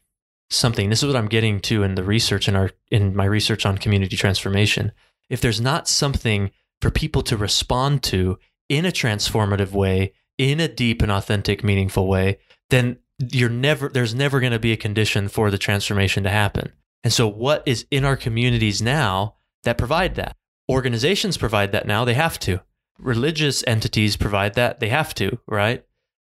something 0.51 0.91
this 0.91 1.03
is 1.03 1.07
what 1.07 1.17
i'm 1.17 1.29
getting 1.29 1.59
to 1.59 1.83
in 1.83 1.95
the 1.95 2.05
research 2.05 2.49
in 2.49 2.55
our 2.55 2.71
in 2.91 3.15
my 3.15 3.25
research 3.25 3.67
on 3.67 3.79
community 3.79 4.17
transformation. 4.17 4.93
If 5.31 5.41
there's 5.41 5.61
not 5.61 5.89
something 5.89 6.51
for 6.81 6.91
people 6.91 7.23
to 7.23 7.37
respond 7.37 8.03
to 8.05 8.39
in 8.69 8.85
a 8.85 8.93
transformative 8.93 9.73
way 9.73 10.13
in 10.37 10.61
a 10.61 10.69
deep 10.69 11.01
and 11.03 11.11
authentic 11.11 11.65
meaningful 11.65 12.07
way 12.07 12.39
then 12.71 12.99
you're 13.19 13.49
never 13.49 13.89
there's 13.89 14.15
never 14.15 14.41
going 14.41 14.53
to 14.53 14.59
be 14.59 14.73
a 14.73 14.77
condition 14.77 15.29
for 15.29 15.51
the 15.51 15.59
transformation 15.59 16.25
to 16.25 16.31
happen. 16.31 16.73
And 17.03 17.13
so 17.13 17.29
what 17.29 17.63
is 17.67 17.87
in 17.91 18.05
our 18.05 18.17
communities 18.17 18.83
now 18.83 19.37
that 19.65 19.79
provide 19.79 20.15
that? 20.17 20.37
Organizations 20.71 21.37
provide 21.37 21.73
that 21.73 21.87
now 21.87 22.05
they 22.05 22.15
have 22.15 22.39
to 22.41 22.61
religious 22.99 23.65
entities 23.67 24.17
provide 24.17 24.55
that 24.55 24.81
they 24.81 24.89
have 24.89 25.15
to 25.15 25.39
right 25.47 25.85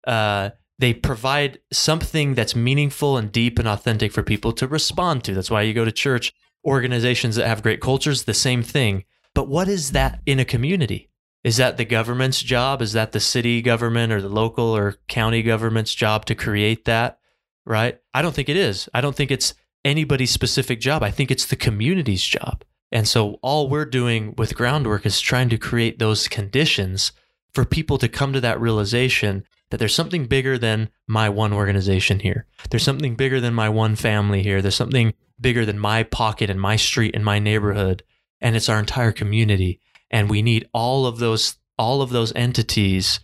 uh, 0.08 0.50
they 0.80 0.94
provide 0.94 1.60
something 1.72 2.34
that's 2.34 2.56
meaningful 2.56 3.18
and 3.18 3.32
deep 3.32 3.60
and 3.60 3.68
authentic 3.68 4.12
for 4.12 4.24
people 4.24 4.52
to 4.54 4.68
respond 4.68 5.24
to. 5.24 5.34
That's 5.34 5.52
why 5.52 5.62
you 5.62 5.74
go 5.74 5.86
to 5.86 5.92
church. 5.92 6.34
Organizations 6.66 7.36
that 7.36 7.48
have 7.48 7.64
great 7.64 7.82
cultures, 7.82 8.24
the 8.24 8.34
same 8.34 8.64
thing. 8.64 9.04
But 9.36 9.48
what 9.48 9.68
is 9.68 9.92
that 9.92 10.22
in 10.26 10.40
a 10.40 10.46
community? 10.46 11.10
Is 11.44 11.58
that 11.58 11.78
the 11.78 11.86
government's 11.86 12.42
job? 12.42 12.82
Is 12.82 12.94
that 12.94 13.12
the 13.12 13.20
city 13.20 13.62
government 13.62 14.14
or 14.14 14.22
the 14.22 14.30
local 14.30 14.76
or 14.76 14.96
county 15.08 15.42
government's 15.42 15.94
job 15.94 16.26
to 16.26 16.36
create 16.36 16.86
that? 16.86 17.20
Right? 17.66 18.00
I 18.14 18.22
don't 18.22 18.34
think 18.34 18.50
it 18.50 18.58
is. 18.58 18.90
I 18.94 19.02
don't 19.02 19.16
think 19.16 19.32
it's 19.32 19.54
anybody's 19.84 20.32
specific 20.32 20.80
job. 20.80 21.04
I 21.04 21.12
think 21.12 21.32
it's 21.32 21.46
the 21.46 21.56
community's 21.56 22.24
job. 22.24 22.64
And 22.94 23.08
so 23.08 23.40
all 23.42 23.68
we're 23.70 23.86
doing 23.86 24.36
with 24.38 24.56
groundwork 24.56 25.04
is 25.04 25.20
trying 25.20 25.50
to 25.50 25.58
create 25.58 25.98
those 25.98 26.28
conditions 26.28 27.12
for 27.52 27.66
people 27.66 27.98
to 27.98 28.08
come 28.08 28.34
to 28.34 28.42
that 28.42 28.62
realization 28.62 29.44
that 29.72 29.78
there's 29.78 29.96
something 29.96 30.28
bigger 30.28 30.60
than 30.60 30.90
my 31.08 31.28
one 31.28 31.54
organization 31.54 32.20
here. 32.20 32.46
There's 32.70 32.84
something 32.84 33.16
bigger 33.16 33.42
than 33.42 33.56
my 33.56 33.68
one 33.68 33.96
family 33.96 34.44
here. 34.44 34.62
There's 34.62 34.76
something 34.76 35.16
bigger 35.42 35.66
than 35.66 35.80
my 35.80 36.04
pocket 36.04 36.52
and 36.52 36.62
my 36.62 36.76
street 36.76 37.16
and 37.16 37.26
my 37.26 37.40
neighborhood. 37.40 38.04
And 38.40 38.56
it's 38.56 38.70
our 38.70 38.78
entire 38.78 39.12
community. 39.12 39.80
And 40.12 40.30
we 40.30 40.44
need 40.44 40.70
all 40.72 41.08
of 41.08 41.18
those, 41.18 41.58
all 41.80 42.04
of 42.04 42.12
those 42.12 42.32
entities 42.36 43.20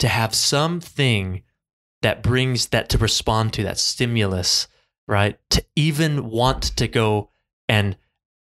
to 0.00 0.08
have 0.08 0.34
something 0.34 1.42
that 2.02 2.22
brings 2.22 2.66
that 2.68 2.90
to 2.90 2.98
respond 2.98 3.54
to 3.54 3.62
that 3.62 3.78
stimulus, 3.78 4.68
right? 5.08 5.38
To 5.48 5.64
even 5.74 6.28
want 6.28 6.76
to 6.76 6.86
go 6.86 7.30
and 7.66 7.96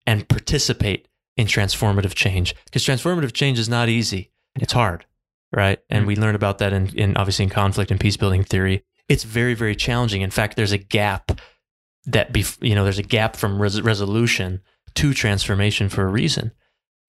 and 0.06 0.28
participate 0.28 1.08
in 1.38 1.48
transformative 1.48 2.14
change. 2.14 2.56
Because 2.66 2.86
transformative 2.86 3.34
change 3.34 3.58
is 3.60 3.70
not 3.70 3.90
easy. 3.90 4.32
It's 4.56 4.74
hard, 4.74 5.06
right? 5.52 5.80
And 5.90 6.02
Mm-hmm. 6.02 6.08
we 6.08 6.16
learn 6.16 6.36
about 6.36 6.60
that 6.60 6.74
in, 6.74 6.88
in 6.98 7.18
obviously 7.18 7.44
in 7.44 7.50
conflict 7.50 7.90
and 7.92 8.00
peace 8.00 8.18
building 8.18 8.44
theory. 8.44 8.84
It's 9.10 9.24
very, 9.24 9.54
very 9.54 9.76
challenging. 9.76 10.22
In 10.22 10.32
fact, 10.32 10.56
there's 10.56 10.72
a 10.72 10.78
gap 10.78 11.40
that 12.06 12.34
bef- 12.34 12.58
you 12.62 12.76
know, 12.76 12.84
there's 12.84 13.00
a 13.00 13.04
gap 13.04 13.36
from 13.36 13.62
res- 13.62 13.82
resolution 13.82 14.62
to 14.96 15.14
transformation 15.14 15.90
for 15.90 16.04
a 16.04 16.08
reason. 16.12 16.52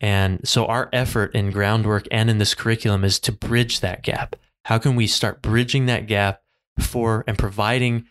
And 0.01 0.47
so 0.47 0.67
our 0.67 0.89
effort 0.93 1.35
in 1.35 1.51
groundwork 1.51 2.07
and 2.11 2.29
in 2.31 2.39
this 2.39 2.55
curriculum 2.55 3.05
is 3.05 3.19
to 3.21 3.33
bridge 3.33 3.81
that 3.81 4.03
gap. 4.03 4.37
How 4.65 4.79
can 4.79 4.97
we 4.97 5.07
start 5.07 5.43
bridging 5.43 5.87
that 5.87 6.07
gap 6.07 6.41
for 6.79 7.25
and 7.27 7.39
providing 7.39 8.07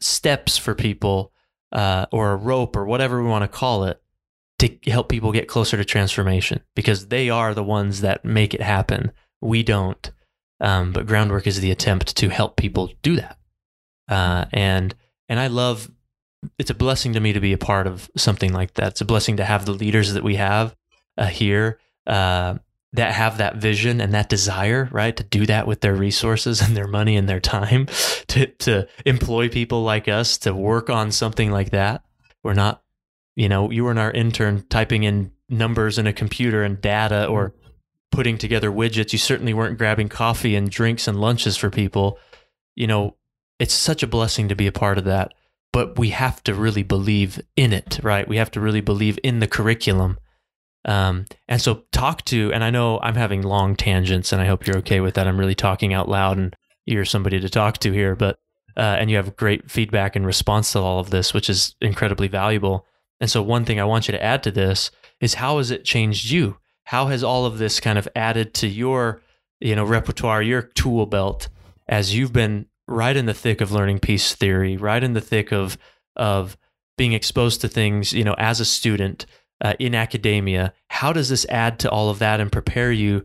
steps 0.00 0.56
for 0.56 0.74
people 0.74 1.32
uh, 1.72 2.06
or 2.12 2.32
a 2.32 2.36
rope 2.36 2.76
or 2.76 2.84
whatever 2.86 3.22
we 3.22 3.28
want 3.28 3.42
to 3.42 3.48
call 3.48 3.84
it 3.84 4.00
to 4.58 4.76
help 4.86 5.08
people 5.08 5.32
get 5.32 5.48
closer 5.48 5.76
to 5.76 5.84
transformation 5.84 6.60
because 6.74 7.08
they 7.08 7.28
are 7.28 7.54
the 7.54 7.62
ones 7.62 8.00
that 8.00 8.24
make 8.24 8.54
it 8.54 8.62
happen. 8.62 9.12
We 9.40 9.62
don't. 9.62 10.10
Um, 10.60 10.92
but 10.92 11.06
groundwork 11.06 11.46
is 11.46 11.60
the 11.60 11.70
attempt 11.70 12.16
to 12.16 12.30
help 12.30 12.56
people 12.56 12.90
do 13.02 13.16
that. 13.16 13.38
Uh, 14.08 14.46
and 14.52 14.94
and 15.28 15.38
I 15.38 15.48
love. 15.48 15.90
It's 16.58 16.70
a 16.70 16.74
blessing 16.74 17.14
to 17.14 17.20
me 17.20 17.32
to 17.32 17.40
be 17.40 17.52
a 17.52 17.58
part 17.58 17.86
of 17.86 18.10
something 18.16 18.52
like 18.52 18.74
that. 18.74 18.88
It's 18.88 19.00
a 19.00 19.06
blessing 19.06 19.38
to 19.38 19.44
have 19.44 19.66
the 19.66 19.72
leaders 19.72 20.12
that 20.12 20.22
we 20.22 20.36
have 20.36 20.76
uh, 21.18 21.26
here 21.26 21.80
uh, 22.06 22.58
that 22.92 23.12
have 23.12 23.38
that 23.38 23.56
vision 23.56 24.00
and 24.00 24.14
that 24.14 24.28
desire, 24.28 24.88
right, 24.92 25.16
to 25.16 25.24
do 25.24 25.46
that 25.46 25.66
with 25.66 25.80
their 25.80 25.94
resources 25.94 26.60
and 26.66 26.76
their 26.76 26.86
money 26.86 27.16
and 27.16 27.28
their 27.28 27.40
time, 27.40 27.86
to 28.28 28.46
to 28.46 28.88
employ 29.04 29.48
people 29.48 29.82
like 29.82 30.08
us 30.08 30.38
to 30.38 30.54
work 30.54 30.88
on 30.88 31.10
something 31.12 31.50
like 31.50 31.70
that. 31.70 32.02
We're 32.42 32.54
not, 32.54 32.82
you 33.36 33.48
know, 33.48 33.70
you 33.70 33.84
weren't 33.84 33.98
our 33.98 34.10
intern 34.10 34.64
typing 34.68 35.04
in 35.04 35.30
numbers 35.48 35.98
in 35.98 36.06
a 36.06 36.12
computer 36.12 36.64
and 36.64 36.80
data 36.80 37.26
or 37.26 37.54
putting 38.10 38.38
together 38.38 38.70
widgets. 38.70 39.12
You 39.12 39.18
certainly 39.18 39.54
weren't 39.54 39.78
grabbing 39.78 40.08
coffee 40.08 40.56
and 40.56 40.70
drinks 40.70 41.06
and 41.06 41.20
lunches 41.20 41.56
for 41.56 41.70
people. 41.70 42.18
You 42.74 42.86
know, 42.86 43.16
it's 43.58 43.74
such 43.74 44.02
a 44.02 44.08
blessing 44.08 44.48
to 44.48 44.56
be 44.56 44.66
a 44.66 44.72
part 44.72 44.98
of 44.98 45.04
that. 45.04 45.34
But 45.72 45.98
we 45.98 46.10
have 46.10 46.42
to 46.44 46.54
really 46.54 46.82
believe 46.82 47.40
in 47.56 47.72
it, 47.72 48.00
right? 48.02 48.26
We 48.26 48.38
have 48.38 48.50
to 48.52 48.60
really 48.60 48.80
believe 48.80 49.18
in 49.22 49.40
the 49.40 49.46
curriculum. 49.46 50.18
Um, 50.86 51.26
and 51.48 51.60
so 51.60 51.82
talk 51.92 52.24
to, 52.26 52.52
and 52.52 52.64
I 52.64 52.70
know 52.70 52.98
I'm 53.00 53.16
having 53.16 53.42
long 53.42 53.76
tangents, 53.76 54.32
and 54.32 54.40
I 54.40 54.46
hope 54.46 54.66
you're 54.66 54.78
okay 54.78 55.00
with 55.00 55.14
that. 55.14 55.26
I'm 55.26 55.38
really 55.38 55.54
talking 55.54 55.92
out 55.92 56.08
loud, 56.08 56.38
and 56.38 56.56
you're 56.86 57.04
somebody 57.04 57.40
to 57.40 57.50
talk 57.50 57.78
to 57.78 57.92
here, 57.92 58.14
but 58.14 58.38
uh, 58.76 58.96
and 58.98 59.10
you 59.10 59.16
have 59.16 59.36
great 59.36 59.70
feedback 59.70 60.16
and 60.16 60.24
response 60.24 60.72
to 60.72 60.78
all 60.78 61.00
of 61.00 61.10
this, 61.10 61.34
which 61.34 61.50
is 61.50 61.74
incredibly 61.80 62.28
valuable. 62.28 62.86
And 63.20 63.30
so, 63.30 63.42
one 63.42 63.64
thing 63.64 63.80
I 63.80 63.84
want 63.84 64.08
you 64.08 64.12
to 64.12 64.22
add 64.22 64.42
to 64.44 64.50
this 64.50 64.90
is 65.20 65.34
how 65.34 65.58
has 65.58 65.70
it 65.70 65.84
changed 65.84 66.30
you? 66.30 66.58
How 66.84 67.06
has 67.06 67.24
all 67.24 67.46
of 67.46 67.58
this 67.58 67.80
kind 67.80 67.98
of 67.98 68.08
added 68.14 68.54
to 68.54 68.68
your, 68.68 69.22
you 69.60 69.74
know, 69.74 69.84
repertoire, 69.84 70.42
your 70.42 70.62
tool 70.62 71.06
belt, 71.06 71.48
as 71.88 72.14
you've 72.14 72.32
been 72.32 72.66
right 72.86 73.16
in 73.16 73.26
the 73.26 73.34
thick 73.34 73.60
of 73.60 73.72
learning 73.72 73.98
peace 73.98 74.34
theory, 74.34 74.76
right 74.76 75.02
in 75.02 75.14
the 75.14 75.20
thick 75.20 75.52
of 75.52 75.78
of 76.14 76.56
being 76.96 77.12
exposed 77.12 77.60
to 77.60 77.68
things, 77.68 78.12
you 78.12 78.24
know, 78.24 78.34
as 78.38 78.60
a 78.60 78.64
student 78.64 79.26
uh, 79.60 79.74
in 79.78 79.94
academia? 79.94 80.72
How 80.88 81.12
does 81.12 81.28
this 81.28 81.46
add 81.48 81.78
to 81.80 81.90
all 81.90 82.10
of 82.10 82.18
that 82.18 82.40
and 82.40 82.52
prepare 82.52 82.92
you 82.92 83.24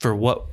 for 0.00 0.14
what 0.14 0.46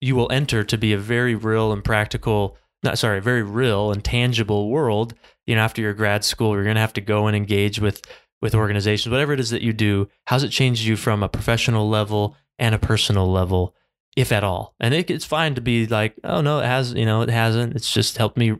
you 0.00 0.16
will 0.16 0.30
enter 0.32 0.64
to 0.64 0.78
be 0.78 0.92
a 0.92 0.98
very 0.98 1.34
real 1.34 1.72
and 1.72 1.84
practical, 1.84 2.56
not 2.82 2.98
sorry, 2.98 3.20
very 3.20 3.42
real 3.42 3.92
and 3.92 4.02
tangible 4.02 4.70
world? 4.70 5.14
You 5.46 5.56
know, 5.56 5.62
after 5.62 5.82
your 5.82 5.94
grad 5.94 6.24
school, 6.24 6.54
you're 6.54 6.64
going 6.64 6.76
to 6.76 6.80
have 6.80 6.92
to 6.94 7.00
go 7.00 7.26
and 7.26 7.36
engage 7.36 7.80
with 7.80 8.02
with 8.40 8.54
organizations, 8.54 9.10
whatever 9.10 9.32
it 9.32 9.40
is 9.40 9.50
that 9.50 9.62
you 9.62 9.72
do. 9.72 10.08
How's 10.26 10.44
it 10.44 10.48
changed 10.48 10.84
you 10.84 10.96
from 10.96 11.22
a 11.22 11.28
professional 11.28 11.88
level 11.88 12.36
and 12.58 12.74
a 12.74 12.78
personal 12.78 13.30
level? 13.30 13.74
if 14.16 14.32
at 14.32 14.44
all. 14.44 14.74
And 14.80 14.94
it, 14.94 15.10
it's 15.10 15.24
fine 15.24 15.54
to 15.54 15.60
be 15.60 15.86
like, 15.86 16.18
oh 16.24 16.40
no, 16.40 16.60
it 16.60 16.66
has, 16.66 16.92
you 16.94 17.06
know, 17.06 17.22
it 17.22 17.30
hasn't. 17.30 17.74
It's 17.76 17.92
just 17.92 18.18
helped 18.18 18.36
me 18.36 18.56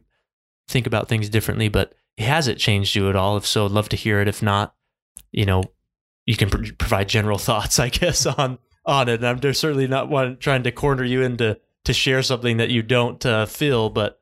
think 0.69 0.87
about 0.87 1.09
things 1.09 1.29
differently. 1.29 1.69
But 1.69 1.95
has 2.19 2.49
it 2.49 2.59
changed 2.59 2.95
you 2.95 3.09
at 3.09 3.17
all? 3.17 3.37
If 3.37 3.47
so, 3.47 3.67
I'd 3.67 3.73
love 3.73 3.89
to 3.91 3.97
hear 3.97 4.21
it. 4.21 4.29
If 4.29 4.43
not, 4.43 4.75
you 5.33 5.45
know, 5.45 5.63
you 6.27 6.37
can 6.37 6.51
pr- 6.51 6.73
provide 6.79 7.09
general 7.09 7.39
thoughts, 7.39 7.79
I 7.79 7.89
guess, 7.89 8.27
on 8.27 8.59
on 8.85 9.09
it. 9.09 9.23
And 9.23 9.27
I'm 9.27 9.53
certainly 9.53 9.87
not 9.87 10.09
one 10.09 10.39
trying 10.39 10.63
to 10.63 10.73
corner 10.73 11.05
you 11.05 11.23
into 11.23 11.59
to 11.85 11.93
share 11.93 12.23
something 12.23 12.59
that 12.59 12.71
you 12.71 12.83
don't 12.83 13.25
uh, 13.25 13.47
feel, 13.47 13.91
but 13.91 14.21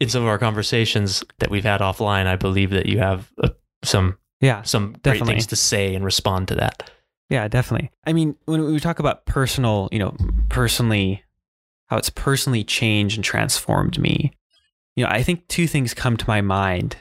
in 0.00 0.08
some 0.08 0.22
of 0.22 0.28
our 0.28 0.38
conversations 0.38 1.24
that 1.38 1.50
we've 1.50 1.64
had 1.64 1.80
offline, 1.80 2.26
I 2.26 2.36
believe 2.36 2.70
that 2.70 2.86
you 2.86 2.98
have 2.98 3.32
uh, 3.42 3.50
some 3.82 4.18
Yeah. 4.40 4.62
some 4.62 4.96
great 5.02 5.24
things 5.24 5.46
to 5.48 5.56
say 5.56 5.94
and 5.94 6.04
respond 6.04 6.48
to 6.48 6.54
that. 6.56 6.90
Yeah, 7.28 7.48
definitely. 7.48 7.90
I 8.06 8.12
mean, 8.12 8.36
when 8.44 8.64
we 8.66 8.78
talk 8.78 8.98
about 8.98 9.26
personal, 9.26 9.88
you 9.90 9.98
know, 9.98 10.16
personally, 10.48 11.24
how 11.86 11.96
it's 11.96 12.10
personally 12.10 12.64
changed 12.64 13.16
and 13.16 13.24
transformed 13.24 13.98
me, 13.98 14.32
you 14.94 15.04
know, 15.04 15.10
I 15.10 15.22
think 15.22 15.46
two 15.48 15.66
things 15.66 15.94
come 15.94 16.16
to 16.16 16.24
my 16.28 16.40
mind 16.40 16.96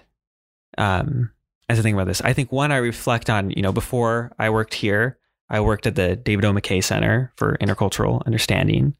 um, 0.78 1.32
as 1.70 1.80
I 1.80 1.82
think 1.82 1.96
about 1.96 2.08
this. 2.08 2.22
I 2.22 2.34
think 2.34 2.52
one, 2.52 2.72
I 2.72 2.78
reflect 2.78 3.30
on, 3.30 3.52
you 3.52 3.62
know, 3.62 3.72
before 3.72 4.34
I 4.38 4.50
worked 4.50 4.74
here, 4.74 5.18
I 5.50 5.60
worked 5.60 5.86
at 5.86 5.96
the 5.96 6.16
David 6.16 6.46
O. 6.46 6.54
McKay 6.54 6.84
Center 6.84 7.32
for 7.36 7.58
Intercultural 7.62 8.26
Understanding. 8.26 8.96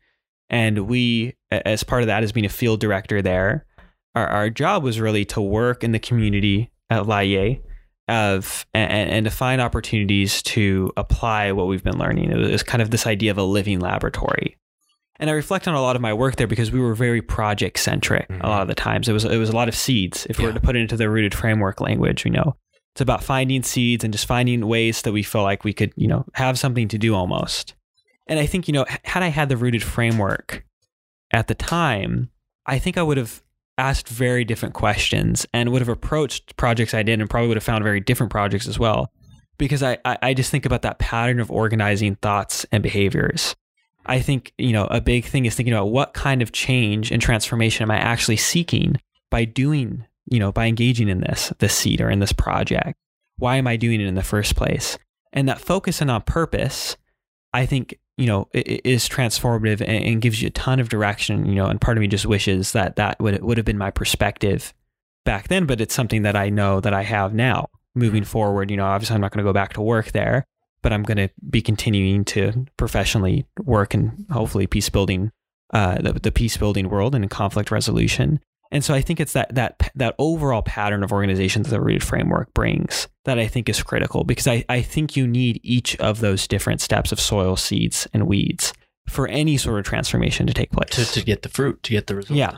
And 0.50 0.88
we, 0.88 1.36
as 1.50 1.84
part 1.84 2.04
of 2.04 2.08
that, 2.08 2.24
as 2.24 2.32
being 2.32 2.46
a 2.46 2.50
field 2.50 2.80
director 2.80 3.22
there, 3.22 3.66
our, 4.14 4.28
our 4.28 4.50
job 4.50 4.84
was 4.84 5.00
really 5.00 5.26
to 5.26 5.42
work 5.42 5.84
in 5.84 5.92
the 5.92 6.00
community 6.00 6.72
at 6.90 7.08
Laie 7.08 7.62
of 8.08 8.66
and, 8.74 9.10
and 9.10 9.26
to 9.26 9.32
find 9.32 9.62
opportunities 9.62 10.44
to 10.44 10.92
apply 10.98 11.52
what 11.52 11.68
we've 11.68 11.84
been 11.84 11.98
learning. 11.98 12.32
It 12.32 12.52
was 12.52 12.64
kind 12.64 12.82
of 12.82 12.92
this 12.92 13.08
idea 13.08 13.32
of 13.32 13.38
a 13.38 13.44
living 13.44 13.80
laboratory. 13.80 14.58
And 15.18 15.30
I 15.30 15.34
reflect 15.34 15.68
on 15.68 15.76
a 15.76 15.82
lot 15.82 15.96
of 15.96 16.02
my 16.02 16.14
work 16.14 16.36
there 16.36 16.48
because 16.48 16.72
we 16.72 16.80
were 16.80 16.94
very 16.94 17.22
project 17.22 17.80
centric 17.80 18.30
a 18.30 18.34
lot 18.34 18.42
mm-hmm. 18.42 18.62
of 18.62 18.68
the 18.68 18.76
times. 18.76 19.08
It 19.08 19.14
was 19.14 19.24
it 19.24 19.38
was 19.38 19.50
a 19.50 19.56
lot 19.56 19.70
of 19.70 19.76
seeds. 19.76 20.28
If 20.30 20.40
we 20.40 20.46
were 20.46 20.54
to 20.54 20.60
put 20.60 20.76
it 20.76 20.82
into 20.82 20.98
the 20.98 21.10
rooted 21.10 21.34
framework 21.34 21.80
language, 21.80 22.26
you 22.26 22.32
know, 22.32 22.58
it's 22.94 23.02
about 23.02 23.24
finding 23.24 23.64
seeds 23.64 24.04
and 24.04 24.14
just 24.14 24.26
finding 24.26 24.68
ways 24.68 25.02
that 25.04 25.14
we 25.14 25.24
feel 25.24 25.44
like 25.44 25.64
we 25.64 25.74
could, 25.74 25.94
you 25.96 26.08
know, 26.08 26.26
have 26.34 26.60
something 26.60 26.88
to 26.90 26.98
do 26.98 27.16
almost. 27.16 27.76
And 28.28 28.40
I 28.40 28.46
think, 28.46 28.68
you 28.68 28.74
know, 28.74 28.86
had 29.04 29.24
I 29.24 29.28
had 29.28 29.50
the 29.50 29.58
rooted 29.58 29.84
framework 29.84 30.66
at 31.32 31.48
the 31.48 31.56
time, 31.56 32.30
I 32.66 32.80
think 32.80 32.98
I 32.98 33.04
would 33.04 33.18
have 33.18 33.42
asked 33.78 34.08
very 34.08 34.46
different 34.46 34.74
questions 34.74 35.46
and 35.54 35.72
would 35.72 35.82
have 35.82 35.90
approached 35.90 36.56
projects 36.58 36.94
I 36.94 37.04
did 37.04 37.20
and 37.20 37.30
probably 37.30 37.48
would 37.50 37.58
have 37.58 37.64
found 37.64 37.84
very 37.84 38.00
different 38.00 38.32
projects 38.32 38.68
as 38.68 38.80
well. 38.80 39.12
Because 39.58 39.84
I, 39.84 39.98
I, 40.04 40.34
just 40.34 40.52
think 40.52 40.66
about 40.66 40.82
that 40.82 41.00
pattern 41.00 41.40
of 41.40 41.50
organizing 41.50 42.16
thoughts 42.16 42.66
and 42.74 42.84
behaviors. 42.84 43.56
I 44.06 44.20
think, 44.20 44.52
you 44.58 44.74
know, 44.74 44.86
a 44.86 45.00
big 45.00 45.26
thing 45.26 45.46
is 45.46 45.56
thinking 45.56 45.74
about 45.74 45.92
what 45.92 46.14
kind 46.14 46.42
of 46.42 46.52
change 46.52 47.10
and 47.10 47.22
transformation 47.22 47.84
am 47.84 47.92
I 47.92 47.98
actually 47.98 48.36
seeking 48.36 49.00
by 49.32 49.46
doing, 49.46 50.06
you 50.30 50.40
know, 50.40 50.52
by 50.52 50.66
engaging 50.66 51.08
in 51.08 51.22
this, 51.22 51.54
this 51.60 51.74
seed 51.74 52.02
or 52.02 52.10
in 52.10 52.20
this 52.20 52.34
project? 52.34 53.00
Why 53.38 53.56
am 53.56 53.68
I 53.68 53.78
doing 53.78 54.02
it 54.02 54.08
in 54.08 54.16
the 54.16 54.24
first 54.24 54.58
place? 54.58 54.98
And 55.32 55.48
that 55.48 55.62
focusing 55.62 56.10
on 56.10 56.22
purpose, 56.24 56.98
I 57.54 57.66
think, 57.66 57.98
you 58.18 58.26
know, 58.26 58.48
is 58.54 59.10
transformative 59.10 59.86
and, 59.86 60.22
gives 60.22 60.42
you 60.42 60.48
a 60.48 60.52
ton 60.52 60.80
of 60.80 60.90
direction, 60.90 61.46
you 61.46 61.56
know, 61.56 61.68
and 61.68 61.82
part 61.82 61.98
of 61.98 62.02
me 62.02 62.08
just 62.08 62.26
wishes 62.26 62.72
that 62.72 62.96
that 62.96 63.20
would, 63.20 63.42
would 63.44 63.58
have 63.58 63.66
been 63.66 63.78
my 63.78 63.92
perspective 63.92 64.74
back 65.26 65.50
then, 65.50 65.66
but 65.66 65.82
it's 65.82 65.94
something 65.94 66.22
that 66.22 66.36
I 66.36 66.50
know 66.50 66.80
that 66.80 66.94
I 66.94 67.04
have 67.04 67.34
now 67.34 67.68
moving 67.94 68.24
forward. 68.24 68.72
You 68.72 68.78
know, 68.78 68.86
obviously 68.86 69.16
I'm 69.16 69.22
not 69.22 69.32
going 69.32 69.44
to 69.44 69.50
go 69.50 69.54
back 69.54 69.74
to 69.74 69.82
work 69.82 70.14
there, 70.14 70.46
but 70.82 70.94
I'm 70.94 71.04
going 71.04 71.18
to 71.18 71.30
be 71.50 71.62
continuing 71.62 72.24
to 72.26 72.66
professionally 72.78 73.46
work 73.64 73.94
and 73.94 74.26
hopefully 74.32 74.68
peace 74.68 74.90
building, 74.90 75.32
uh, 75.74 76.02
the, 76.02 76.14
the 76.14 76.32
peace 76.32 76.56
building 76.56 76.90
world 76.90 77.16
and 77.16 77.30
conflict 77.30 77.72
resolution. 77.72 78.40
And 78.72 78.84
so 78.84 78.94
I 78.94 79.02
think 79.02 79.20
it's 79.20 79.34
that 79.34 79.54
that 79.56 79.92
that 79.96 80.16
overall 80.18 80.62
pattern 80.62 81.04
of 81.04 81.12
organization 81.12 81.64
that 81.64 81.70
the 81.70 81.82
rooted 81.82 82.04
framework 82.04 82.54
brings 82.54 83.08
that 83.26 83.38
I 83.40 83.48
think 83.48 83.68
is 83.70 83.84
critical 83.84 84.24
because 84.24 84.48
I, 84.48 84.64
I 84.70 84.82
think 84.82 85.16
you 85.16 85.28
need 85.28 85.60
each 85.64 85.96
of 85.98 86.20
those 86.20 86.48
different 86.48 86.82
steps 86.82 87.12
of 87.12 87.20
soil, 87.20 87.56
seeds, 87.56 88.08
and 88.14 88.28
weeds 88.28 88.74
for 89.08 89.28
any 89.28 89.58
sort 89.58 89.80
of 89.80 89.86
transformation 89.86 90.48
to 90.48 90.54
take 90.54 90.72
place. 90.72 90.90
To, 90.92 91.06
to 91.20 91.24
get 91.26 91.42
the 91.44 91.50
fruit, 91.50 91.84
to 91.84 91.92
get 91.92 92.08
the 92.08 92.16
result. 92.16 92.38
Yeah. 92.38 92.58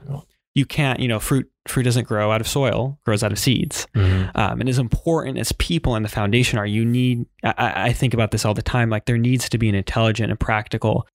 you 0.55 0.65
can't, 0.65 0.99
you 0.99 1.07
know, 1.07 1.19
fruit 1.19 1.49
fruit 1.67 1.83
doesn't 1.83 2.07
grow 2.07 2.31
out 2.31 2.39
of 2.39 2.47
soil, 2.47 2.97
grows 3.05 3.23
out 3.23 3.31
of 3.33 3.37
seeds. 3.39 3.85
Mhm. 3.93 4.31
Um, 4.35 4.61
and 4.61 4.69
as 4.69 4.79
important 4.79 5.37
as 5.37 5.51
people 5.53 5.95
and 5.95 6.05
the 6.05 6.09
foundation 6.09 6.57
are, 6.57 6.65
you 6.65 6.85
need, 6.85 7.25
I, 7.43 7.53
I 7.57 7.83
I 7.87 7.93
think 7.93 8.13
about 8.13 8.31
this 8.31 8.45
all 8.45 8.53
the 8.53 8.61
time, 8.61 8.89
like 8.89 9.05
there 9.05 9.17
needs 9.17 9.49
to 9.49 9.57
be 9.57 9.67
an 9.67 9.75
intelligent 9.75 10.31
and 10.31 10.39
practical 10.39 11.05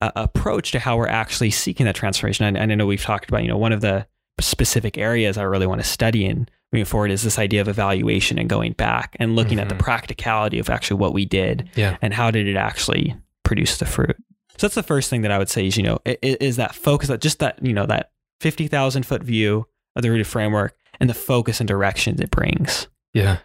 uh, 0.00 0.10
approach 0.16 0.72
to 0.72 0.78
how 0.78 0.96
we're 0.96 1.06
actually 1.06 1.50
seeking 1.50 1.84
that 1.84 1.94
transformation. 1.94 2.46
And, 2.46 2.56
and 2.56 2.72
I 2.72 2.74
know 2.74 2.86
we've 2.86 3.02
talked 3.02 3.28
about, 3.28 3.42
you 3.42 3.48
know, 3.48 3.58
one 3.58 3.72
of 3.72 3.82
the 3.82 4.06
specific 4.40 4.96
areas 4.96 5.36
I 5.36 5.42
really 5.42 5.66
want 5.66 5.82
to 5.82 5.86
study 5.86 6.24
in 6.24 6.48
moving 6.72 6.84
forward 6.84 7.10
is 7.10 7.22
this 7.22 7.38
idea 7.38 7.60
of 7.60 7.68
evaluation 7.68 8.38
and 8.38 8.48
going 8.48 8.72
back 8.72 9.16
and 9.18 9.34
looking 9.34 9.52
mm-hmm. 9.52 9.60
at 9.60 9.68
the 9.68 9.74
mm-hmm. 9.74 9.84
practicality 9.84 10.58
of 10.58 10.70
actually 10.70 10.98
what 10.98 11.12
we 11.12 11.24
did 11.24 11.68
yeah. 11.74 11.96
and 12.00 12.14
how 12.14 12.30
did 12.30 12.46
it 12.46 12.56
actually 12.56 13.16
produce 13.44 13.78
the 13.78 13.86
fruit. 13.86 14.16
So 14.56 14.66
that's 14.66 14.74
the 14.74 14.82
first 14.82 15.10
thing 15.10 15.22
that 15.22 15.30
I 15.30 15.38
would 15.38 15.48
say 15.48 15.66
is, 15.66 15.76
you 15.76 15.82
know, 15.82 15.98
is 16.04 16.56
that 16.56 16.74
focus, 16.74 17.08
that 17.08 17.20
just 17.20 17.38
that, 17.40 17.64
you 17.64 17.72
know, 17.72 17.86
that 17.86 18.10
50,000 18.40 19.04
foot 19.04 19.22
view 19.22 19.66
of 19.96 20.02
the 20.02 20.10
rooted 20.10 20.26
framework 20.26 20.76
and 21.00 21.08
the 21.08 21.14
focus 21.14 21.60
and 21.60 21.68
direction 21.68 22.20
it 22.20 22.30
brings. 22.30 22.86
Yeah. 23.12 23.38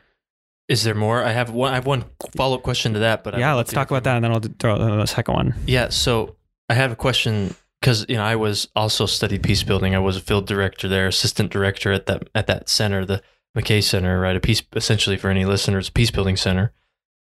Is 0.67 0.83
there 0.83 0.95
more? 0.95 1.23
I 1.23 1.31
have 1.31 1.51
one. 1.51 1.71
I 1.71 1.75
have 1.75 1.85
one 1.85 2.05
follow 2.35 2.57
up 2.57 2.63
question 2.63 2.93
to 2.93 2.99
that, 2.99 3.23
but 3.23 3.37
yeah, 3.37 3.53
let's 3.53 3.71
talk 3.71 3.91
about 3.91 4.03
that, 4.05 4.15
and 4.15 4.25
then 4.25 4.31
I'll 4.31 4.39
throw 4.39 4.97
the 4.97 5.05
second 5.05 5.35
one. 5.35 5.55
Yeah. 5.67 5.89
So 5.89 6.37
I 6.69 6.73
have 6.73 6.91
a 6.91 6.95
question 6.95 7.53
because 7.85 8.03
you 8.09 8.15
know 8.15 8.23
I 8.23 8.35
was 8.35 8.67
also 8.75 9.05
studied 9.05 9.43
peace 9.43 9.61
building. 9.61 9.93
I 9.93 9.99
was 9.99 10.17
a 10.17 10.21
field 10.21 10.47
director 10.47 10.87
there, 10.87 11.05
assistant 11.05 11.51
director 11.51 11.91
at 11.91 12.07
that 12.07 12.27
at 12.33 12.47
that 12.47 12.67
center, 12.67 13.05
the 13.05 13.21
McKay 13.55 13.83
Center, 13.83 14.19
right? 14.19 14.35
A 14.35 14.39
peace 14.39 14.63
essentially 14.75 15.17
for 15.17 15.29
any 15.29 15.45
listeners, 15.45 15.91
peace 15.91 16.09
building 16.09 16.35
center, 16.35 16.73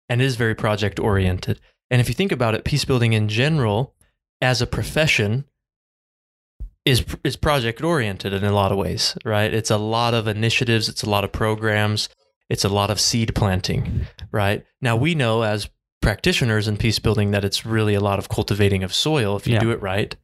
and 0.09 0.23
it 0.23 0.25
is 0.25 0.37
very 0.37 0.55
project 0.55 0.99
oriented. 0.99 1.61
And 1.91 2.01
if 2.01 2.09
you 2.09 2.15
think 2.15 2.33
about 2.33 2.55
it, 2.55 2.65
peace 2.65 2.87
building 2.87 3.13
in 3.13 3.29
general, 3.29 3.95
as 4.41 4.63
a 4.63 4.67
profession, 4.67 5.45
is 6.87 7.05
is 7.23 7.37
project 7.37 7.83
oriented 7.83 8.33
in 8.33 8.43
a 8.43 8.53
lot 8.53 8.73
of 8.73 8.79
ways, 8.79 9.19
right? 9.23 9.53
It's 9.53 9.71
a 9.71 9.77
lot 9.77 10.15
of 10.15 10.27
initiatives, 10.27 10.89
it's 10.89 11.03
a 11.03 11.11
lot 11.11 11.25
of 11.25 11.33
programs, 11.33 12.09
it's 12.49 12.65
a 12.65 12.71
lot 12.71 12.91
of 12.91 12.99
seed 12.99 13.35
planting, 13.35 14.07
right? 14.33 14.65
Now 14.81 14.97
we 14.97 15.15
know 15.15 15.43
as 15.43 15.69
practitioners 16.01 16.69
in 16.69 16.79
peace 16.79 16.99
building 16.99 17.33
that 17.33 17.45
it's 17.45 17.67
really 17.67 17.93
a 17.93 18.01
lot 18.01 18.19
of 18.19 18.31
cultivating 18.31 18.83
of 18.83 18.95
soil 18.95 19.37
if 19.37 19.47
you 19.47 19.55
yeah. 19.55 19.61
do 19.61 19.71
it 19.71 19.83
right. 19.83 20.17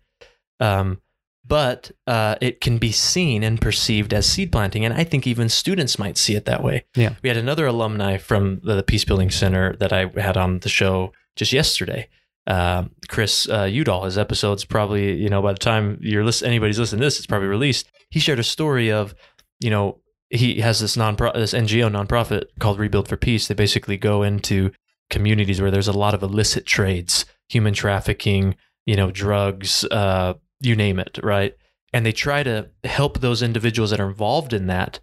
Um, 0.60 1.00
but 1.44 1.90
uh, 2.06 2.36
it 2.40 2.60
can 2.60 2.78
be 2.78 2.92
seen 2.92 3.42
and 3.42 3.60
perceived 3.60 4.12
as 4.14 4.26
seed 4.26 4.52
planting, 4.52 4.84
and 4.84 4.94
I 4.94 5.04
think 5.04 5.26
even 5.26 5.48
students 5.48 5.98
might 5.98 6.16
see 6.16 6.36
it 6.36 6.44
that 6.44 6.62
way. 6.62 6.84
Yeah, 6.94 7.14
we 7.22 7.28
had 7.28 7.38
another 7.38 7.66
alumni 7.66 8.18
from 8.18 8.60
the 8.62 8.82
Peace 8.82 9.04
Building 9.04 9.30
Center 9.30 9.74
that 9.76 9.92
I 9.92 10.06
had 10.20 10.36
on 10.36 10.60
the 10.60 10.68
show 10.68 11.12
just 11.36 11.52
yesterday. 11.52 12.08
Uh, 12.46 12.84
Chris 13.08 13.48
uh, 13.48 13.64
Udall, 13.64 14.04
his 14.04 14.18
episode's 14.18 14.64
probably 14.64 15.14
you 15.14 15.28
know 15.28 15.42
by 15.42 15.52
the 15.52 15.58
time 15.58 15.98
you're 16.00 16.24
list- 16.24 16.44
anybody's 16.44 16.78
listening 16.78 17.00
to 17.00 17.06
this, 17.06 17.18
it's 17.18 17.26
probably 17.26 17.48
released. 17.48 17.90
He 18.10 18.20
shared 18.20 18.38
a 18.38 18.44
story 18.44 18.92
of 18.92 19.14
you 19.60 19.70
know 19.70 20.00
he 20.30 20.60
has 20.60 20.78
this 20.78 20.96
non 20.96 21.16
this 21.34 21.52
NGO 21.52 21.90
nonprofit 21.90 22.44
called 22.60 22.78
Rebuild 22.78 23.08
for 23.08 23.16
Peace. 23.16 23.48
They 23.48 23.54
basically 23.54 23.96
go 23.96 24.22
into 24.22 24.72
communities 25.10 25.60
where 25.60 25.70
there's 25.70 25.88
a 25.88 25.92
lot 25.92 26.14
of 26.14 26.22
illicit 26.22 26.66
trades, 26.66 27.24
human 27.48 27.74
trafficking, 27.74 28.56
you 28.86 28.94
know, 28.94 29.10
drugs, 29.10 29.84
uh, 29.90 30.34
you 30.60 30.76
name 30.76 30.98
it, 30.98 31.18
right? 31.22 31.56
And 31.92 32.06
they 32.06 32.12
try 32.12 32.42
to 32.42 32.70
help 32.84 33.18
those 33.18 33.42
individuals 33.42 33.90
that 33.90 34.00
are 34.00 34.08
involved 34.08 34.52
in 34.52 34.66
that, 34.66 35.00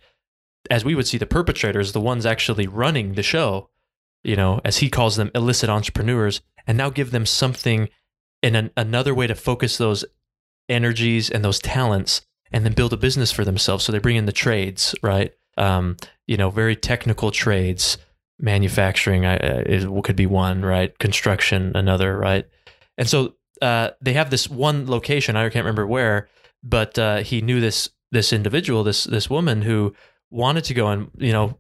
as 0.71 0.85
we 0.85 0.95
would 0.95 1.07
see 1.07 1.17
the 1.17 1.25
perpetrators, 1.25 1.91
the 1.91 2.01
ones 2.01 2.25
actually 2.25 2.67
running 2.67 3.13
the 3.13 3.23
show, 3.23 3.69
you 4.23 4.35
know, 4.35 4.61
as 4.63 4.77
he 4.77 4.89
calls 4.89 5.15
them, 5.15 5.31
illicit 5.35 5.69
entrepreneurs, 5.69 6.41
and 6.65 6.77
now 6.77 6.89
give 6.89 7.11
them 7.11 7.25
something 7.25 7.89
in 8.43 8.55
an, 8.55 8.71
another 8.77 9.13
way 9.15 9.27
to 9.27 9.35
focus 9.35 9.77
those 9.77 10.05
energies 10.69 11.29
and 11.29 11.43
those 11.43 11.59
talents 11.59 12.21
and 12.51 12.63
then 12.63 12.73
build 12.73 12.93
a 12.93 12.97
business 12.97 13.31
for 13.31 13.43
themselves. 13.43 13.83
So 13.83 13.91
they 13.91 13.99
bring 13.99 14.15
in 14.15 14.25
the 14.25 14.31
trades, 14.31 14.95
right? 15.01 15.31
Um, 15.57 15.97
you 16.27 16.37
know, 16.37 16.49
very 16.49 16.75
technical 16.75 17.31
trades, 17.31 17.97
manufacturing 18.39 19.25
uh, 19.25 19.63
is, 19.65 19.87
could 20.03 20.15
be 20.15 20.25
one, 20.25 20.63
right? 20.63 20.97
Construction, 20.99 21.71
another, 21.75 22.17
right? 22.17 22.45
And 22.97 23.09
so 23.09 23.35
uh, 23.61 23.91
they 24.01 24.13
have 24.13 24.29
this 24.29 24.49
one 24.49 24.87
location. 24.87 25.35
I 25.35 25.43
can't 25.49 25.65
remember 25.65 25.87
where, 25.87 26.27
but 26.63 26.97
uh, 26.97 27.17
he 27.17 27.41
knew 27.41 27.59
this 27.59 27.89
this 28.11 28.31
individual, 28.31 28.83
this 28.83 29.03
this 29.05 29.29
woman 29.29 29.61
who 29.61 29.93
wanted 30.29 30.63
to 30.65 30.73
go 30.73 30.87
and 30.87 31.11
you 31.17 31.31
know 31.31 31.57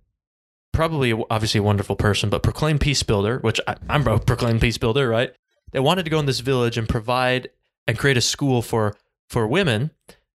probably 0.73 1.13
obviously 1.29 1.59
a 1.59 1.63
wonderful 1.63 1.95
person, 1.95 2.29
but 2.29 2.43
proclaim 2.43 2.77
peace 2.77 3.03
builder, 3.03 3.39
which 3.39 3.59
I, 3.67 3.75
am 3.89 4.05
a 4.07 4.19
proclaim 4.19 4.59
peace 4.59 4.77
builder, 4.77 5.07
right? 5.09 5.33
They 5.71 5.79
wanted 5.79 6.03
to 6.03 6.11
go 6.11 6.19
in 6.19 6.25
this 6.25 6.39
village 6.39 6.77
and 6.77 6.87
provide 6.87 7.49
and 7.87 7.97
create 7.97 8.17
a 8.17 8.21
school 8.21 8.61
for 8.61 8.95
for 9.29 9.47
women 9.47 9.91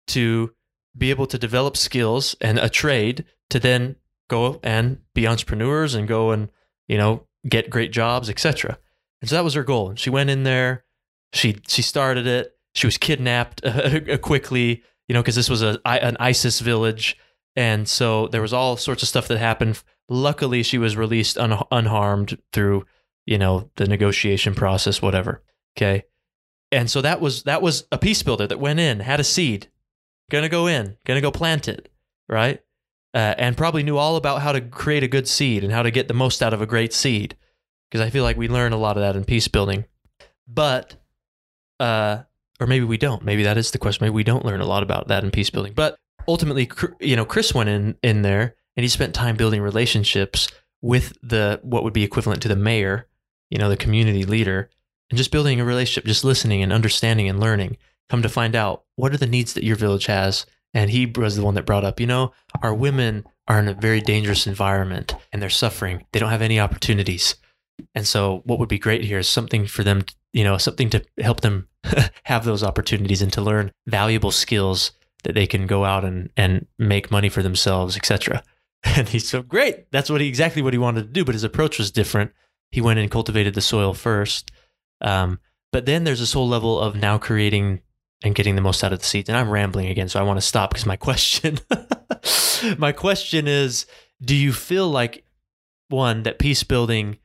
to 0.07 0.53
be 0.97 1.09
able 1.11 1.27
to 1.27 1.37
develop 1.37 1.77
skills 1.77 2.35
and 2.41 2.57
a 2.57 2.69
trade 2.69 3.25
to 3.49 3.59
then 3.59 3.95
go 4.29 4.59
and 4.63 4.99
be 5.13 5.27
entrepreneurs 5.27 5.93
and 5.93 6.07
go 6.07 6.31
and 6.31 6.49
you 6.87 6.97
know 6.97 7.27
get 7.47 7.69
great 7.69 7.91
jobs, 7.91 8.29
etc. 8.29 8.77
And 9.21 9.29
so 9.29 9.35
that 9.35 9.43
was 9.43 9.53
her 9.53 9.63
goal. 9.63 9.89
And 9.89 9.99
she 9.99 10.09
went 10.09 10.29
in 10.29 10.43
there 10.43 10.83
she 11.33 11.57
she 11.67 11.81
started 11.81 12.27
it. 12.27 12.55
She 12.73 12.87
was 12.87 12.97
kidnapped 12.97 13.61
uh, 13.63 14.17
quickly, 14.21 14.83
you 15.07 15.13
know, 15.13 15.21
because 15.21 15.35
this 15.35 15.49
was 15.49 15.61
a 15.61 15.79
an 15.85 16.17
ISIS 16.19 16.59
village, 16.59 17.17
and 17.55 17.87
so 17.87 18.27
there 18.27 18.41
was 18.41 18.53
all 18.53 18.77
sorts 18.77 19.03
of 19.03 19.09
stuff 19.09 19.27
that 19.27 19.37
happened. 19.37 19.81
Luckily, 20.07 20.63
she 20.63 20.77
was 20.77 20.97
released 20.97 21.37
un- 21.37 21.63
unharmed 21.71 22.37
through 22.51 22.85
you 23.25 23.37
know 23.37 23.69
the 23.75 23.87
negotiation 23.87 24.55
process, 24.55 25.01
whatever. 25.01 25.43
Okay, 25.77 26.03
and 26.71 26.89
so 26.89 27.01
that 27.01 27.21
was 27.21 27.43
that 27.43 27.61
was 27.61 27.85
a 27.91 27.97
peace 27.97 28.23
builder 28.23 28.47
that 28.47 28.59
went 28.59 28.79
in, 28.79 29.01
had 29.01 29.19
a 29.19 29.23
seed, 29.23 29.69
gonna 30.31 30.49
go 30.49 30.67
in, 30.67 30.97
gonna 31.05 31.21
go 31.21 31.31
plant 31.31 31.67
it, 31.67 31.91
right? 32.27 32.61
Uh, 33.13 33.33
and 33.39 33.57
probably 33.57 33.81
knew 33.81 33.97
all 33.97 34.17
about 34.17 34.41
how 34.41 34.51
to 34.51 34.61
create 34.61 35.03
a 35.03 35.07
good 35.07 35.27
seed 35.27 35.63
and 35.63 35.73
how 35.73 35.81
to 35.81 35.89
get 35.89 36.07
the 36.07 36.13
most 36.13 36.43
out 36.43 36.53
of 36.53 36.61
a 36.61 36.67
great 36.67 36.93
seed. 36.93 37.35
Because 37.89 38.05
I 38.05 38.11
feel 38.11 38.23
like 38.23 38.37
we 38.37 38.47
learn 38.47 38.71
a 38.71 38.77
lot 38.77 38.97
of 38.97 39.01
that 39.01 39.15
in 39.15 39.25
peace 39.25 39.47
building. 39.47 39.85
But 40.47 40.95
uh, 41.79 42.23
or 42.59 42.67
maybe 42.67 42.85
we 42.85 42.97
don't. 42.97 43.23
Maybe 43.23 43.43
that 43.43 43.57
is 43.57 43.71
the 43.71 43.77
question. 43.77 44.05
Maybe 44.05 44.13
we 44.13 44.23
don't 44.23 44.45
learn 44.45 44.61
a 44.61 44.65
lot 44.65 44.83
about 44.83 45.07
that 45.07 45.23
in 45.23 45.31
peace 45.31 45.49
building. 45.49 45.73
But 45.73 45.97
ultimately, 46.27 46.69
you 46.99 47.15
know, 47.15 47.25
Chris 47.25 47.53
went 47.53 47.69
in 47.69 47.97
in 48.03 48.21
there 48.21 48.55
and 48.75 48.83
he 48.83 48.89
spent 48.89 49.13
time 49.13 49.35
building 49.35 49.61
relationships 49.61 50.49
with 50.81 51.13
the 51.21 51.59
what 51.63 51.83
would 51.83 51.93
be 51.93 52.03
equivalent 52.03 52.41
to 52.41 52.47
the 52.47 52.55
mayor, 52.55 53.07
you 53.49 53.57
know, 53.57 53.69
the 53.69 53.77
community 53.77 54.25
leader, 54.25 54.69
and 55.09 55.17
just 55.17 55.31
building 55.31 55.59
a 55.59 55.65
relationship, 55.65 56.05
just 56.05 56.23
listening 56.23 56.61
and 56.63 56.73
understanding 56.73 57.27
and 57.27 57.39
learning. 57.39 57.77
Come 58.09 58.21
to 58.21 58.29
find 58.29 58.55
out 58.55 58.83
what 58.95 59.13
are 59.13 59.17
the 59.17 59.27
needs 59.27 59.53
that 59.53 59.63
your 59.63 59.75
village 59.75 60.07
has. 60.07 60.45
And 60.73 60.91
he 60.91 61.05
was 61.07 61.35
the 61.35 61.43
one 61.43 61.55
that 61.55 61.65
brought 61.65 61.83
up, 61.83 61.99
you 61.99 62.05
know, 62.05 62.31
our 62.61 62.73
women 62.73 63.25
are 63.47 63.59
in 63.59 63.67
a 63.67 63.73
very 63.73 64.01
dangerous 64.01 64.45
environment 64.45 65.15
and 65.33 65.41
they're 65.41 65.49
suffering. 65.49 66.05
They 66.11 66.19
don't 66.19 66.29
have 66.29 66.43
any 66.43 66.59
opportunities. 66.59 67.35
And 67.95 68.07
so, 68.07 68.41
what 68.45 68.59
would 68.59 68.69
be 68.69 68.79
great 68.79 69.03
here 69.03 69.19
is 69.19 69.27
something 69.27 69.65
for 69.65 69.83
them, 69.83 70.03
you 70.33 70.43
know, 70.43 70.57
something 70.57 70.89
to 70.91 71.03
help 71.19 71.41
them 71.41 71.67
have 72.23 72.45
those 72.45 72.63
opportunities 72.63 73.21
and 73.21 73.31
to 73.33 73.41
learn 73.41 73.71
valuable 73.87 74.31
skills 74.31 74.91
that 75.23 75.35
they 75.35 75.47
can 75.47 75.67
go 75.67 75.85
out 75.85 76.05
and, 76.05 76.29
and 76.37 76.65
make 76.77 77.11
money 77.11 77.29
for 77.29 77.43
themselves, 77.43 77.95
etc. 77.97 78.43
And 78.85 79.09
he's 79.09 79.27
so 79.27 79.41
great. 79.41 79.91
That's 79.91 80.09
what 80.09 80.21
he 80.21 80.27
exactly 80.27 80.61
what 80.61 80.71
he 80.71 80.79
wanted 80.79 81.01
to 81.01 81.11
do, 81.11 81.25
but 81.25 81.35
his 81.35 81.43
approach 81.43 81.77
was 81.77 81.91
different. 81.91 82.31
He 82.71 82.79
went 82.79 82.97
and 82.97 83.11
cultivated 83.11 83.53
the 83.53 83.59
soil 83.59 83.93
first. 83.93 84.51
Um, 85.01 85.39
but 85.73 85.85
then 85.85 86.05
there's 86.05 86.21
this 86.21 86.31
whole 86.31 86.47
level 86.47 86.79
of 86.79 86.95
now 86.95 87.17
creating 87.17 87.81
and 88.23 88.35
getting 88.35 88.55
the 88.55 88.61
most 88.61 88.81
out 88.81 88.93
of 88.93 88.99
the 88.99 89.05
seeds. 89.05 89.27
And 89.27 89.37
I'm 89.37 89.49
rambling 89.49 89.87
again, 89.87 90.07
so 90.07 90.19
I 90.19 90.23
want 90.23 90.37
to 90.37 90.45
stop 90.45 90.69
because 90.69 90.85
my 90.85 90.95
question, 90.95 91.59
my 92.77 92.93
question 92.93 93.49
is, 93.49 93.85
do 94.21 94.33
you 94.33 94.53
feel 94.53 94.89
like 94.89 95.25
one 95.89 96.23
that 96.23 96.39
peace 96.39 96.63
building 96.63 97.17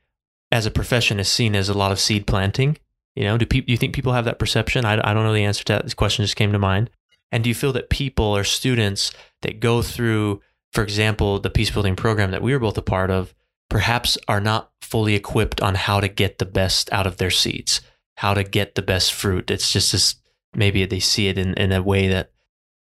as 0.51 0.65
a 0.65 0.71
profession 0.71 1.19
is 1.19 1.27
seen 1.27 1.55
as 1.55 1.69
a 1.69 1.77
lot 1.77 1.91
of 1.91 1.99
seed 1.99 2.27
planting? 2.27 2.77
You 3.15 3.23
know, 3.23 3.37
do, 3.37 3.45
people, 3.45 3.67
do 3.67 3.71
you 3.71 3.77
think 3.77 3.95
people 3.95 4.13
have 4.13 4.25
that 4.25 4.39
perception? 4.39 4.85
I, 4.85 4.93
I 4.93 5.13
don't 5.13 5.23
know 5.23 5.33
the 5.33 5.45
answer 5.45 5.63
to 5.65 5.73
that. 5.73 5.83
This 5.83 5.93
question 5.93 6.23
just 6.23 6.35
came 6.35 6.51
to 6.51 6.59
mind. 6.59 6.89
And 7.31 7.43
do 7.43 7.49
you 7.49 7.55
feel 7.55 7.73
that 7.73 7.89
people 7.89 8.25
or 8.25 8.43
students 8.43 9.11
that 9.41 9.59
go 9.59 9.81
through, 9.81 10.41
for 10.73 10.83
example, 10.83 11.39
the 11.39 11.49
peace 11.49 11.71
building 11.71 11.95
program 11.95 12.31
that 12.31 12.41
we 12.41 12.53
were 12.53 12.59
both 12.59 12.77
a 12.77 12.81
part 12.81 13.09
of, 13.09 13.33
perhaps 13.69 14.17
are 14.27 14.41
not 14.41 14.71
fully 14.81 15.15
equipped 15.15 15.61
on 15.61 15.75
how 15.75 15.99
to 15.99 16.07
get 16.07 16.37
the 16.37 16.45
best 16.45 16.91
out 16.93 17.07
of 17.07 17.17
their 17.17 17.31
seeds, 17.31 17.81
how 18.17 18.33
to 18.33 18.43
get 18.43 18.75
the 18.75 18.81
best 18.81 19.13
fruit? 19.13 19.49
It's 19.49 19.71
just 19.71 19.91
this 19.91 20.15
maybe 20.53 20.85
they 20.85 20.99
see 20.99 21.27
it 21.27 21.37
in, 21.37 21.53
in 21.55 21.71
a 21.71 21.81
way 21.81 22.07
that 22.07 22.31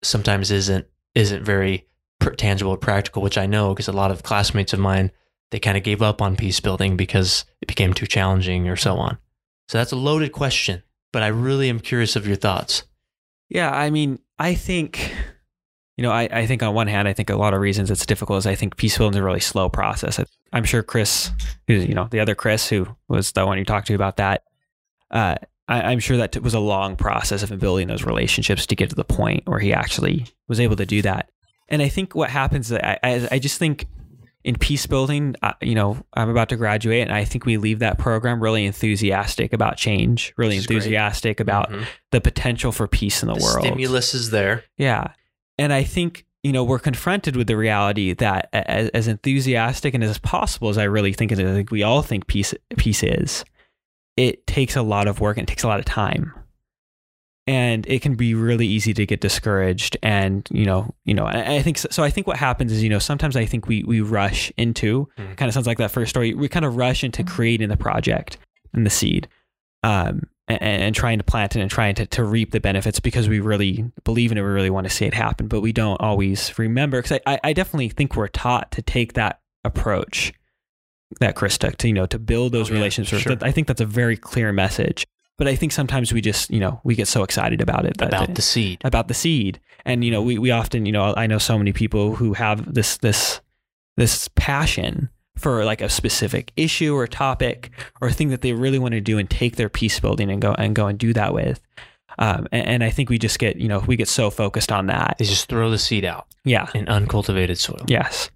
sometimes 0.03 0.51
isn't 0.51 0.86
isn't 1.16 1.43
very 1.43 1.88
tangible 2.38 2.72
or 2.72 2.78
practical, 2.78 3.22
which 3.22 3.38
I 3.38 3.45
know 3.45 3.74
because 3.74 3.88
a 3.88 3.93
lot 3.93 4.11
of 4.11 4.24
classmates 4.24 4.74
of 4.74 4.80
mine 4.80 5.11
they 5.54 5.60
kind 5.60 5.78
of 5.78 5.84
gave 5.84 6.01
up 6.01 6.20
on 6.20 6.36
peace 6.36 6.60
building 6.60 6.97
because 6.97 7.45
it 7.62 7.68
became 7.68 7.93
too 7.93 8.08
challenging 8.08 8.68
or 8.68 8.76
so 8.76 8.95
on. 8.95 9.20
So 9.68 9.78
that's 9.78 9.91
a 9.91 9.95
loaded 9.95 10.32
question, 10.32 10.82
but 11.12 11.22
I 11.22 11.28
really 11.28 11.70
am 11.70 11.80
curious 11.80 12.16
of 12.16 12.26
your 12.26 12.36
thoughts. 12.36 12.84
Yeah, 13.49 13.70
I 13.70 13.91
mean, 13.91 14.18
I 14.39 14.56
think, 14.56 15.14
you 15.95 16.01
know, 16.01 16.12
I, 16.12 16.28
I 16.32 16.47
think 16.47 16.64
on 16.64 16.74
one 16.74 16.88
hand, 16.88 17.08
I 17.08 17.14
think 17.14 17.30
a 17.30 17.36
lot 17.36 17.54
of 17.54 17.62
reasons 17.62 17.91
it's 17.91 18.04
difficult 18.08 18.39
is 18.39 18.47
I 18.47 18.56
think 18.56 18.78
peace 18.78 18.97
building 18.97 19.16
is 19.16 19.22
a 19.22 19.24
really 19.24 19.39
slow 19.39 19.70
process. 19.70 20.20
I'm 20.51 20.64
sure 20.64 20.82
Chris, 20.82 21.30
who's 21.68 21.86
you 21.86 21.93
know, 21.93 22.08
the 22.10 22.20
other 22.20 22.34
Chris 22.34 22.68
who 22.68 22.88
was 23.08 23.32
the 23.34 23.45
one 23.45 23.60
you 23.60 23.64
talked 23.64 23.86
to 23.88 23.93
about 23.93 24.18
that, 24.18 24.45
uh, 25.12 25.36
I, 25.68 25.93
am 25.93 25.99
sure 25.99 26.18
that 26.18 26.36
was 26.41 26.56
a 26.56 26.60
long 26.60 26.95
process 26.95 27.43
of 27.43 27.60
building 27.60 27.89
those 27.89 28.06
relationships 28.06 28.66
to 28.66 28.76
get 28.76 28.89
to 28.89 28.95
the 28.95 29.04
point 29.04 29.47
where 29.47 29.60
he 29.60 29.72
actually 29.72 30.26
was 30.47 30.60
able 30.60 30.78
to 30.78 30.86
do 30.88 31.04
that. 31.04 31.30
And 31.70 31.84
I 31.84 31.89
think 31.89 32.16
what 32.16 32.32
happens, 32.32 32.74
I, 32.74 32.97
I, 33.04 33.28
I 33.34 33.39
just 33.39 33.60
think 33.60 33.86
in 34.44 34.56
peace 34.56 34.86
building, 34.86 35.36
uh, 35.41 35.54
you 35.62 35.76
know, 35.76 36.04
I'm 36.14 36.30
about 36.30 36.50
to 36.50 36.58
graduate, 36.58 37.02
and 37.02 37.12
I 37.12 37.24
think 37.24 37.46
we 37.46 37.58
leave 37.58 37.80
that 37.80 37.98
program 37.98 38.41
really 38.41 38.66
enthusiastic 38.66 39.54
about 39.54 39.78
change, 39.78 40.34
really 40.38 40.58
enthusiastic 40.58 41.38
great. 41.38 41.44
about 41.44 41.72
mm-hmm. 41.72 41.84
the 42.12 42.22
potential 42.22 42.72
for 42.72 42.88
peace 42.88 43.24
in 43.24 43.28
the, 43.28 43.36
the 43.36 43.44
world. 43.44 43.66
Stimulus 43.66 44.14
is 44.14 44.32
there. 44.32 44.64
Yeah, 44.78 45.14
and 45.58 45.72
I 45.72 45.84
think 45.84 46.26
you 46.44 46.52
know 46.52 46.64
we're 46.64 46.80
confronted 46.80 47.36
with 47.36 47.48
the 47.48 47.56
reality 47.56 48.14
that 48.14 48.50
as, 48.52 48.89
as 48.89 49.08
enthusiastic 49.08 49.94
and 49.94 50.04
as 50.04 50.18
possible 50.18 50.70
as 50.70 50.78
I 50.78 50.84
really 50.84 51.14
think 51.14 51.32
it 51.32 51.39
is, 51.39 51.50
I 51.50 51.54
think 51.54 51.72
we 51.72 51.84
all 51.84 52.02
think 52.02 52.28
peace 52.28 52.54
peace 52.78 53.04
is. 53.04 53.46
It 54.16 54.46
takes 54.46 54.76
a 54.76 54.84
lot 54.84 55.08
of 55.08 55.22
work 55.22 55.38
and 55.38 55.48
it 55.48 55.50
takes 55.50 55.64
a 55.64 55.68
lot 55.68 55.80
of 55.80 55.86
time 55.86 56.34
and 57.46 57.86
it 57.88 58.02
can 58.02 58.16
be 58.16 58.34
really 58.34 58.66
easy 58.66 58.94
to 58.94 59.06
get 59.06 59.20
discouraged 59.20 59.98
and 60.02 60.48
you 60.52 60.66
know 60.66 60.94
you 61.06 61.14
know 61.14 61.26
i, 61.26 61.56
I 61.56 61.62
think 61.62 61.78
so, 61.78 61.88
so, 61.91 62.04
i 62.04 62.10
think 62.10 62.28
what 62.28 62.38
happens 62.38 62.72
is 62.72 62.82
you 62.82 62.89
know 62.89 63.00
sometimes 63.00 63.36
i 63.36 63.46
think 63.46 63.68
we 63.68 63.84
we 63.84 64.02
rush 64.02 64.52
into 64.58 65.08
mm-hmm. 65.18 65.34
kind 65.34 65.50
of 65.50 65.54
sounds 65.54 65.68
like 65.68 65.78
that 65.78 65.91
first 65.91 66.10
story 66.10 66.34
we 66.34 66.48
kind 66.48 66.66
of 66.66 66.78
rush 66.78 67.04
into 67.04 67.24
creating 67.24 67.70
the 67.70 67.78
project 67.78 68.38
and 68.74 68.86
the 68.86 68.89
seed 68.89 69.28
um 69.84 70.22
and, 70.48 70.62
and 70.62 70.96
trying 70.96 71.18
to 71.18 71.24
plant 71.24 71.56
it 71.56 71.62
and 71.62 71.72
trying 71.72 71.96
to, 71.96 72.06
to 72.06 72.24
reap 72.24 72.52
the 72.52 72.60
benefits 72.60 73.00
because 73.00 73.30
we 73.30 73.39
really 73.39 73.91
believe 74.04 74.32
in 74.32 74.38
it 74.38 74.41
we 74.41 74.48
really 74.48 74.70
want 74.70 74.86
to 74.86 74.94
see 74.94 75.06
it 75.06 75.14
happen 75.14 75.48
but 75.48 75.62
we 75.62 75.72
don't 75.72 76.02
always 76.02 76.58
remember 76.58 77.02
because 77.02 77.20
I, 77.26 77.39
I 77.44 77.54
definitely 77.54 77.89
think 77.89 78.16
we're 78.16 78.28
taught 78.28 78.72
to 78.72 78.82
take 78.82 79.14
that 79.14 79.41
approach 79.64 80.34
that 81.20 81.36
chris 81.36 81.58
took 81.58 81.78
to 81.78 81.88
you 81.88 81.94
know 81.94 82.06
to 82.08 82.20
build 82.20 82.54
those 82.54 82.70
oh, 82.70 82.74
yeah, 82.74 82.80
relationships 82.80 83.22
sure. 83.22 83.38
i 83.41 83.52
think 83.52 83.68
that's 83.68 83.82
a 83.82 83.86
very 83.86 84.18
clear 84.18 84.52
message 84.52 85.06
but 85.44 85.52
I 85.52 85.58
think 85.58 85.74
sometimes 85.74 86.14
we 86.14 86.22
just, 86.22 86.50
you 86.50 86.62
know, 86.62 86.80
we 86.86 86.96
get 86.96 87.10
so 87.10 87.22
excited 87.22 87.60
about 87.60 87.84
it. 87.84 88.02
About 88.02 88.34
the 88.34 88.41
seed. 88.41 88.80
About 88.86 89.10
the 89.10 89.14
seed. 89.14 89.60
And, 89.84 90.06
you 90.06 90.10
know, 90.10 90.22
we, 90.22 90.38
we 90.38 90.52
often, 90.52 90.86
you 90.86 90.94
know, 90.94 91.14
I 91.18 91.28
know 91.28 91.38
so 91.38 91.58
many 91.58 91.74
people 91.74 92.16
who 92.16 92.32
have 92.32 92.74
this, 92.74 92.96
this, 93.00 93.41
this 93.98 94.30
passion 94.36 95.10
for 95.36 95.66
like 95.66 95.82
a 95.82 95.89
specific 95.89 96.54
issue 96.56 96.96
or 96.96 97.08
topic 97.08 97.72
or 98.00 98.10
thing 98.10 98.30
that 98.30 98.39
they 98.39 98.54
really 98.54 98.80
want 98.80 98.94
to 98.94 99.02
do 99.02 99.18
and 99.18 99.30
take 99.30 99.58
their 99.58 99.68
peace 99.68 100.00
building 100.00 100.32
and 100.32 100.41
go 100.41 100.54
and 100.54 100.78
go 100.78 100.88
and 100.88 100.98
do 100.98 101.12
that 101.12 101.34
with. 101.34 101.60
Um, 102.18 102.48
and, 102.54 102.66
and, 102.66 102.84
I 102.86 102.89
think 102.89 103.10
we 103.10 103.20
just 103.20 103.38
get, 103.38 103.58
you 103.58 103.68
know, 103.68 103.80
we 103.80 103.98
get 103.98 104.08
so 104.08 104.30
focused 104.30 104.72
on 104.72 104.86
that. 104.86 105.18
They 105.20 105.26
just 105.26 105.50
throw 105.50 105.70
the 105.70 105.78
seed 105.78 106.06
out. 106.06 106.26
Yeah. 106.46 106.70
In 106.74 106.88
uncultivated 106.88 107.58
soil. 107.58 107.84
Yes. 107.89 108.32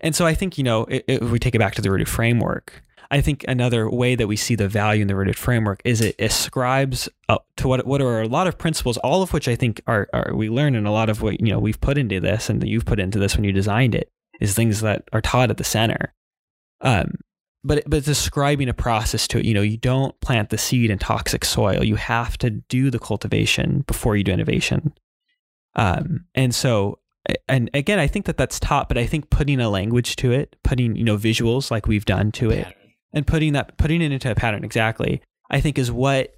And 0.00 0.16
so 0.16 0.26
I 0.26 0.34
think, 0.34 0.58
you 0.58 0.64
know, 0.64 0.86
if 0.88 1.30
we 1.30 1.38
take 1.38 1.54
it 1.54 1.60
back 1.60 1.76
to 1.76 1.82
the 1.82 1.92
rooted 1.92 2.08
framework, 2.08 2.83
I 3.10 3.20
think 3.20 3.44
another 3.46 3.88
way 3.88 4.14
that 4.14 4.26
we 4.26 4.36
see 4.36 4.54
the 4.54 4.68
value 4.68 5.02
in 5.02 5.08
the 5.08 5.16
rooted 5.16 5.36
framework 5.36 5.80
is 5.84 6.00
it 6.00 6.16
ascribes 6.18 7.08
to 7.56 7.68
what 7.68 7.86
what 7.86 8.00
are 8.00 8.22
a 8.22 8.28
lot 8.28 8.46
of 8.46 8.58
principles, 8.58 8.96
all 8.98 9.22
of 9.22 9.32
which 9.32 9.48
I 9.48 9.56
think 9.56 9.80
are, 9.86 10.08
are 10.12 10.32
we 10.34 10.48
learn 10.48 10.74
and 10.74 10.86
a 10.86 10.90
lot 10.90 11.08
of 11.08 11.22
what 11.22 11.40
you 11.40 11.52
know 11.52 11.58
we've 11.58 11.80
put 11.80 11.98
into 11.98 12.20
this 12.20 12.48
and 12.48 12.60
that 12.60 12.68
you've 12.68 12.86
put 12.86 13.00
into 13.00 13.18
this 13.18 13.36
when 13.36 13.44
you 13.44 13.52
designed 13.52 13.94
it 13.94 14.10
is 14.40 14.54
things 14.54 14.80
that 14.80 15.04
are 15.12 15.20
taught 15.20 15.50
at 15.50 15.56
the 15.56 15.64
center. 15.64 16.12
Um, 16.80 17.14
but 17.62 17.82
but 17.86 18.04
describing 18.04 18.68
a 18.68 18.74
process 18.74 19.26
to 19.28 19.38
it, 19.38 19.44
you 19.44 19.54
know, 19.54 19.62
you 19.62 19.76
don't 19.76 20.18
plant 20.20 20.50
the 20.50 20.58
seed 20.58 20.90
in 20.90 20.98
toxic 20.98 21.44
soil. 21.44 21.82
You 21.82 21.96
have 21.96 22.36
to 22.38 22.50
do 22.50 22.90
the 22.90 22.98
cultivation 22.98 23.84
before 23.86 24.16
you 24.16 24.24
do 24.24 24.32
innovation. 24.32 24.94
Um, 25.76 26.26
and 26.34 26.54
so 26.54 26.98
and 27.48 27.70
again, 27.72 27.98
I 27.98 28.06
think 28.06 28.26
that 28.26 28.36
that's 28.36 28.60
taught, 28.60 28.88
but 28.88 28.98
I 28.98 29.06
think 29.06 29.30
putting 29.30 29.60
a 29.60 29.70
language 29.70 30.16
to 30.16 30.32
it, 30.32 30.56
putting 30.62 30.94
you 30.96 31.04
know 31.04 31.16
visuals 31.16 31.70
like 31.70 31.86
we've 31.86 32.04
done 32.04 32.32
to 32.32 32.50
it, 32.50 32.66
and 33.14 33.26
putting 33.26 33.52
that 33.54 33.76
putting 33.78 34.02
it 34.02 34.12
into 34.12 34.30
a 34.30 34.34
pattern 34.34 34.64
exactly 34.64 35.22
i 35.50 35.60
think 35.60 35.78
is 35.78 35.90
what 35.90 36.34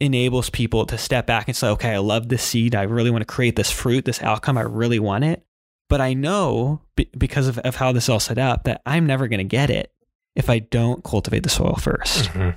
enables 0.00 0.50
people 0.50 0.86
to 0.86 0.98
step 0.98 1.26
back 1.26 1.48
and 1.48 1.56
say 1.56 1.68
okay 1.68 1.94
i 1.94 1.98
love 1.98 2.28
this 2.28 2.42
seed. 2.42 2.74
I 2.74 2.82
really 2.82 3.10
want 3.10 3.22
to 3.22 3.26
create 3.26 3.56
this 3.56 3.70
fruit 3.70 4.04
this 4.04 4.22
outcome. 4.22 4.58
I 4.58 4.62
really 4.62 4.98
want 4.98 5.24
it. 5.24 5.44
But 5.88 6.00
i 6.00 6.12
know 6.12 6.82
b- 6.96 7.10
because 7.16 7.48
of, 7.48 7.58
of 7.58 7.76
how 7.76 7.92
this 7.92 8.08
all 8.08 8.20
set 8.20 8.38
up 8.38 8.64
that 8.64 8.82
i'm 8.84 9.06
never 9.06 9.26
going 9.26 9.38
to 9.38 9.44
get 9.44 9.70
it 9.70 9.92
if 10.36 10.50
i 10.50 10.58
don't 10.58 11.02
cultivate 11.02 11.42
the 11.42 11.48
soil 11.48 11.76
1st 11.78 12.26
mm-hmm. 12.28 12.50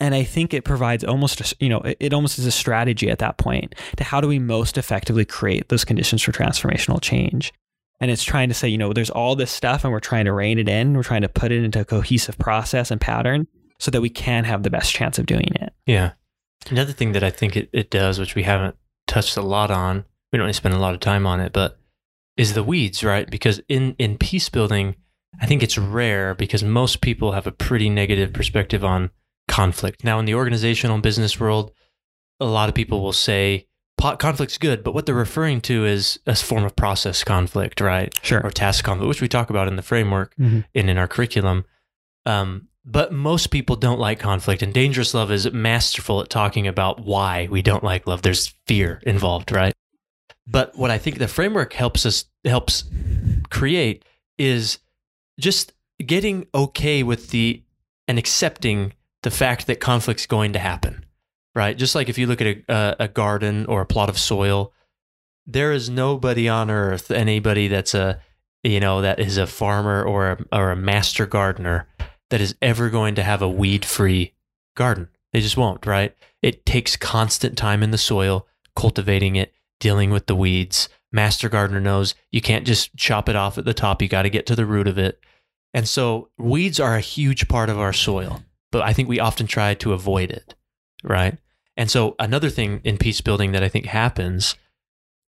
and 0.00 0.14
i 0.14 0.24
think 0.24 0.54
it 0.54 0.64
provides 0.64 1.04
almost 1.04 1.40
a, 1.40 1.56
you 1.60 1.68
know 1.68 1.80
it, 1.80 1.96
it 2.00 2.14
almost 2.14 2.38
is 2.38 2.46
a 2.46 2.50
strategy 2.50 3.10
at 3.10 3.18
that 3.18 3.36
point 3.36 3.74
to 3.98 4.04
how 4.04 4.20
do 4.20 4.26
we 4.28 4.38
most 4.38 4.78
effectively 4.78 5.26
create 5.26 5.68
those 5.68 5.84
conditions 5.84 6.22
for 6.22 6.32
transformational 6.32 7.00
change 7.00 7.52
and 8.00 8.10
it's 8.10 8.24
trying 8.24 8.48
to 8.48 8.54
say, 8.54 8.68
you 8.68 8.78
know, 8.78 8.92
there's 8.92 9.10
all 9.10 9.36
this 9.36 9.50
stuff 9.50 9.84
and 9.84 9.92
we're 9.92 10.00
trying 10.00 10.24
to 10.24 10.32
rein 10.32 10.58
it 10.58 10.68
in. 10.68 10.94
We're 10.94 11.02
trying 11.02 11.22
to 11.22 11.28
put 11.28 11.52
it 11.52 11.62
into 11.62 11.80
a 11.80 11.84
cohesive 11.84 12.38
process 12.38 12.90
and 12.90 13.00
pattern 13.00 13.46
so 13.78 13.90
that 13.90 14.00
we 14.00 14.10
can 14.10 14.44
have 14.44 14.62
the 14.62 14.70
best 14.70 14.92
chance 14.92 15.18
of 15.18 15.26
doing 15.26 15.52
it. 15.60 15.72
Yeah. 15.86 16.12
Another 16.70 16.92
thing 16.92 17.12
that 17.12 17.22
I 17.22 17.30
think 17.30 17.56
it, 17.56 17.68
it 17.72 17.90
does, 17.90 18.18
which 18.18 18.34
we 18.34 18.42
haven't 18.42 18.76
touched 19.06 19.36
a 19.36 19.42
lot 19.42 19.70
on, 19.70 20.04
we 20.32 20.38
don't 20.38 20.44
really 20.44 20.52
spend 20.52 20.74
a 20.74 20.78
lot 20.78 20.94
of 20.94 21.00
time 21.00 21.26
on 21.26 21.40
it, 21.40 21.52
but 21.52 21.78
is 22.36 22.54
the 22.54 22.64
weeds, 22.64 23.04
right? 23.04 23.30
Because 23.30 23.60
in, 23.68 23.94
in 23.98 24.18
peace 24.18 24.48
building, 24.48 24.96
I 25.40 25.46
think 25.46 25.62
it's 25.62 25.78
rare 25.78 26.34
because 26.34 26.64
most 26.64 27.00
people 27.00 27.32
have 27.32 27.46
a 27.46 27.52
pretty 27.52 27.88
negative 27.88 28.32
perspective 28.32 28.84
on 28.84 29.10
conflict. 29.48 30.04
Now, 30.04 30.18
in 30.18 30.24
the 30.24 30.34
organizational 30.34 30.98
business 30.98 31.38
world, 31.38 31.72
a 32.40 32.44
lot 32.44 32.68
of 32.68 32.74
people 32.74 33.02
will 33.02 33.12
say, 33.12 33.66
conflict's 33.98 34.58
good, 34.58 34.84
but 34.84 34.92
what 34.92 35.06
they're 35.06 35.14
referring 35.14 35.60
to 35.62 35.84
is 35.86 36.18
a 36.26 36.34
form 36.34 36.64
of 36.64 36.76
process 36.76 37.24
conflict, 37.24 37.80
right? 37.80 38.12
Sure. 38.22 38.40
Or 38.44 38.50
task 38.50 38.84
conflict, 38.84 39.08
which 39.08 39.22
we 39.22 39.28
talk 39.28 39.50
about 39.50 39.68
in 39.68 39.76
the 39.76 39.82
framework 39.82 40.34
mm-hmm. 40.36 40.60
and 40.74 40.90
in 40.90 40.98
our 40.98 41.08
curriculum. 41.08 41.64
Um, 42.26 42.68
but 42.84 43.12
most 43.12 43.50
people 43.50 43.76
don't 43.76 43.98
like 43.98 44.18
conflict, 44.18 44.62
and 44.62 44.74
dangerous 44.74 45.14
love 45.14 45.30
is 45.30 45.50
masterful 45.52 46.20
at 46.20 46.28
talking 46.28 46.66
about 46.66 47.00
why 47.00 47.48
we 47.50 47.62
don't 47.62 47.82
like 47.82 48.06
love. 48.06 48.22
There's 48.22 48.54
fear 48.66 49.00
involved, 49.06 49.52
right? 49.52 49.72
But 50.46 50.76
what 50.76 50.90
I 50.90 50.98
think 50.98 51.18
the 51.18 51.28
framework 51.28 51.72
helps 51.72 52.04
us 52.04 52.26
helps 52.44 52.84
create 53.48 54.04
is 54.36 54.78
just 55.40 55.72
getting 56.04 56.46
okay 56.54 57.02
with 57.02 57.30
the 57.30 57.62
and 58.06 58.18
accepting 58.18 58.92
the 59.22 59.30
fact 59.30 59.66
that 59.66 59.80
conflict's 59.80 60.26
going 60.26 60.52
to 60.52 60.58
happen 60.58 61.06
right? 61.54 61.76
Just 61.76 61.94
like 61.94 62.08
if 62.08 62.18
you 62.18 62.26
look 62.26 62.40
at 62.40 62.56
a, 62.68 62.96
a 63.04 63.08
garden 63.08 63.66
or 63.66 63.80
a 63.80 63.86
plot 63.86 64.08
of 64.08 64.18
soil, 64.18 64.72
there 65.46 65.72
is 65.72 65.90
nobody 65.90 66.48
on 66.48 66.70
earth, 66.70 67.10
anybody 67.10 67.68
that's 67.68 67.94
a, 67.94 68.20
you 68.62 68.80
know, 68.80 69.02
that 69.02 69.20
is 69.20 69.36
a 69.36 69.46
farmer 69.46 70.02
or 70.02 70.30
a, 70.30 70.38
or 70.52 70.70
a 70.70 70.76
master 70.76 71.26
gardener 71.26 71.86
that 72.30 72.40
is 72.40 72.54
ever 72.62 72.88
going 72.90 73.14
to 73.14 73.22
have 73.22 73.42
a 73.42 73.48
weed 73.48 73.84
free 73.84 74.32
garden. 74.74 75.08
They 75.32 75.40
just 75.40 75.56
won't, 75.56 75.84
right? 75.86 76.16
It 76.42 76.64
takes 76.64 76.96
constant 76.96 77.56
time 77.58 77.82
in 77.82 77.90
the 77.90 77.98
soil, 77.98 78.46
cultivating 78.74 79.36
it, 79.36 79.52
dealing 79.80 80.10
with 80.10 80.26
the 80.26 80.36
weeds. 80.36 80.88
Master 81.12 81.48
gardener 81.48 81.80
knows 81.80 82.14
you 82.32 82.40
can't 82.40 82.66
just 82.66 82.94
chop 82.96 83.28
it 83.28 83.36
off 83.36 83.58
at 83.58 83.64
the 83.64 83.74
top. 83.74 84.00
You 84.00 84.08
got 84.08 84.22
to 84.22 84.30
get 84.30 84.46
to 84.46 84.56
the 84.56 84.66
root 84.66 84.88
of 84.88 84.98
it. 84.98 85.20
And 85.72 85.88
so 85.88 86.30
weeds 86.38 86.80
are 86.80 86.96
a 86.96 87.00
huge 87.00 87.48
part 87.48 87.68
of 87.68 87.78
our 87.78 87.92
soil, 87.92 88.42
but 88.70 88.82
I 88.82 88.92
think 88.92 89.08
we 89.08 89.20
often 89.20 89.46
try 89.46 89.74
to 89.74 89.92
avoid 89.92 90.30
it, 90.30 90.54
right? 91.02 91.36
And 91.76 91.90
so 91.90 92.14
another 92.18 92.50
thing 92.50 92.80
in 92.84 92.98
peace 92.98 93.20
building 93.20 93.52
that 93.52 93.64
I 93.64 93.68
think 93.68 93.86
happens, 93.86 94.54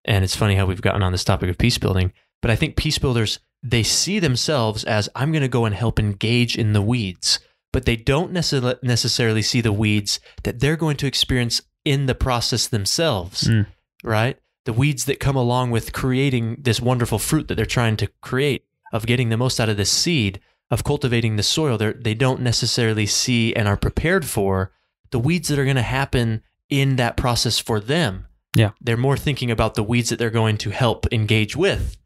and 0.05 0.25
it's 0.25 0.37
funny 0.37 0.55
how 0.55 0.67
we've 0.67 0.83
gotten 0.83 1.03
on 1.03 1.13
this 1.13 1.25
topic 1.25 1.51
of 1.51 1.59
peace 1.59 1.79
building, 1.79 2.13
but 2.41 2.51
I 2.51 2.57
think 2.57 2.77
peace 2.77 2.99
builders 2.99 3.41
they 3.63 3.83
see 3.83 4.19
themselves 4.19 4.85
as 4.85 5.09
I'm 5.17 5.33
going 5.33 5.43
to 5.43 5.49
go 5.49 5.65
and 5.65 5.75
help 5.75 5.99
engage 5.99 6.57
in 6.57 6.73
the 6.73 6.83
weeds, 6.83 7.41
but 7.73 7.85
they 7.85 7.97
don't 7.97 8.33
necessarily 8.33 9.43
see 9.43 9.61
the 9.61 9.73
weeds 9.73 10.21
that 10.45 10.61
they're 10.61 10.77
going 10.77 10.97
to 10.99 11.07
experience 11.07 11.61
in 11.85 12.07
the 12.07 12.15
process 12.15 12.69
themselves, 12.69 13.45
mm. 13.45 13.67
right? 14.05 14.39
The 14.67 14.73
weeds 14.73 15.05
that 15.07 15.21
come 15.21 15.37
along 15.37 15.71
with 15.73 15.93
creating 15.93 16.59
this 16.61 16.81
wonderful 16.81 17.19
fruit 17.19 17.49
that 17.49 17.57
they're 17.57 17.67
trying 17.67 17.97
to 17.99 18.09
create, 18.21 18.65
of 18.93 19.07
getting 19.07 19.31
the 19.31 19.37
most 19.37 19.59
out 19.59 19.69
of 19.69 19.77
this 19.77 19.91
seed, 19.91 20.41
of 20.71 20.85
cultivating 20.85 21.37
the 21.37 21.43
soil, 21.43 21.77
they 21.79 22.15
don't 22.15 22.41
necessarily 22.41 23.07
see 23.07 23.55
and 23.55 23.67
are 23.67 23.77
prepared 23.77 24.25
for 24.25 24.73
the 25.17 25.21
weeds 25.21 25.49
that 25.49 25.59
are 25.59 25.65
going 25.65 25.77
to 25.77 25.83
happen 25.83 26.43
in 26.69 26.97
that 26.97 27.17
process 27.17 27.59
for 27.59 27.81
them. 27.81 28.27
Yeah. 28.55 28.73
They're 28.83 28.99
more 28.99 29.17
thinking 29.17 29.51
about 29.51 29.75
the 29.75 29.83
weeds 29.83 30.11
that 30.11 30.19
they're 30.19 30.29
going 30.29 30.59
to 30.59 30.69
help 30.69 31.11
engage 31.11 31.57
with, 31.57 31.97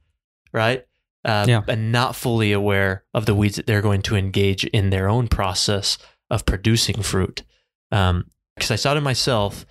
right? 0.53 0.87
Uh, 1.25 1.45
yeah. 1.49 1.63
And 1.67 1.91
not 1.91 2.15
fully 2.15 2.53
aware 2.53 3.03
of 3.13 3.27
the 3.27 3.35
weeds 3.35 3.57
that 3.57 3.67
they're 3.67 3.83
going 3.83 4.03
to 4.03 4.15
engage 4.15 4.63
in 4.67 4.91
their 4.91 5.09
own 5.09 5.27
process 5.27 5.99
of 6.31 6.47
producing 6.47 7.03
fruit. 7.03 7.43
Because 7.91 8.11
um, 8.11 8.31
I 8.59 8.77
saw 8.77 8.95
it 8.95 8.99
in 8.99 9.03
myself. 9.03 9.67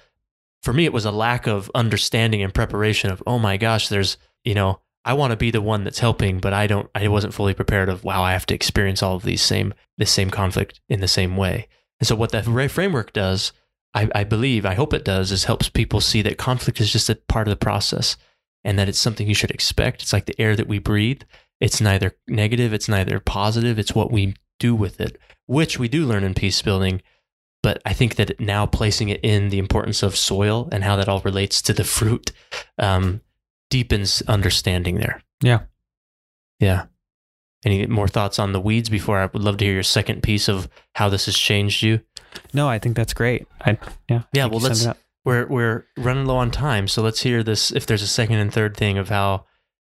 For 0.61 0.73
me, 0.73 0.83
it 0.83 0.91
was 0.91 1.05
a 1.05 1.11
lack 1.11 1.47
of 1.47 1.71
understanding 1.73 2.43
and 2.43 2.53
preparation 2.53 3.09
of, 3.09 3.23
oh 3.25 3.39
my 3.39 3.55
gosh, 3.55 3.87
there's, 3.87 4.17
you 4.43 4.53
know, 4.53 4.81
I 5.05 5.13
want 5.13 5.31
to 5.31 5.37
be 5.37 5.49
the 5.49 5.61
one 5.61 5.85
that's 5.85 5.99
helping, 5.99 6.39
but 6.39 6.51
I 6.51 6.67
don't, 6.67 6.89
I 6.93 7.07
wasn't 7.07 7.33
fully 7.33 7.53
prepared 7.53 7.87
of, 7.87 8.03
wow, 8.03 8.21
I 8.21 8.33
have 8.33 8.45
to 8.47 8.53
experience 8.53 9.01
all 9.01 9.15
of 9.15 9.23
these 9.23 9.41
same, 9.41 9.73
this 9.97 10.11
same 10.11 10.29
conflict 10.29 10.81
in 10.89 10.99
the 10.99 11.07
same 11.07 11.37
way. 11.37 11.69
And 11.99 12.07
so, 12.07 12.15
what 12.15 12.31
the 12.31 12.43
framework 12.69 13.13
does, 13.13 13.51
I, 13.93 14.09
I 14.15 14.23
believe, 14.23 14.65
I 14.65 14.75
hope 14.75 14.93
it 14.93 15.05
does, 15.05 15.31
is 15.31 15.45
helps 15.45 15.69
people 15.69 16.01
see 16.01 16.21
that 16.21 16.37
conflict 16.37 16.79
is 16.79 16.91
just 16.91 17.09
a 17.09 17.15
part 17.15 17.47
of 17.47 17.51
the 17.51 17.65
process 17.65 18.17
and 18.63 18.77
that 18.77 18.89
it's 18.89 18.99
something 18.99 19.27
you 19.27 19.33
should 19.33 19.51
expect. 19.51 20.01
It's 20.01 20.13
like 20.13 20.25
the 20.25 20.39
air 20.39 20.55
that 20.55 20.67
we 20.67 20.79
breathe. 20.79 21.21
It's 21.59 21.81
neither 21.81 22.15
negative, 22.27 22.73
it's 22.73 22.87
neither 22.87 23.19
positive, 23.19 23.79
it's 23.79 23.95
what 23.95 24.11
we 24.11 24.35
do 24.59 24.75
with 24.75 25.01
it, 25.01 25.17
which 25.45 25.77
we 25.77 25.87
do 25.87 26.05
learn 26.05 26.23
in 26.23 26.33
peace 26.33 26.61
building. 26.61 27.01
But 27.61 27.81
I 27.85 27.91
think 27.91 28.15
that 28.15 28.39
now 28.39 28.65
placing 28.65 29.09
it 29.09 29.19
in 29.21 29.49
the 29.49 29.59
importance 29.59 30.01
of 30.01 30.15
soil 30.15 30.69
and 30.71 30.83
how 30.83 30.95
that 30.95 31.09
all 31.09 31.19
relates 31.21 31.61
to 31.63 31.73
the 31.73 31.83
fruit 31.83 32.31
um, 32.77 33.21
deepens 33.69 34.21
understanding 34.27 34.95
there. 34.95 35.21
Yeah. 35.41 35.61
Yeah. 36.59 36.85
Any 37.65 37.85
more 37.87 38.07
thoughts 38.07 38.39
on 38.39 38.53
the 38.53 38.59
weeds 38.61 38.89
before 38.89 39.17
I 39.19 39.25
would 39.25 39.43
love 39.43 39.57
to 39.57 39.65
hear 39.65 39.73
your 39.73 39.83
second 39.83 40.23
piece 40.23 40.47
of 40.47 40.69
how 40.95 41.09
this 41.09 41.25
has 41.25 41.37
changed 41.37 41.81
you? 41.83 41.99
No, 42.53 42.69
I 42.69 42.79
think 42.79 42.95
that's 42.95 43.13
great. 43.13 43.47
I 43.61 43.77
yeah. 44.09 44.21
Yeah, 44.31 44.45
well, 44.45 44.59
think 44.59 44.69
you 44.69 44.75
summed 44.75 44.87
let's- 44.87 44.99
We're 45.25 45.45
we're 45.47 45.85
running 45.97 46.25
low 46.25 46.37
on 46.37 46.51
time, 46.51 46.87
so 46.87 47.01
let's 47.01 47.21
hear 47.21 47.43
this. 47.43 47.71
If 47.71 47.85
there's 47.85 48.01
a 48.01 48.07
second 48.07 48.37
and 48.37 48.53
third 48.53 48.77
thing 48.77 48.97
of 48.97 49.09
how 49.09 49.45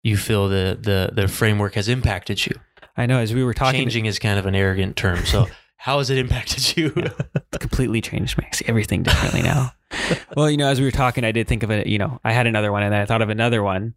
you 0.04 0.18
feel 0.18 0.48
the 0.48 0.78
the 0.80 1.10
the 1.14 1.28
framework 1.28 1.74
has 1.74 1.90
impacted 1.90 2.46
you. 2.46 2.54
I 2.96 3.08
know 3.08 3.18
as 3.20 3.34
we 3.34 3.44
were 3.44 3.54
talking, 3.54 3.82
Changing 3.82 4.06
is 4.06 4.20
kind 4.20 4.38
of 4.38 4.46
an 4.46 4.54
arrogant 4.56 4.96
term, 4.96 5.26
so 5.26 5.48
how 5.78 5.98
has 5.98 6.10
it 6.12 6.18
impacted 6.20 6.78
you? 6.78 6.94
it's 6.96 7.58
completely 7.60 8.02
changed 8.02 8.38
me. 8.38 8.46
I 8.50 8.56
see 8.56 8.66
everything 8.68 9.02
differently 9.04 9.42
now. 9.42 9.72
well, 10.38 10.50
you 10.50 10.58
know, 10.58 10.68
as 10.68 10.80
we 10.80 10.86
were 10.86 10.92
talking, 10.92 11.24
I 11.24 11.32
did 11.32 11.48
think 11.48 11.64
of 11.64 11.72
it. 11.72 11.88
You 11.88 11.98
know, 11.98 12.20
I 12.24 12.32
had 12.32 12.46
another 12.48 12.72
one, 12.72 12.84
and 12.84 12.94
then 12.94 13.02
I 13.02 13.06
thought 13.06 13.22
of 13.24 13.30
another 13.30 13.64
one, 13.64 13.96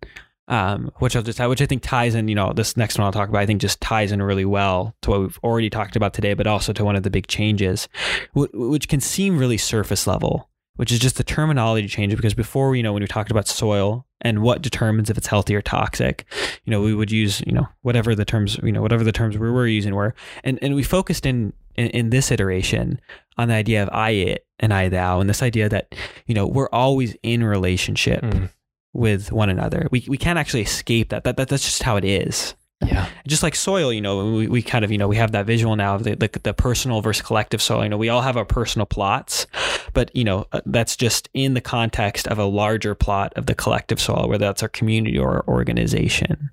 um, 0.48 0.90
which 0.98 1.14
I'll 1.14 1.22
just 1.22 1.38
which 1.40 1.62
I 1.62 1.66
think 1.66 1.82
ties 1.82 2.14
in. 2.14 2.26
You 2.26 2.34
know, 2.34 2.52
this 2.52 2.76
next 2.76 2.98
one 2.98 3.04
I'll 3.04 3.12
talk 3.12 3.28
about. 3.28 3.40
I 3.40 3.46
think 3.46 3.60
just 3.60 3.80
ties 3.80 4.12
in 4.12 4.22
really 4.22 4.46
well 4.46 4.94
to 5.02 5.10
what 5.10 5.20
we've 5.20 5.38
already 5.44 5.70
talked 5.70 5.94
about 5.94 6.14
today, 6.14 6.34
but 6.34 6.46
also 6.46 6.72
to 6.72 6.84
one 6.84 6.96
of 6.96 7.02
the 7.02 7.10
big 7.10 7.26
changes, 7.26 7.88
which 8.34 8.88
can 8.88 9.00
seem 9.00 9.38
really 9.38 9.58
surface 9.58 10.06
level, 10.06 10.48
which 10.76 10.90
is 10.90 10.98
just 10.98 11.16
the 11.16 11.24
terminology 11.24 11.86
change. 11.86 12.16
Because 12.16 12.34
before, 12.34 12.74
you 12.74 12.82
know, 12.82 12.94
when 12.94 13.02
we 13.02 13.06
talked 13.06 13.30
about 13.30 13.46
soil 13.46 14.06
and 14.22 14.42
what 14.42 14.62
determines 14.62 15.10
if 15.10 15.18
it's 15.18 15.26
healthy 15.26 15.54
or 15.54 15.62
toxic, 15.62 16.24
you 16.64 16.70
know, 16.70 16.80
we 16.80 16.94
would 16.94 17.12
use 17.12 17.42
you 17.46 17.52
know 17.52 17.68
whatever 17.82 18.14
the 18.14 18.24
terms 18.24 18.58
you 18.62 18.72
know 18.72 18.82
whatever 18.82 19.04
the 19.04 19.12
terms 19.12 19.36
we 19.36 19.50
were 19.50 19.66
using 19.66 19.94
were, 19.94 20.14
and 20.44 20.58
and 20.62 20.74
we 20.74 20.82
focused 20.82 21.26
in 21.26 21.52
in, 21.76 22.10
this 22.10 22.32
iteration 22.32 23.00
on 23.36 23.46
the 23.46 23.54
idea 23.54 23.80
of 23.80 23.88
I 23.92 24.10
it 24.10 24.46
and 24.58 24.74
I 24.74 24.88
thou, 24.88 25.20
and 25.20 25.28
this 25.28 25.42
idea 25.42 25.68
that 25.68 25.94
you 26.26 26.34
know 26.34 26.46
we're 26.46 26.70
always 26.72 27.14
in 27.22 27.44
relationship 27.44 28.22
Mm. 28.22 28.50
With 28.98 29.32
one 29.32 29.48
another. 29.50 29.88
We 29.90 30.04
we 30.08 30.18
can't 30.18 30.38
actually 30.38 30.62
escape 30.62 31.08
that. 31.10 31.24
That, 31.24 31.36
that 31.36 31.48
that's 31.48 31.64
just 31.64 31.82
how 31.82 31.96
it 31.96 32.04
is. 32.04 32.54
yeah, 32.84 33.08
Just 33.26 33.42
like 33.42 33.56
soil, 33.56 33.92
you 33.92 34.00
know, 34.00 34.32
we, 34.34 34.46
we 34.46 34.62
kind 34.62 34.84
of 34.84 34.92
you 34.92 34.98
know 34.98 35.08
we 35.08 35.16
have 35.16 35.32
that 35.32 35.46
visual 35.46 35.74
now 35.76 35.94
of 35.94 36.04
the, 36.04 36.14
the 36.16 36.30
the 36.42 36.54
personal 36.54 37.00
versus 37.00 37.24
collective 37.26 37.60
soil. 37.62 37.82
You 37.82 37.88
know, 37.88 37.96
we 37.96 38.08
all 38.08 38.22
have 38.22 38.36
our 38.36 38.44
personal 38.44 38.86
plots, 38.86 39.46
but 39.94 40.14
you 40.14 40.24
know 40.24 40.46
uh, 40.52 40.60
that's 40.66 40.96
just 40.96 41.28
in 41.34 41.54
the 41.54 41.60
context 41.60 42.28
of 42.28 42.38
a 42.38 42.44
larger 42.44 42.94
plot 42.94 43.32
of 43.36 43.46
the 43.46 43.54
collective 43.54 44.00
soil, 44.00 44.28
whether 44.28 44.46
that's 44.46 44.62
our 44.62 44.68
community 44.68 45.18
or 45.18 45.36
our 45.36 45.44
organization. 45.48 46.50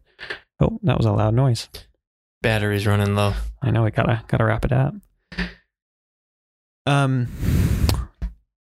Oh, 0.60 0.80
that 0.84 0.98
was 0.98 1.06
a 1.06 1.12
loud 1.12 1.34
noise. 1.34 1.68
battery's 2.42 2.88
running 2.88 3.14
low. 3.16 3.34
I 3.62 3.72
know 3.72 3.84
we 3.84 3.92
gotta 3.92 4.24
gotta 4.28 4.46
wrap 4.46 4.66
it 4.66 4.72
up. 4.72 4.94
Um, 6.86 7.28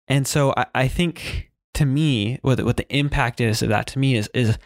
and 0.08 0.28
so 0.28 0.54
I, 0.56 0.66
I 0.74 0.88
think 0.88 1.52
to 1.74 1.86
me, 1.86 2.38
what 2.42 2.56
the- 2.58 2.66
what 2.66 2.78
the 2.78 2.96
impact 2.96 3.42
is 3.42 3.62
of 3.62 3.70
that 3.70 3.88
to 3.88 4.00
me 4.00 4.16
is 4.16 4.30
is 4.34 4.58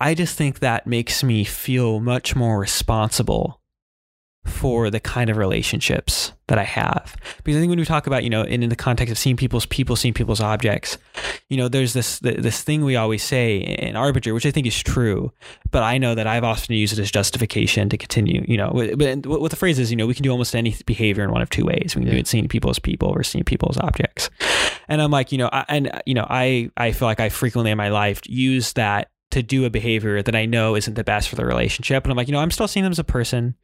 I 0.00 0.14
just 0.14 0.36
think 0.36 0.58
that 0.58 0.86
makes 0.86 1.22
me 1.22 1.44
feel 1.44 2.00
much 2.00 2.34
more 2.36 2.58
responsible 2.58 3.60
for 4.46 4.90
the 4.90 5.00
kind 5.00 5.28
of 5.30 5.36
relationships 5.36 6.32
that 6.48 6.58
I 6.58 6.62
have. 6.62 7.16
Because 7.38 7.56
I 7.56 7.60
think 7.60 7.70
when 7.70 7.78
we 7.80 7.84
talk 7.84 8.06
about, 8.06 8.22
you 8.22 8.30
know, 8.30 8.42
in, 8.42 8.62
in 8.62 8.68
the 8.68 8.76
context 8.76 9.10
of 9.10 9.18
seeing 9.18 9.36
people's 9.36 9.66
people, 9.66 9.96
seeing 9.96 10.14
people's 10.14 10.40
objects, 10.40 10.96
you 11.48 11.56
know, 11.56 11.68
there's 11.68 11.92
this 11.92 12.20
this 12.20 12.62
thing 12.62 12.84
we 12.84 12.94
always 12.96 13.22
say 13.22 13.56
in 13.58 13.94
Arbinger, 13.96 14.32
which 14.32 14.46
I 14.46 14.50
think 14.52 14.66
is 14.66 14.80
true, 14.80 15.32
but 15.70 15.82
I 15.82 15.98
know 15.98 16.14
that 16.14 16.26
I've 16.26 16.44
often 16.44 16.74
used 16.76 16.92
it 16.96 17.00
as 17.02 17.10
justification 17.10 17.88
to 17.88 17.96
continue, 17.98 18.44
you 18.46 18.56
know, 18.56 18.70
with- 18.72 18.96
but 18.98 19.26
what 19.26 19.50
the 19.50 19.56
phrase 19.56 19.78
is, 19.78 19.90
you 19.90 19.96
know, 19.96 20.06
we 20.06 20.14
can 20.14 20.22
do 20.22 20.30
almost 20.30 20.54
any 20.54 20.74
behavior 20.86 21.24
in 21.24 21.32
one 21.32 21.42
of 21.42 21.50
two 21.50 21.64
ways. 21.64 21.94
We 21.96 22.02
can 22.02 22.10
do 22.10 22.12
Yeah. 22.16 22.20
it 22.20 22.26
seeing 22.28 22.46
people 22.48 22.70
as 22.70 22.78
people 22.78 23.08
or 23.08 23.22
seeing 23.24 23.44
people 23.44 23.68
as 23.70 23.78
objects. 23.78 24.30
And 24.88 25.02
I'm 25.02 25.10
like, 25.10 25.32
you 25.32 25.38
know, 25.38 25.50
I, 25.52 25.64
and 25.68 25.90
you 26.06 26.14
know, 26.14 26.26
I 26.30 26.70
I 26.76 26.92
feel 26.92 27.08
like 27.08 27.18
I 27.20 27.28
frequently 27.28 27.72
in 27.72 27.76
my 27.76 27.88
life 27.88 28.20
use 28.26 28.72
that 28.74 29.10
to 29.32 29.42
do 29.42 29.64
a 29.64 29.70
behavior 29.70 30.22
that 30.22 30.36
I 30.36 30.46
know 30.46 30.76
isn't 30.76 30.94
the 30.94 31.02
best 31.04 31.28
for 31.28 31.34
the 31.34 31.44
relationship. 31.44 32.04
And 32.04 32.12
I'm 32.12 32.16
like, 32.16 32.28
you 32.28 32.32
know, 32.32 32.38
I'm 32.38 32.50
still 32.52 32.68
seeing 32.68 32.84
them 32.84 32.92
as 32.92 32.98
a 33.00 33.04
person. 33.04 33.54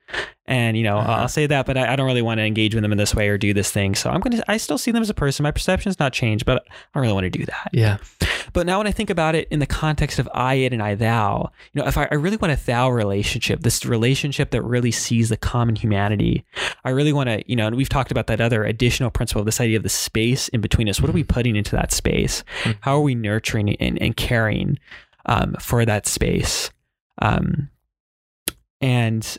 And, 0.46 0.76
you 0.76 0.82
know, 0.82 0.98
Uh-huh. 0.98 1.12
I'll 1.12 1.28
say 1.28 1.46
that, 1.46 1.66
but 1.66 1.76
I, 1.78 1.92
I 1.92 1.96
don't 1.96 2.06
really 2.06 2.20
want 2.20 2.38
to 2.38 2.44
engage 2.44 2.74
with 2.74 2.82
them 2.82 2.90
in 2.90 2.98
this 2.98 3.14
way 3.14 3.28
or 3.28 3.38
do 3.38 3.54
this 3.54 3.70
thing. 3.70 3.94
So 3.94 4.10
I'm 4.10 4.20
going 4.20 4.36
to, 4.36 4.50
I 4.50 4.56
still 4.56 4.76
see 4.76 4.90
them 4.90 5.02
as 5.02 5.08
a 5.08 5.14
person. 5.14 5.44
My 5.44 5.52
perception's 5.52 6.00
not 6.00 6.12
changed, 6.12 6.44
but 6.44 6.64
I 6.68 6.74
don't 6.94 7.02
really 7.02 7.12
want 7.14 7.24
to 7.24 7.30
do 7.30 7.46
that. 7.46 7.70
Yeah, 7.72 7.98
But 8.52 8.66
now 8.66 8.78
when 8.78 8.88
I 8.88 8.90
think 8.90 9.08
about 9.08 9.36
it 9.36 9.46
in 9.52 9.60
the 9.60 9.66
context 9.66 10.18
of 10.18 10.28
I, 10.34 10.54
it, 10.54 10.72
and 10.72 10.82
I, 10.82 10.96
thou, 10.96 11.52
you 11.72 11.80
know, 11.80 11.86
if 11.86 11.96
I, 11.96 12.08
I 12.10 12.16
really 12.16 12.36
want 12.38 12.52
a 12.52 12.66
thou 12.66 12.90
relationship, 12.90 13.60
this 13.60 13.86
relationship 13.86 14.50
that 14.50 14.62
really 14.62 14.90
sees 14.90 15.28
the 15.28 15.36
common 15.36 15.76
humanity, 15.76 16.44
I 16.84 16.90
really 16.90 17.12
want 17.12 17.28
to, 17.28 17.42
you 17.48 17.54
know, 17.54 17.68
and 17.68 17.76
we've 17.76 17.88
talked 17.88 18.10
about 18.10 18.26
that 18.26 18.40
other 18.40 18.64
additional 18.64 19.10
principle, 19.10 19.44
this 19.44 19.60
idea 19.60 19.76
of 19.76 19.84
the 19.84 19.88
space 19.88 20.48
in 20.48 20.60
between 20.60 20.88
us. 20.88 21.00
What 21.00 21.08
are 21.08 21.14
we 21.14 21.22
putting 21.24 21.54
into 21.54 21.76
that 21.76 21.92
space? 21.92 22.42
Mhm. 22.64 22.76
How 22.80 22.96
are 22.96 23.00
we 23.02 23.14
nurturing 23.14 23.76
and, 23.76 24.02
and 24.02 24.16
caring 24.16 24.78
um, 25.26 25.54
for 25.60 25.84
that 25.84 26.06
space? 26.06 26.70
Um, 27.20 27.68
and, 28.80 29.38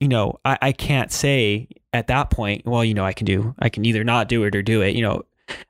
you 0.00 0.08
know, 0.08 0.38
I, 0.44 0.58
I 0.62 0.72
can't 0.72 1.10
say 1.10 1.68
at 1.92 2.06
that 2.08 2.30
point, 2.30 2.66
well, 2.66 2.84
you 2.84 2.94
know, 2.94 3.04
I 3.04 3.12
can 3.12 3.24
do, 3.24 3.54
I 3.58 3.68
can 3.68 3.84
either 3.84 4.04
not 4.04 4.28
do 4.28 4.44
it 4.44 4.54
or 4.54 4.62
do 4.62 4.82
it, 4.82 4.94
you 4.94 5.02
know, 5.02 5.22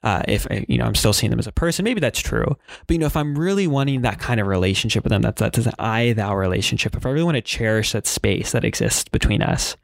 uh, 0.03 0.23
if 0.27 0.47
I- 0.51 0.65
you 0.71 0.79
know 0.79 0.87
I'm 0.87 0.95
still 0.95 1.13
seeing 1.13 1.29
them 1.31 1.39
as 1.39 1.47
a 1.47 1.53
person, 1.53 1.85
maybe 1.85 2.01
that's 2.01 2.19
true. 2.19 2.57
But 2.87 2.95
you 2.95 2.99
know, 2.99 3.05
if 3.05 3.15
I'm 3.15 3.39
really 3.39 3.67
wanting 3.67 4.01
that 4.03 4.19
kind 4.19 4.41
of 4.41 4.47
relationship 4.47 5.05
with 5.05 5.11
them, 5.11 5.21
that's 5.21 5.39
that's 5.39 5.59
an 5.59 5.73
I 5.79 6.15
thou 6.15 6.35
relationship. 6.35 6.97
If 6.97 7.05
I 7.05 7.11
really 7.11 7.25
want 7.27 7.35
to 7.35 7.43
cherish 7.43 7.93
that 7.93 8.07
space 8.07 8.53
that 8.53 8.65
exists 8.65 9.05
between 9.11 9.43
us, 9.43 9.77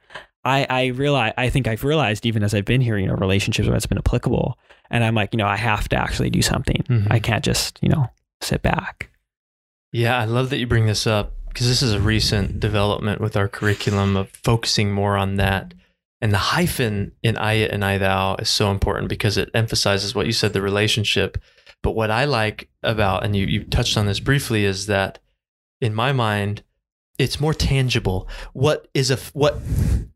I 0.46 0.66
I 0.70 0.86
realize 0.86 1.34
I 1.36 1.50
think 1.50 1.68
I've 1.68 1.84
realized 1.84 2.24
even 2.24 2.42
as 2.42 2.54
I've 2.54 2.64
been 2.64 2.80
here, 2.80 2.96
you 2.96 3.06
know, 3.06 3.16
relationships 3.16 3.68
where 3.68 3.76
it's 3.76 3.84
been 3.84 3.98
applicable, 3.98 4.58
and 4.90 5.04
I'm 5.04 5.14
like, 5.14 5.34
you 5.34 5.36
know, 5.36 5.46
I 5.46 5.56
have 5.58 5.90
to 5.90 5.96
actually 5.96 6.30
do 6.30 6.40
something. 6.40 6.82
Mhm. 6.88 7.08
I 7.10 7.18
can't 7.18 7.44
just 7.44 7.78
you 7.82 7.90
know 7.90 8.08
sit 8.40 8.62
back. 8.62 9.10
Yeah. 9.92 10.18
I 10.18 10.24
love 10.24 10.50
that 10.50 10.58
you 10.58 10.66
bring 10.66 10.86
this 10.86 11.06
up 11.06 11.34
because 11.48 11.68
this 11.68 11.82
is 11.82 11.92
a 11.92 12.00
recent 12.00 12.58
development 12.60 13.20
with 13.20 13.36
our 13.36 13.48
curriculum 13.48 14.16
of 14.16 14.30
focusing 14.30 14.90
more 14.90 15.16
on 15.16 15.36
that. 15.36 15.74
And 16.20 16.32
the 16.32 16.38
hyphen 16.38 17.12
in 17.22 17.36
I 17.36 17.54
and 17.54 17.84
I 17.84 17.98
thou 17.98 18.36
is 18.36 18.48
so 18.48 18.70
important 18.70 19.08
because 19.08 19.36
it 19.36 19.50
emphasizes 19.54 20.14
what 20.14 20.26
you 20.26 20.32
said, 20.32 20.52
the 20.52 20.62
relationship. 20.62 21.36
But 21.82 21.92
what 21.92 22.10
I 22.10 22.24
like 22.24 22.68
about, 22.82 23.24
and 23.24 23.34
you, 23.34 23.46
you 23.46 23.64
touched 23.64 23.96
on 23.96 24.06
this 24.06 24.20
briefly, 24.20 24.64
is 24.64 24.86
that 24.86 25.18
in 25.80 25.94
my 25.94 26.12
mind, 26.12 26.62
it's 27.18 27.40
more 27.40 27.54
tangible. 27.54 28.28
What 28.52 28.88
is 28.94 29.10
a 29.10 29.16
what 29.32 29.58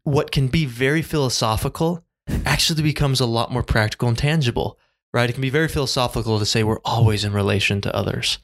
what 0.05 0.31
can 0.31 0.49
be 0.49 0.65
very 0.65 1.03
philosophical 1.03 2.05
actually 2.45 2.83
becomes 2.83 3.21
a 3.21 3.27
lot 3.27 3.53
more 3.53 3.63
practical 3.63 4.09
and 4.09 4.17
tangible, 4.17 4.79
right? 5.13 5.29
It 5.29 5.35
can 5.35 5.43
be 5.43 5.51
very 5.51 5.69
philosophical 5.69 6.39
to 6.39 6.47
say 6.47 6.63
we're 6.63 6.81
always 6.85 7.25
in 7.25 7.33
relation 7.33 7.81
to 7.83 7.95
others, 7.95 8.39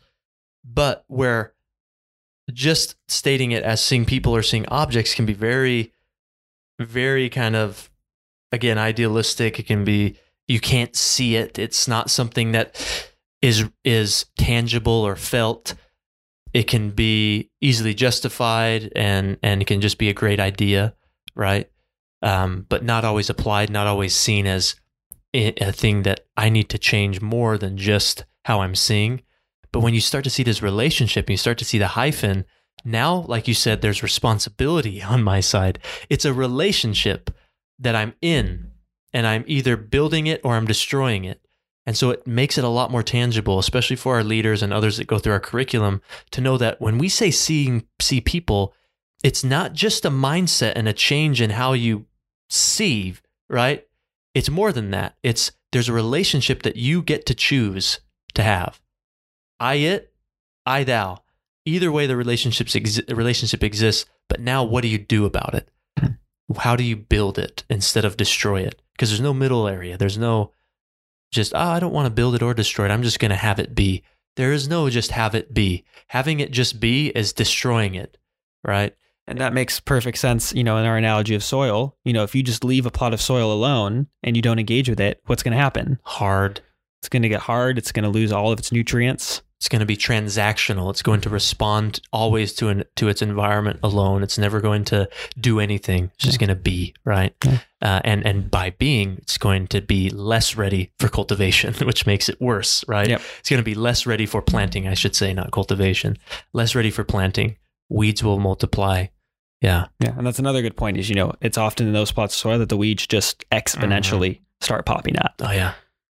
but 0.65 1.05
where 1.09 1.55
just 2.53 2.97
stating 3.09 3.53
it 3.53 3.63
as 3.63 3.83
seeing 3.83 4.05
people 4.05 4.35
or 4.35 4.43
seeing 4.43 4.67
objects 4.67 5.15
can 5.15 5.27
be 5.27 5.33
very, 5.33 5.93
very 6.81 7.29
kind 7.29 7.57
of 7.57 7.91
again 8.51 8.79
idealistic. 8.79 9.59
It 9.59 9.67
can 9.67 9.85
be 9.85 10.17
you 10.49 10.61
can't 10.61 10.95
see 10.97 11.37
it. 11.37 11.59
It's 11.59 11.87
not 11.89 12.11
something 12.11 12.53
that 12.53 12.77
is 13.43 13.69
is 13.85 14.27
tangible 14.39 14.93
or 14.93 15.17
felt 15.17 15.75
it 16.55 16.65
can 16.65 16.91
be 16.91 17.51
easily 17.61 17.95
justified 17.95 18.93
and 18.95 19.37
and 19.43 19.61
it 19.61 19.67
can 19.67 19.81
just 19.81 19.99
be 19.99 20.09
a 20.09 20.15
great 20.15 20.41
idea 20.41 20.95
right 21.35 21.71
um, 22.23 22.67
but 22.69 22.85
not 22.85 23.05
always 23.05 23.29
applied 23.29 23.69
not 23.69 23.87
always 23.87 24.15
seen 24.15 24.47
as 24.47 24.77
a 25.35 25.73
thing 25.73 26.03
that 26.03 26.27
i 26.37 26.49
need 26.49 26.69
to 26.69 26.79
change 26.79 27.21
more 27.21 27.57
than 27.57 27.77
just 27.77 28.25
how 28.45 28.61
i'm 28.61 28.75
seeing 28.75 29.23
but 29.73 29.81
when 29.81 29.95
you 29.95 30.01
start 30.01 30.25
to 30.25 30.31
see 30.31 30.43
this 30.43 30.63
relationship 30.63 31.27
and 31.27 31.31
you 31.31 31.37
start 31.37 31.59
to 31.59 31.65
see 31.65 31.79
the 31.79 31.89
hyphen 31.89 32.45
now 32.85 33.25
like 33.29 33.49
you 33.49 33.55
said 33.55 33.81
there's 33.81 34.03
responsibility 34.03 35.03
on 35.15 35.23
my 35.23 35.41
side 35.41 35.79
it's 36.09 36.25
a 36.25 36.33
relationship 36.33 37.31
that 37.79 37.95
i'm 37.97 38.15
in 38.21 38.71
and 39.13 39.27
i'm 39.27 39.45
either 39.47 39.77
building 39.77 40.27
it 40.27 40.41
or 40.45 40.57
i'm 40.57 40.67
destroying 40.67 41.25
it 41.25 41.43
and 41.87 41.97
so 41.97 42.11
it 42.11 42.27
makes 42.27 42.59
it 42.59 42.65
a 42.65 42.69
lot 42.69 42.91
more 42.91 43.03
tangible, 43.03 43.59
especially 43.59 43.97
for 43.97 44.15
our 44.15 44.25
leaders 44.25 44.63
and 44.63 44.73
others 44.73 44.99
that 44.99 45.07
go 45.07 45.19
through 45.19 45.33
our 45.33 45.41
curriculum, 45.41 46.01
to 46.31 46.41
know 46.41 46.57
that 46.57 46.81
when 46.81 46.99
we 46.99 47.09
say 47.09 47.31
seeing 47.31 47.87
see 48.01 48.21
people, 48.21 48.73
it's 49.25 49.43
not 49.43 49.73
just 49.73 50.05
a 50.05 50.11
mindset 50.11 50.73
and 50.77 50.87
a 50.87 50.93
change 50.93 51.41
in 51.41 51.51
how 51.51 51.73
you 51.73 52.07
see, 52.49 53.15
right? 53.49 53.87
It's 54.35 54.51
more 54.51 54.73
than 54.73 54.91
that. 54.93 55.17
It's 55.23 55.53
there's 55.73 55.89
a 55.89 55.93
relationship 55.93 56.63
that 56.63 56.77
you 56.77 57.03
get 57.03 57.27
to 57.27 57.35
choose 57.35 58.01
to 58.35 58.43
have. 58.43 58.81
I 59.63 59.75
it, 59.75 60.13
I 60.67 60.83
thou. 60.83 61.23
Either 61.65 61.93
way, 61.93 62.09
the 62.09 62.17
relationships 62.17 62.75
exi- 62.75 63.17
relationship 63.17 63.63
exists. 63.63 64.07
But 64.29 64.41
now, 64.41 64.65
what 64.65 64.83
do 64.83 64.89
you 64.89 64.99
do 64.99 65.25
about 65.25 65.55
it? 65.55 65.69
How 66.59 66.75
do 66.75 66.83
you 66.83 66.97
build 66.97 67.39
it 67.39 67.63
instead 67.71 68.05
of 68.05 68.17
destroy 68.17 68.63
it? 68.63 68.83
Because 68.93 69.11
there's 69.11 69.21
no 69.21 69.33
middle 69.33 69.69
area. 69.69 69.97
There's 69.97 70.19
no 70.19 70.51
just, 71.31 71.55
oh, 71.55 71.59
I 71.59 71.79
don't 71.79 71.93
want 71.93 72.07
to 72.07 72.11
build 72.11 72.35
it 72.35 72.43
or 72.43 72.55
destroy 72.55 72.87
it. 72.87 72.91
I'm 72.91 73.05
just 73.05 73.21
going 73.21 73.31
to 73.31 73.37
have 73.37 73.61
it 73.61 73.73
be. 73.73 74.03
There 74.35 74.53
is 74.53 74.67
no 74.67 74.91
just 74.91 75.13
have 75.13 75.35
it 75.37 75.55
be. 75.55 75.85
Having 76.09 76.41
it 76.41 76.51
just 76.51 76.81
be 76.81 77.09
is 77.11 77.33
destroying 77.33 77.95
it, 77.95 78.19
right? 78.65 78.97
And 79.29 79.41
that 79.41 79.55
makes 79.55 79.79
perfect 79.79 80.19
sense, 80.19 80.53
you 80.53 80.65
know, 80.65 80.77
in 80.79 80.87
our 80.87 80.97
analogy 80.97 81.37
of 81.37 81.45
soil. 81.45 81.97
You 82.05 82.13
know, 82.13 82.25
if 82.25 82.35
you 82.35 82.43
just 82.43 82.65
leave 82.65 82.85
a 82.85 82.91
plot 82.91 83.15
of 83.15 83.21
soil 83.21 83.53
alone 83.53 84.09
and 84.25 84.35
you 84.35 84.43
don't 84.43 84.59
engage 84.59 84.89
with 84.89 84.99
it, 84.99 85.23
what's 85.27 85.45
going 85.45 85.53
to 85.53 85.63
happen? 85.63 86.01
Hard. 86.03 86.61
It's 87.01 87.09
going 87.09 87.23
to 87.23 87.29
get 87.29 87.41
hard. 87.41 87.79
It's 87.79 87.93
going 87.93 88.05
to 88.05 88.11
lose 88.11 88.33
all 88.33 88.53
of 88.53 88.59
its 88.59 88.73
nutrients. 88.73 89.43
It's 89.63 89.69
going 89.69 89.79
to 89.79 89.87
be 89.87 89.97
transactional. 89.97 90.91
It's 90.91 91.03
going 91.03 91.21
to 91.21 91.31
respond 91.31 92.01
always 92.13 92.53
to 92.55 92.67
an 92.67 92.83
to 92.97 93.07
its 93.07 93.23
environment 93.23 93.79
alone. 93.85 94.25
It's 94.25 94.37
never 94.37 94.61
going 94.61 94.83
to 94.87 95.09
do 95.39 95.61
anything. 95.61 96.11
It's 96.15 96.25
just 96.25 96.41
going 96.41 96.49
to 96.49 96.57
be 96.57 96.97
right. 97.05 97.33
Uh, 97.81 98.01
and 98.03 98.27
and 98.27 98.51
by 98.51 98.71
being, 98.71 99.19
it's 99.19 99.39
going 99.39 99.69
to 99.69 99.81
be 99.81 100.11
less 100.11 100.57
ready 100.57 100.91
for 100.99 101.09
cultivation, 101.09 101.75
which 101.87 102.07
makes 102.07 102.29
it 102.29 102.41
worse. 102.41 102.85
Right. 102.89 103.09
Yep. 103.09 103.21
It's 103.39 103.51
going 103.51 103.61
to 103.61 103.65
be 103.65 103.77
less 103.77 104.05
ready 104.05 104.27
for 104.27 104.43
planting. 104.43 104.89
I 104.89 104.95
should 104.95 105.15
say, 105.15 105.33
not 105.33 105.53
cultivation. 105.53 106.19
Less 106.53 106.75
ready 106.75 106.91
for 106.91 107.05
planting. 107.05 107.57
Weeds 107.89 108.25
will 108.25 108.41
multiply. 108.41 109.07
Yeah. 109.61 109.87
Yeah, 110.01 110.15
and 110.19 110.27
that's 110.27 110.41
another 110.41 110.63
good 110.63 110.77
point. 110.77 110.97
Is 110.97 111.09
you 111.09 111.15
know 111.15 111.35
it's 111.41 111.57
often 111.57 111.87
in 111.87 111.93
those 111.93 112.09
spots 112.09 112.35
of 112.35 112.41
soil 112.41 112.59
that 112.59 112.69
the 112.69 112.77
weeds 112.77 113.07
just 113.07 113.49
exponentially 113.51 114.41
start 114.61 114.87
popping 114.87 115.17
up. 115.21 115.35
Oh 115.39 115.53
yeah, 115.53 115.75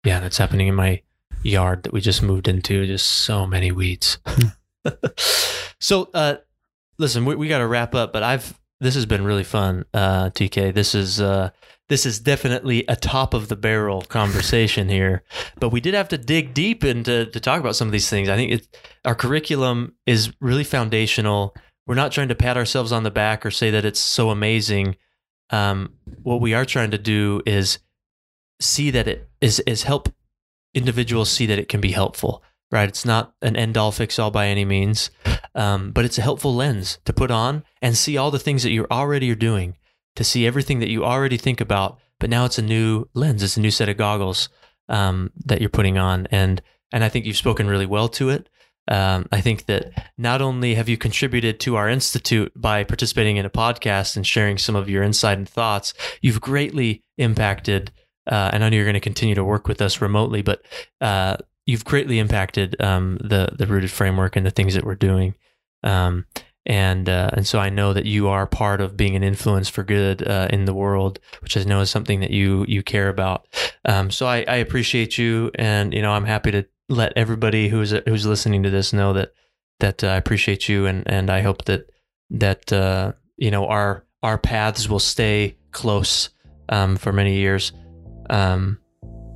yeah. 0.05 0.21
That's 0.21 0.39
happening 0.39 0.69
in 0.69 0.77
my 0.77 1.03
yard 1.43 1.85
that 1.85 1.93
we 1.93 2.01
just 2.01 2.23
moved 2.23 2.49
into. 2.49 2.87
Just 2.87 3.07
so 3.07 3.47
many 3.47 3.73
weeds. 3.73 4.19
so, 5.81 6.11
uh, 6.15 6.37
listen, 6.99 7.25
we, 7.25 7.35
we 7.35 7.49
got 7.49 7.59
to 7.59 7.67
wrap 7.67 7.95
up. 7.95 8.13
But 8.13 8.23
I've 8.23 8.59
this 8.81 8.95
has 8.97 9.07
been 9.07 9.25
really 9.25 9.45
fun, 9.45 9.85
uh, 9.95 10.31
TK. 10.31 10.75
This 10.75 10.95
is 10.95 11.21
uh, 11.21 11.51
this 11.89 12.05
is 12.05 12.19
definitely 12.19 12.85
a 12.89 12.97
top 12.97 13.33
of 13.33 13.49
the 13.49 13.57
barrel 13.57 14.03
conversation 14.03 14.89
here. 14.89 15.23
But 15.59 15.69
we 15.69 15.81
did 15.81 15.95
have 15.95 16.09
to 16.09 16.19
dig 16.19 16.53
deep 16.53 16.85
into 16.85 17.27
to 17.27 17.41
talk 17.41 17.61
about 17.61 17.77
some 17.77 17.87
of 17.87 17.93
these 17.93 18.11
things. 18.11 18.29
I 18.29 18.37
think 18.37 18.53
it, 18.53 18.81
our 19.05 19.15
curriculum 19.15 19.95
is 20.07 20.33
really 20.41 20.65
foundational. 20.65 21.55
We're 21.87 21.95
not 21.95 22.13
trying 22.13 22.29
to 22.29 22.35
pat 22.35 22.57
ourselves 22.57 22.93
on 22.93 23.03
the 23.03 23.11
back 23.11 23.45
or 23.47 23.51
say 23.51 23.71
that 23.71 23.85
it's 23.85 24.01
so 24.01 24.31
amazing. 24.31 24.97
Um, 25.51 25.95
what 26.23 26.41
we 26.41 26.55
are 26.55 26.65
trying 26.65 26.91
to 26.93 26.99
do 26.99 27.43
is 27.47 27.79
see 28.61 28.91
that 28.91 29.07
it 29.07 29.29
is 29.41 29.61
is 29.61 29.83
help 29.83 30.09
individuals 30.75 31.31
see 31.31 31.47
that 31.47 31.59
it 31.59 31.69
can 31.69 31.81
be 31.81 31.93
helpful. 31.93 32.43
Right? 32.71 32.89
It's 32.89 33.05
not 33.05 33.35
an 33.43 33.55
end 33.55 33.77
all 33.77 33.93
fix 33.93 34.19
all 34.19 34.31
by 34.31 34.47
any 34.47 34.65
means, 34.65 35.11
um, 35.55 35.91
but 35.91 36.07
it's 36.07 36.17
a 36.17 36.23
helpful 36.23 36.55
lens 36.55 36.99
to 37.05 37.13
put 37.13 37.31
on 37.31 37.65
and 37.83 37.97
see 37.97 38.17
all 38.17 38.31
the 38.31 38.39
things 38.39 38.63
that 38.63 38.71
you 38.71 38.87
already 38.91 39.31
are 39.31 39.37
doing. 39.37 39.77
To 40.17 40.25
see 40.25 40.47
everything 40.47 40.81
that 40.81 40.91
you 40.91 41.05
already 41.05 41.39
think 41.39 41.61
about, 41.61 41.99
but 42.21 42.31
now 42.31 42.45
it's 42.45 42.59
a 42.59 42.63
new 42.63 43.09
lens. 43.15 43.43
It's 43.43 43.57
a 43.57 43.61
new 43.61 43.71
set 43.71 43.89
of 43.89 43.97
goggles 43.97 44.51
um, 44.89 45.33
that 45.45 45.61
you're 45.61 45.71
putting 45.71 45.99
on, 45.99 46.27
and 46.31 46.63
and 46.93 47.03
I 47.03 47.09
think 47.09 47.25
you've 47.25 47.37
spoken 47.37 47.67
really 47.67 47.87
well 47.87 48.09
to 48.11 48.29
it. 48.29 48.49
Um, 48.89 49.27
I 49.31 49.41
think 49.41 49.67
that 49.67 50.11
not 50.19 50.43
only 50.43 50.75
have 50.75 50.89
you 50.89 50.97
contributed 50.97 51.61
to 51.61 51.77
our 51.77 51.89
institute 51.89 52.53
by 52.55 52.85
participating 52.85 53.37
in 53.37 53.47
a 53.47 53.51
podcast 53.51 54.17
and 54.17 54.27
sharing 54.27 54.59
some 54.59 54.77
of 54.77 54.91
your 54.91 55.03
insight 55.03 55.39
and 55.39 55.49
thoughts, 55.49 55.95
you've 56.21 56.41
greatly 56.41 57.05
impacted. 57.17 57.93
Uh, 58.31 58.51
and 58.53 58.65
I 58.65 58.69
know 58.69 58.77
you're 58.77 58.85
going 58.85 58.95
to 58.95 59.01
continue 59.01 59.35
to 59.35 59.45
work 59.45 59.67
with 59.69 59.83
us 59.83 60.01
remotely, 60.01 60.43
but 60.43 60.63
uh, 61.01 61.37
you've 61.67 61.85
greatly 61.85 62.19
impacted 62.19 62.81
um, 62.81 63.19
the 63.21 63.49
the 63.57 63.67
rooted 63.67 63.91
framework 63.91 64.37
and 64.37 64.47
the 64.47 64.51
things 64.51 64.75
that 64.75 64.85
we're 64.85 64.95
doing. 64.95 65.35
Um, 65.83 66.27
and 66.65 67.09
uh, 67.09 67.31
and 67.33 67.47
so 67.47 67.59
I 67.59 67.71
know 67.71 67.93
that 67.93 68.07
you 68.07 68.29
are 68.29 68.47
part 68.47 68.81
of 68.81 68.97
being 68.97 69.17
an 69.17 69.25
influence 69.25 69.69
for 69.69 69.83
good 69.83 70.27
uh, 70.27 70.49
in 70.51 70.65
the 70.65 70.75
world, 70.75 71.19
which 71.41 71.57
I 71.57 71.65
know 71.65 71.81
is 71.81 71.91
something 71.91 72.21
that 72.21 72.31
you 72.31 72.65
you 72.69 72.83
care 72.83 73.09
about. 73.09 73.49
Um, 73.85 74.11
so 74.11 74.27
I, 74.27 74.45
I 74.47 74.57
appreciate 74.57 75.19
you, 75.19 75.51
and 75.57 75.93
you 75.93 76.03
know 76.03 76.13
I'm 76.13 76.25
happy 76.25 76.53
to 76.53 76.65
let 76.89 77.13
everybody 77.17 77.69
who's 77.69 77.91
who's 77.91 78.27
listening 78.27 78.63
to 78.63 78.71
this 78.71 78.93
know 78.93 79.13
that 79.15 79.33
that 79.81 80.05
uh, 80.05 80.09
I 80.09 80.17
appreciate 80.17 80.69
you, 80.69 80.87
and 80.87 81.03
and 81.07 81.31
I 81.31 81.41
hope 81.41 81.65
that 81.65 81.91
that 82.31 82.73
uh, 82.73 83.13
you 83.37 83.51
know 83.51 83.67
our 83.67 84.05
our 84.23 84.39
paths 84.39 84.89
will 84.89 85.01
stay 85.01 85.57
close 85.73 86.31
um, 86.69 86.97
for 86.97 87.13
many 87.13 87.37
years. 87.37 87.73
Um, 88.33 88.79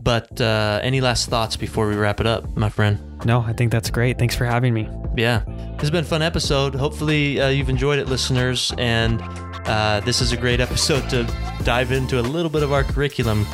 but 0.03 0.41
uh, 0.41 0.81
any 0.83 1.01
last 1.01 1.29
thoughts 1.29 1.57
before 1.57 1.89
we 1.89 1.97
wrap 1.97 2.21
it 2.21 2.27
up, 2.27 2.57
my 2.57 2.69
friend? 2.69 2.99
No, 3.25 3.41
I 3.41 3.53
think 3.53 3.73
that's 3.73 3.91
great. 3.91 4.19
Thanks 4.19 4.37
for 4.37 4.45
having 4.45 4.73
me. 4.73 4.89
Yeah, 5.17 5.43
this 5.47 5.81
has 5.81 5.91
been 5.91 6.05
a 6.05 6.07
fun 6.07 6.23
episode. 6.23 6.75
Hopefully, 6.75 7.41
uh, 7.41 7.49
you've 7.49 7.69
enjoyed 7.69 7.99
it, 7.99 8.07
listeners. 8.07 8.73
And 8.79 9.21
uh, 9.67 10.01
this 10.05 10.21
is 10.21 10.33
a 10.33 10.37
great 10.37 10.61
episode 10.61 11.11
to 11.11 11.25
dive 11.65 11.91
into 11.93 12.21
a 12.21 12.23
little 12.23 12.51
bit 12.51 12.63
of 12.63 12.73
our 12.73 12.85
curriculum, 12.85 13.45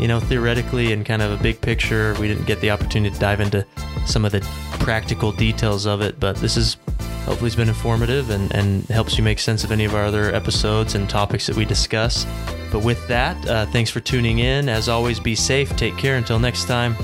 you 0.00 0.08
know, 0.08 0.18
theoretically 0.18 0.92
and 0.92 1.04
kind 1.04 1.20
of 1.20 1.38
a 1.38 1.42
big 1.42 1.60
picture. 1.60 2.16
We 2.18 2.26
didn't 2.26 2.46
get 2.46 2.60
the 2.60 2.70
opportunity 2.70 3.14
to 3.14 3.20
dive 3.20 3.40
into 3.40 3.66
some 4.06 4.24
of 4.24 4.32
the 4.32 4.40
practical 4.80 5.30
details 5.30 5.86
of 5.86 6.00
it, 6.00 6.18
but 6.18 6.36
this 6.36 6.56
is 6.56 6.78
hopefully 7.24 7.48
it's 7.48 7.56
been 7.56 7.68
informative 7.68 8.30
and, 8.30 8.52
and 8.54 8.84
helps 8.86 9.18
you 9.18 9.22
make 9.22 9.38
sense 9.38 9.62
of 9.62 9.70
any 9.70 9.84
of 9.84 9.94
our 9.94 10.04
other 10.04 10.34
episodes 10.34 10.94
and 10.94 11.08
topics 11.08 11.46
that 11.46 11.56
we 11.56 11.66
discuss. 11.66 12.26
But 12.72 12.82
with 12.82 13.06
that, 13.08 13.46
uh, 13.46 13.66
thanks 13.66 13.90
for 13.90 14.00
tuning 14.00 14.38
in. 14.38 14.68
As 14.68 14.88
always, 14.88 15.20
be 15.20 15.34
safe. 15.34 15.76
Take 15.76 15.96
care. 15.98 16.16
Until 16.16 16.38
next 16.38 16.64
time. 16.64 16.96